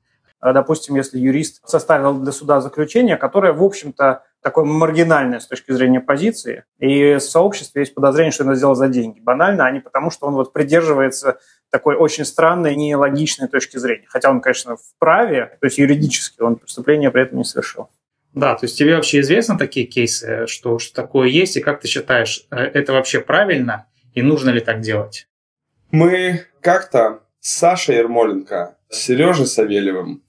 А, 0.41 0.53
допустим, 0.53 0.95
если 0.95 1.19
юрист 1.19 1.67
составил 1.69 2.19
для 2.19 2.33
суда 2.33 2.61
заключение, 2.61 3.17
которое, 3.17 3.53
в 3.53 3.63
общем-то, 3.63 4.23
такое 4.43 4.65
маргинальное 4.65 5.41
с 5.41 5.47
точки 5.47 5.73
зрения 5.73 6.01
позиции, 6.01 6.65
и 6.79 7.15
в 7.15 7.21
сообществе 7.21 7.83
есть 7.83 7.95
подозрение, 7.95 8.31
что 8.31 8.45
он 8.45 8.51
это 8.51 8.59
сделал 8.59 8.77
за 8.77 8.89
деньги. 8.89 9.19
Банально, 9.21 9.67
а 9.67 9.71
не 9.71 9.81
потому, 9.81 10.11
что 10.11 10.27
он 10.27 10.35
вот 10.35 10.53
придерживается 10.53 11.39
такой 11.71 11.97
очень 11.97 12.25
странной, 12.25 12.77
нелогичной 12.77 13.49
точки 13.49 13.79
зрения. 13.79 14.07
Хотя 14.09 14.31
он, 14.31 14.41
конечно, 14.41 14.77
в 14.77 14.95
праве, 14.99 15.57
то 15.61 15.67
есть 15.67 15.79
юридически 15.79 16.41
он 16.41 16.57
преступление 16.57 17.11
при 17.11 17.23
этом 17.23 17.39
не 17.39 17.45
совершил. 17.45 17.89
Да, 18.33 18.55
то 18.55 18.67
есть 18.67 18.79
тебе 18.79 18.95
вообще 18.95 19.21
известны 19.21 19.59
такие 19.59 19.87
кейсы, 19.87 20.47
что, 20.47 20.79
что 20.79 20.95
такое 20.95 21.29
есть, 21.29 21.57
и 21.57 21.61
как 21.61 21.81
ты 21.81 21.89
считаешь, 21.89 22.47
э, 22.51 22.57
это 22.57 22.93
вообще 22.93 23.21
правильно, 23.21 23.87
и 24.15 24.23
нужно 24.23 24.51
ли 24.51 24.61
так 24.61 24.81
делать? 24.81 25.27
Мы 25.91 26.45
как-то 26.61 27.23
с 27.41 27.59
Сашей 27.59 27.97
Ермоленко, 27.97 28.77
с 28.91 28.99
Сережей 28.99 29.47
Савельевым 29.47 30.23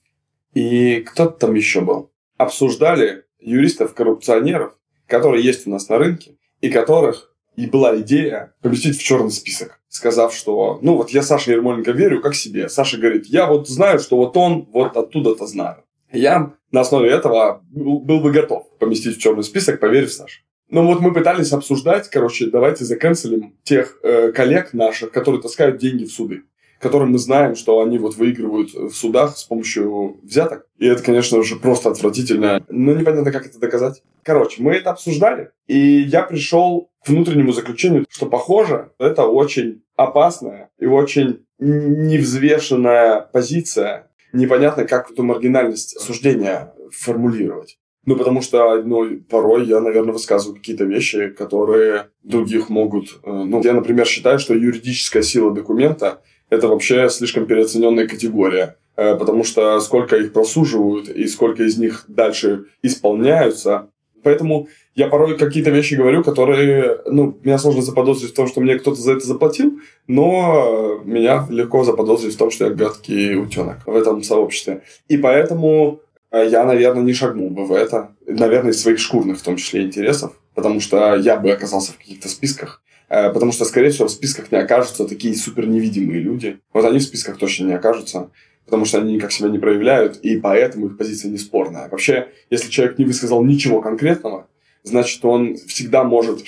и 0.54 1.02
кто-то 1.02 1.32
там 1.32 1.56
еще 1.56 1.82
был, 1.82 2.12
обсуждали 2.38 3.26
юристов-коррупционеров, 3.40 4.74
которые 5.08 5.44
есть 5.44 5.68
у 5.68 5.70
нас 5.70 5.90
на 5.90 5.98
рынке, 5.98 6.38
и 6.62 6.70
которых 6.70 7.34
и 7.56 7.66
была 7.66 8.00
идея 8.00 8.54
поместить 8.62 8.98
в 8.98 9.04
черный 9.04 9.32
список, 9.32 9.82
сказав, 9.90 10.34
что, 10.34 10.80
ну 10.82 10.96
вот 10.96 11.10
я 11.10 11.22
Саше 11.22 11.52
Ермоленко 11.52 11.92
верю 11.92 12.22
как 12.22 12.36
себе. 12.36 12.70
Саша 12.70 12.98
говорит, 12.98 13.26
я 13.26 13.48
вот 13.48 13.68
знаю, 13.68 14.00
что 14.00 14.16
вот 14.18 14.38
он 14.38 14.68
вот 14.72 14.96
оттуда-то 14.96 15.46
знаю. 15.46 15.84
Я 16.12 16.54
на 16.72 16.82
основе 16.82 17.10
этого 17.10 17.62
был, 17.70 18.22
бы 18.22 18.32
готов 18.32 18.66
поместить 18.80 19.18
в 19.18 19.22
черный 19.22 19.44
список, 19.44 19.80
поверив 19.80 20.12
Саше. 20.12 20.42
Ну 20.70 20.86
вот 20.86 21.02
мы 21.02 21.14
пытались 21.14 21.52
обсуждать, 21.52 22.10
короче, 22.10 22.46
давайте 22.46 22.86
заканцелим 22.86 23.58
тех 23.64 24.00
э, 24.04 24.32
коллег 24.32 24.74
наших, 24.74 25.12
которые 25.12 25.42
таскают 25.42 25.78
деньги 25.78 26.06
в 26.06 26.12
суды 26.12 26.44
которым 26.80 27.12
мы 27.12 27.20
знаем, 27.20 27.56
что 27.56 27.82
они 27.82 27.98
вот 27.98 28.16
выигрывают 28.16 28.74
в 28.74 28.92
судах 28.92 29.38
с 29.38 29.44
помощью 29.44 30.20
взяток. 30.24 30.66
И 30.78 30.88
это, 30.88 31.04
конечно, 31.04 31.38
уже 31.38 31.58
просто 31.58 31.90
отвратительно. 31.90 32.64
Но 32.70 32.94
непонятно, 32.94 33.32
как 33.32 33.46
это 33.46 33.60
доказать. 33.60 34.02
Короче, 34.24 34.62
мы 34.64 34.74
это 34.74 34.92
обсуждали, 34.92 35.52
и 35.68 35.78
я 35.78 36.24
пришел 36.24 36.90
к 37.04 37.10
внутреннему 37.10 37.52
заключению, 37.52 38.06
что, 38.10 38.26
похоже, 38.26 38.92
это 39.00 39.26
очень 39.26 39.82
опасная 39.96 40.70
и 40.80 40.86
очень 40.86 41.46
невзвешенная 41.60 43.22
позиция. 43.22 44.10
Непонятно, 44.32 44.86
как 44.86 45.12
эту 45.12 45.24
маргинальность 45.24 46.00
суждения 46.00 46.74
формулировать. 46.92 47.78
Ну, 48.06 48.16
потому 48.16 48.42
что, 48.42 48.82
ну, 48.82 49.20
порой 49.30 49.66
я, 49.68 49.82
наверное, 49.82 50.14
высказываю 50.14 50.56
какие-то 50.56 50.86
вещи, 50.86 51.30
которые 51.30 52.08
других 52.24 52.70
могут... 52.70 53.20
Э, 53.24 53.44
ну, 53.46 53.62
я, 53.64 53.74
например, 53.74 54.08
считаю, 54.08 54.40
что 54.40 54.56
юридическая 54.56 55.22
сила 55.22 55.54
документа 55.54 56.22
это 56.50 56.68
вообще 56.68 57.10
слишком 57.10 57.46
переоцененная 57.46 58.08
категория. 58.08 58.76
Э, 59.00 59.16
потому 59.16 59.46
что 59.46 59.80
сколько 59.80 60.18
их 60.18 60.34
просуживают 60.34 61.08
и 61.08 61.26
сколько 61.28 61.64
из 61.64 61.78
них 61.78 62.04
дальше 62.10 62.66
исполняются. 62.84 63.88
Поэтому 64.24 64.68
я 64.94 65.08
порой 65.08 65.38
какие-то 65.38 65.70
вещи 65.70 65.94
говорю, 65.94 66.22
которые, 66.22 67.00
ну, 67.06 67.40
меня 67.42 67.58
сложно 67.58 67.82
заподозрить 67.82 68.32
в 68.32 68.36
том, 68.36 68.48
что 68.50 68.60
мне 68.60 68.78
кто-то 68.78 69.00
за 69.00 69.14
это 69.14 69.26
заплатил, 69.26 69.80
но 70.08 71.00
меня 71.06 71.48
легко 71.50 71.86
заподозрить 71.86 72.36
в 72.36 72.38
том, 72.38 72.52
что 72.52 72.66
я 72.66 72.72
гадкий 72.72 73.36
утенок 73.36 73.78
в 73.86 73.96
этом 73.96 74.22
сообществе. 74.22 74.82
И 75.08 75.18
поэтому 75.18 76.02
э, 76.32 76.50
я, 76.50 76.66
наверное, 76.66 77.04
не 77.04 77.14
шагнул 77.14 77.50
бы 77.50 77.66
в 77.66 77.72
это. 77.72 78.10
Наверное, 78.28 78.72
из 78.72 78.82
своих 78.82 79.00
шкурных, 79.00 79.40
в 79.40 79.44
том 79.44 79.56
числе, 79.56 79.84
интересов. 79.84 80.34
Потому 80.56 80.82
что 80.82 81.16
я 81.16 81.38
бы 81.38 81.52
оказался 81.52 81.94
в 81.94 81.98
каких-то 81.98 82.28
списках. 82.28 82.82
Э, 83.10 83.32
потому 83.32 83.52
что, 83.52 83.66
скорее 83.66 83.90
всего, 83.90 84.08
в 84.08 84.12
списках 84.12 84.52
не 84.52 84.58
окажутся 84.58 85.08
такие 85.08 85.36
супер 85.36 85.68
невидимые 85.68 86.22
люди. 86.22 86.60
Вот 86.74 86.86
они 86.86 87.00
в 87.00 87.04
списках 87.04 87.38
точно 87.38 87.66
не 87.66 87.74
окажутся, 87.74 88.30
потому 88.66 88.86
что 88.86 89.00
они 89.00 89.16
никак 89.16 89.32
себя 89.32 89.50
не 89.50 89.60
проявляют, 89.60 90.18
и 90.18 90.38
поэтому 90.38 90.88
их 90.88 90.98
позиция 90.98 91.32
не 91.32 91.38
спорная. 91.38 91.90
Вообще, 91.90 92.30
если 92.50 92.70
человек 92.70 93.00
не 93.00 93.06
высказал 93.06 93.44
ничего 93.44 93.82
конкретного, 93.82 94.48
значит, 94.84 95.26
он 95.26 95.58
всегда 95.58 96.04
может 96.04 96.44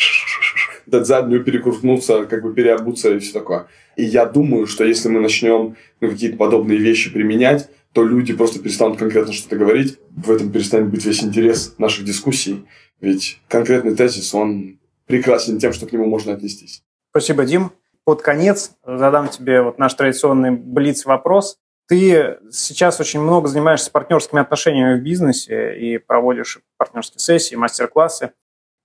дать 0.86 1.08
заднюю, 1.08 1.44
перекрутнуться, 1.44 2.26
как 2.26 2.44
бы 2.44 2.54
переобуться 2.54 3.14
и 3.14 3.20
все 3.20 3.34
такое. 3.34 3.68
И 3.98 4.04
я 4.04 4.26
думаю, 4.26 4.68
что 4.68 4.84
если 4.84 5.10
мы 5.10 5.20
начнем 5.20 5.76
ну, 6.00 6.10
какие-то 6.10 6.38
подобные 6.38 6.78
вещи 6.78 7.12
применять, 7.12 7.70
то 7.94 8.04
люди 8.04 8.34
просто 8.34 8.60
перестанут 8.60 8.98
конкретно 8.98 9.34
что-то 9.34 9.58
говорить, 9.58 9.98
в 10.12 10.32
этом 10.32 10.52
перестанет 10.52 10.90
быть 10.90 11.06
весь 11.06 11.24
интерес 11.24 11.76
наших 11.78 12.06
дискуссий. 12.06 12.64
Ведь 13.02 13.40
конкретный 13.48 13.96
тезис, 13.96 14.34
он 14.34 14.80
прекрасен 15.06 15.60
тем, 15.60 15.74
что 15.74 15.88
к 15.88 15.92
нему 15.92 16.06
можно 16.06 16.34
отнестись. 16.34 16.84
Спасибо, 17.12 17.46
Дим. 17.46 17.72
Под 18.04 18.22
конец 18.22 18.72
задам 18.86 19.30
тебе 19.30 19.62
вот 19.62 19.78
наш 19.78 19.94
традиционный 19.94 20.52
блиц-вопрос. 20.52 21.58
Ты 21.88 22.38
сейчас 22.52 23.00
очень 23.00 23.20
много 23.20 23.48
занимаешься 23.48 23.92
партнерскими 23.92 24.42
отношениями 24.42 25.00
в 25.00 25.04
бизнесе 25.04 25.78
и 25.78 25.98
проводишь 25.98 26.60
партнерские 26.78 27.20
сессии, 27.20 27.56
мастер-классы. 27.56 28.32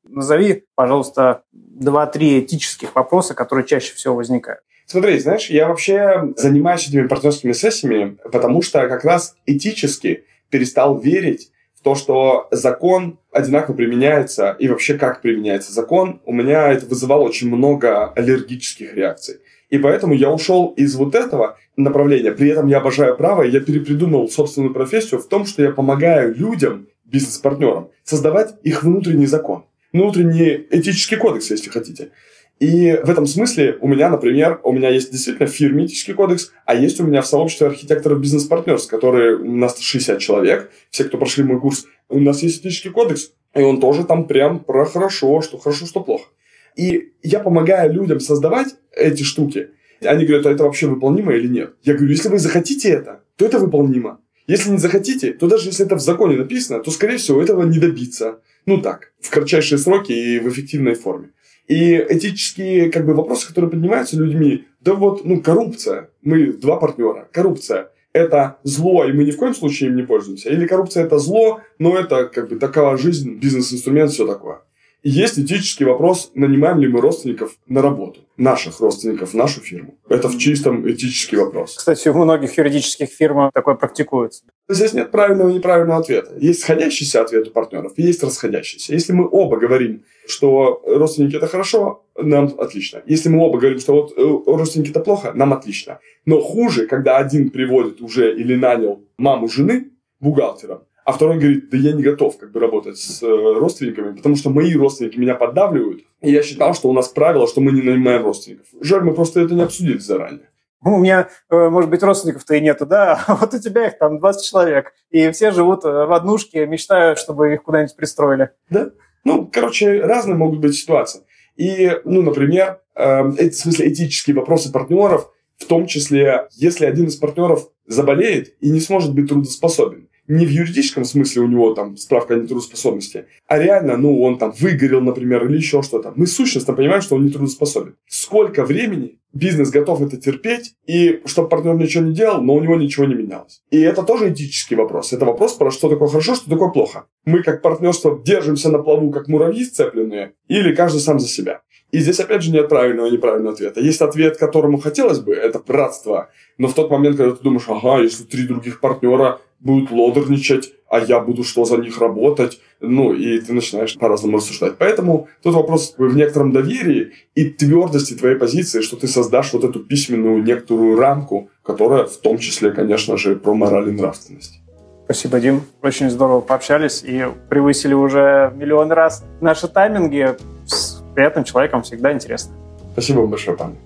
Назови, 0.04 0.64
пожалуйста, 0.74 1.42
два-три 1.52 2.40
этических 2.40 2.94
вопроса, 2.94 3.34
которые 3.34 3.66
чаще 3.66 3.94
всего 3.94 4.16
возникают. 4.16 4.60
Смотри, 4.86 5.18
знаешь, 5.18 5.50
я 5.50 5.68
вообще 5.68 6.32
занимаюсь 6.36 6.88
этими 6.88 7.06
партнерскими 7.06 7.52
сессиями, 7.52 8.18
потому 8.30 8.62
что 8.62 8.88
как 8.88 9.04
раз 9.04 9.36
этически 9.46 10.24
перестал 10.48 10.98
верить 10.98 11.50
то, 11.86 11.94
что 11.94 12.48
закон 12.50 13.20
одинаково 13.30 13.76
применяется 13.76 14.56
и 14.58 14.66
вообще 14.66 14.98
как 14.98 15.22
применяется 15.22 15.72
закон, 15.72 16.20
у 16.24 16.32
меня 16.32 16.72
это 16.72 16.84
вызывало 16.84 17.22
очень 17.22 17.48
много 17.48 18.06
аллергических 18.06 18.92
реакций. 18.94 19.36
И 19.70 19.78
поэтому 19.78 20.12
я 20.12 20.32
ушел 20.32 20.74
из 20.76 20.96
вот 20.96 21.14
этого 21.14 21.58
направления. 21.76 22.32
При 22.32 22.48
этом 22.48 22.66
я 22.66 22.78
обожаю 22.78 23.16
право, 23.16 23.44
и 23.44 23.52
я 23.52 23.60
перепридумал 23.60 24.28
собственную 24.28 24.74
профессию 24.74 25.20
в 25.20 25.28
том, 25.28 25.46
что 25.46 25.62
я 25.62 25.70
помогаю 25.70 26.34
людям, 26.34 26.88
бизнес-партнерам, 27.04 27.90
создавать 28.02 28.56
их 28.64 28.82
внутренний 28.82 29.26
закон. 29.26 29.62
Внутренний 29.92 30.66
этический 30.72 31.14
кодекс, 31.14 31.52
если 31.52 31.70
хотите. 31.70 32.10
И 32.58 32.98
в 33.04 33.10
этом 33.10 33.26
смысле 33.26 33.76
у 33.80 33.88
меня, 33.88 34.08
например, 34.08 34.60
у 34.62 34.72
меня 34.72 34.88
есть 34.88 35.12
действительно 35.12 35.46
фирмический 35.46 36.14
кодекс, 36.14 36.52
а 36.64 36.74
есть 36.74 36.98
у 37.00 37.04
меня 37.04 37.20
в 37.20 37.26
сообществе 37.26 37.66
архитекторов 37.66 38.20
бизнес-партнерств, 38.20 38.88
которые 38.88 39.36
у 39.36 39.54
нас 39.54 39.78
60 39.78 40.18
человек, 40.18 40.70
все, 40.90 41.04
кто 41.04 41.18
прошли 41.18 41.44
мой 41.44 41.60
курс, 41.60 41.84
у 42.08 42.18
нас 42.18 42.42
есть 42.42 42.60
этический 42.60 42.90
кодекс, 42.90 43.32
и 43.54 43.60
он 43.60 43.78
тоже 43.78 44.04
там 44.04 44.26
прям 44.26 44.60
про 44.60 44.86
хорошо, 44.86 45.42
что 45.42 45.58
хорошо, 45.58 45.86
что 45.86 46.00
плохо. 46.00 46.30
И 46.76 47.12
я 47.22 47.40
помогаю 47.40 47.92
людям 47.92 48.20
создавать 48.20 48.68
эти 48.92 49.22
штуки. 49.22 49.70
Они 50.02 50.24
говорят, 50.24 50.46
а 50.46 50.50
это 50.50 50.64
вообще 50.64 50.86
выполнимо 50.86 51.32
или 51.32 51.48
нет? 51.48 51.74
Я 51.82 51.94
говорю, 51.94 52.12
если 52.12 52.28
вы 52.28 52.38
захотите 52.38 52.90
это, 52.90 53.22
то 53.36 53.44
это 53.44 53.58
выполнимо. 53.58 54.20
Если 54.46 54.70
не 54.70 54.78
захотите, 54.78 55.32
то 55.32 55.48
даже 55.48 55.70
если 55.70 55.84
это 55.84 55.96
в 55.96 56.00
законе 56.00 56.36
написано, 56.36 56.80
то, 56.80 56.90
скорее 56.90 57.16
всего, 57.16 57.42
этого 57.42 57.64
не 57.64 57.78
добиться. 57.78 58.40
Ну 58.64 58.80
так, 58.80 59.12
в 59.20 59.30
кратчайшие 59.30 59.78
сроки 59.78 60.12
и 60.12 60.38
в 60.38 60.48
эффективной 60.48 60.94
форме. 60.94 61.30
И 61.68 61.94
этические 62.08 62.90
как 62.90 63.06
бы, 63.06 63.14
вопросы, 63.14 63.48
которые 63.48 63.70
поднимаются 63.70 64.16
людьми, 64.16 64.64
да 64.80 64.94
вот, 64.94 65.24
ну, 65.24 65.42
коррупция. 65.42 66.10
Мы 66.22 66.52
два 66.52 66.76
партнера. 66.76 67.28
Коррупция– 67.32 67.90
это 68.12 68.58
зло, 68.62 69.04
и 69.04 69.12
мы 69.12 69.24
ни 69.24 69.32
в 69.32 69.36
коем 69.36 69.54
случае 69.54 69.90
им 69.90 69.96
не 69.96 70.02
пользуемся. 70.02 70.48
Или 70.48 70.66
коррупция– 70.66 71.04
это 71.06 71.18
зло, 71.18 71.60
но 71.78 71.98
это 71.98 72.26
как 72.26 72.48
бы 72.48 72.56
такова 72.56 72.96
жизнь, 72.96 73.38
бизнес-инструмент, 73.38 74.12
все 74.12 74.26
такое. 74.26 74.60
И 75.02 75.10
есть 75.10 75.38
этический 75.38 75.84
вопрос, 75.84 76.32
нанимаем 76.34 76.80
ли 76.80 76.88
мы 76.88 77.00
родственников 77.00 77.56
на 77.68 77.80
работу, 77.80 78.20
наших 78.36 78.80
родственников 78.80 79.30
в 79.30 79.34
нашу 79.34 79.60
фирму. 79.60 79.96
Это 80.08 80.28
в 80.28 80.36
чистом 80.36 80.90
этический 80.90 81.36
вопрос. 81.36 81.76
Кстати, 81.76 82.08
у 82.08 82.14
многих 82.14 82.58
юридических 82.58 83.08
фирм 83.08 83.50
такое 83.54 83.76
практикуется. 83.76 84.44
Здесь 84.68 84.94
нет 84.94 85.12
правильного 85.12 85.50
и 85.50 85.54
неправильного 85.54 86.00
ответа. 86.00 86.34
Есть 86.40 86.62
сходящийся 86.62 87.20
ответ 87.20 87.46
у 87.46 87.50
партнеров, 87.50 87.92
и 87.96 88.02
есть 88.02 88.22
расходящийся. 88.24 88.94
Если 88.94 89.12
мы 89.12 89.28
оба 89.30 89.58
говорим, 89.58 90.02
что 90.26 90.82
родственники 90.84 91.36
это 91.36 91.46
хорошо, 91.46 92.04
нам 92.16 92.52
отлично. 92.58 93.02
Если 93.06 93.28
мы 93.28 93.44
оба 93.44 93.58
говорим, 93.58 93.78
что 93.78 93.92
вот 93.92 94.12
э, 94.16 94.50
родственники 94.50 94.90
это 94.90 95.00
плохо, 95.00 95.32
нам 95.34 95.52
отлично. 95.52 96.00
Но 96.24 96.40
хуже, 96.40 96.86
когда 96.86 97.18
один 97.18 97.50
приводит 97.50 98.00
уже 98.00 98.34
или 98.34 98.56
нанял 98.56 99.04
маму 99.18 99.48
жены 99.48 99.92
бухгалтером, 100.18 100.80
а 101.06 101.12
второй 101.12 101.38
говорит, 101.38 101.70
да 101.70 101.76
я 101.76 101.92
не 101.92 102.02
готов 102.02 102.36
как 102.36 102.50
бы 102.50 102.58
работать 102.58 102.98
с 102.98 103.22
э, 103.22 103.26
родственниками, 103.28 104.16
потому 104.16 104.34
что 104.34 104.50
мои 104.50 104.74
родственники 104.74 105.18
меня 105.18 105.36
поддавливают. 105.36 106.02
И 106.20 106.32
я 106.32 106.42
считал, 106.42 106.74
что 106.74 106.88
у 106.88 106.92
нас 106.92 107.08
правило, 107.08 107.46
что 107.46 107.60
мы 107.60 107.70
не 107.70 107.80
нанимаем 107.80 108.24
родственников. 108.24 108.66
Жаль, 108.80 109.04
мы 109.04 109.14
просто 109.14 109.40
это 109.40 109.54
не 109.54 109.62
обсудили 109.62 109.98
заранее. 109.98 110.50
У 110.84 110.98
меня, 110.98 111.28
э, 111.48 111.68
может 111.68 111.90
быть, 111.90 112.02
родственников-то 112.02 112.56
и 112.56 112.60
нету, 112.60 112.86
да, 112.86 113.22
а 113.28 113.36
вот 113.40 113.54
у 113.54 113.58
тебя 113.60 113.86
их 113.86 113.98
там 113.98 114.18
20 114.18 114.44
человек, 114.44 114.94
и 115.10 115.30
все 115.30 115.52
живут 115.52 115.84
э, 115.84 115.88
в 115.88 116.12
однушке, 116.12 116.66
мечтают, 116.66 117.20
чтобы 117.20 117.54
их 117.54 117.62
куда-нибудь 117.62 117.94
пристроили. 117.94 118.50
Да. 118.68 118.90
Ну, 119.22 119.46
короче, 119.46 120.00
разные 120.00 120.34
могут 120.34 120.58
быть 120.58 120.74
ситуации. 120.74 121.20
И, 121.54 122.00
ну, 122.04 122.22
например, 122.22 122.80
э, 122.96 123.22
в 123.22 123.52
смысле 123.52 123.92
этические 123.92 124.34
вопросы 124.34 124.72
партнеров, 124.72 125.30
в 125.56 125.66
том 125.66 125.86
числе, 125.86 126.48
если 126.56 126.84
один 126.84 127.06
из 127.06 127.14
партнеров 127.14 127.68
заболеет 127.86 128.56
и 128.60 128.70
не 128.70 128.80
сможет 128.80 129.14
быть 129.14 129.28
трудоспособен, 129.28 130.08
не 130.28 130.46
в 130.46 130.50
юридическом 130.50 131.04
смысле 131.04 131.42
у 131.42 131.46
него 131.46 131.74
там 131.74 131.96
справка 131.96 132.34
о 132.34 132.38
нетрудоспособности, 132.38 133.26
а 133.46 133.58
реально, 133.58 133.96
ну, 133.96 134.20
он 134.20 134.38
там 134.38 134.52
выгорел, 134.58 135.00
например, 135.00 135.46
или 135.46 135.56
еще 135.56 135.82
что-то. 135.82 136.12
Мы 136.16 136.26
сущностно 136.26 136.74
понимаем, 136.74 137.02
что 137.02 137.16
он 137.16 137.26
нетрудоспособен. 137.26 137.96
Сколько 138.06 138.64
времени 138.64 139.18
бизнес 139.32 139.70
готов 139.70 140.02
это 140.02 140.16
терпеть, 140.16 140.74
и 140.86 141.20
чтобы 141.26 141.48
партнер 141.48 141.74
ничего 141.74 142.04
не 142.04 142.14
делал, 142.14 142.42
но 142.42 142.54
у 142.54 142.60
него 142.60 142.76
ничего 142.76 143.06
не 143.06 143.14
менялось. 143.14 143.62
И 143.70 143.78
это 143.80 144.02
тоже 144.02 144.32
этический 144.32 144.76
вопрос. 144.76 145.12
Это 145.12 145.24
вопрос 145.24 145.54
про 145.54 145.70
что 145.70 145.88
такое 145.88 146.08
хорошо, 146.08 146.34
что 146.34 146.50
такое 146.50 146.70
плохо. 146.70 147.06
Мы 147.24 147.42
как 147.42 147.62
партнерство 147.62 148.20
держимся 148.24 148.70
на 148.70 148.78
плаву, 148.78 149.10
как 149.10 149.28
муравьи 149.28 149.64
сцепленные, 149.64 150.32
или 150.48 150.74
каждый 150.74 151.00
сам 151.00 151.20
за 151.20 151.28
себя. 151.28 151.60
И 151.92 152.00
здесь, 152.00 152.18
опять 152.18 152.42
же, 152.42 152.50
нет 152.50 152.68
правильного 152.68 153.06
и 153.06 153.12
неправильного 153.12 153.54
ответа. 153.54 153.80
Есть 153.80 154.00
ответ, 154.00 154.36
которому 154.36 154.78
хотелось 154.78 155.20
бы, 155.20 155.34
это 155.34 155.60
братство. 155.60 156.30
Но 156.58 156.68
в 156.68 156.74
тот 156.74 156.90
момент, 156.90 157.16
когда 157.16 157.34
ты 157.34 157.42
думаешь, 157.42 157.68
ага, 157.68 158.02
если 158.02 158.24
три 158.24 158.46
других 158.46 158.80
партнера 158.80 159.40
будут 159.66 159.90
лодерничать, 159.90 160.72
а 160.88 161.00
я 161.00 161.20
буду 161.20 161.44
что 161.44 161.64
за 161.64 161.76
них 161.76 162.00
работать, 162.00 162.60
ну, 162.80 163.12
и 163.12 163.40
ты 163.40 163.52
начинаешь 163.52 163.98
по-разному 163.98 164.38
рассуждать. 164.38 164.74
Поэтому 164.78 165.28
тут 165.42 165.54
вопрос 165.54 165.94
в 165.98 166.16
некотором 166.16 166.52
доверии 166.52 167.12
и 167.34 167.44
твердости 167.44 168.14
твоей 168.14 168.36
позиции, 168.36 168.80
что 168.80 168.96
ты 168.96 169.08
создашь 169.08 169.52
вот 169.52 169.64
эту 169.64 169.80
письменную 169.80 170.42
некоторую 170.42 170.98
рамку, 170.98 171.50
которая 171.62 172.04
в 172.04 172.16
том 172.18 172.38
числе, 172.38 172.70
конечно 172.70 173.16
же, 173.16 173.36
про 173.36 173.54
мораль 173.54 173.88
и 173.88 173.92
нравственность. 173.92 174.60
Спасибо, 175.04 175.40
Дим. 175.40 175.62
Очень 175.82 176.10
здорово 176.10 176.40
пообщались 176.40 177.04
и 177.04 177.26
превысили 177.48 177.94
уже 177.94 178.52
миллион 178.56 178.90
раз 178.90 179.24
наши 179.40 179.68
тайминги. 179.68 180.36
С 180.66 181.02
приятным 181.14 181.44
человеком 181.44 181.82
всегда 181.82 182.12
интересно. 182.12 182.52
Спасибо 182.92 183.20
вам 183.20 183.30
большое, 183.30 183.56
пан. 183.56 183.76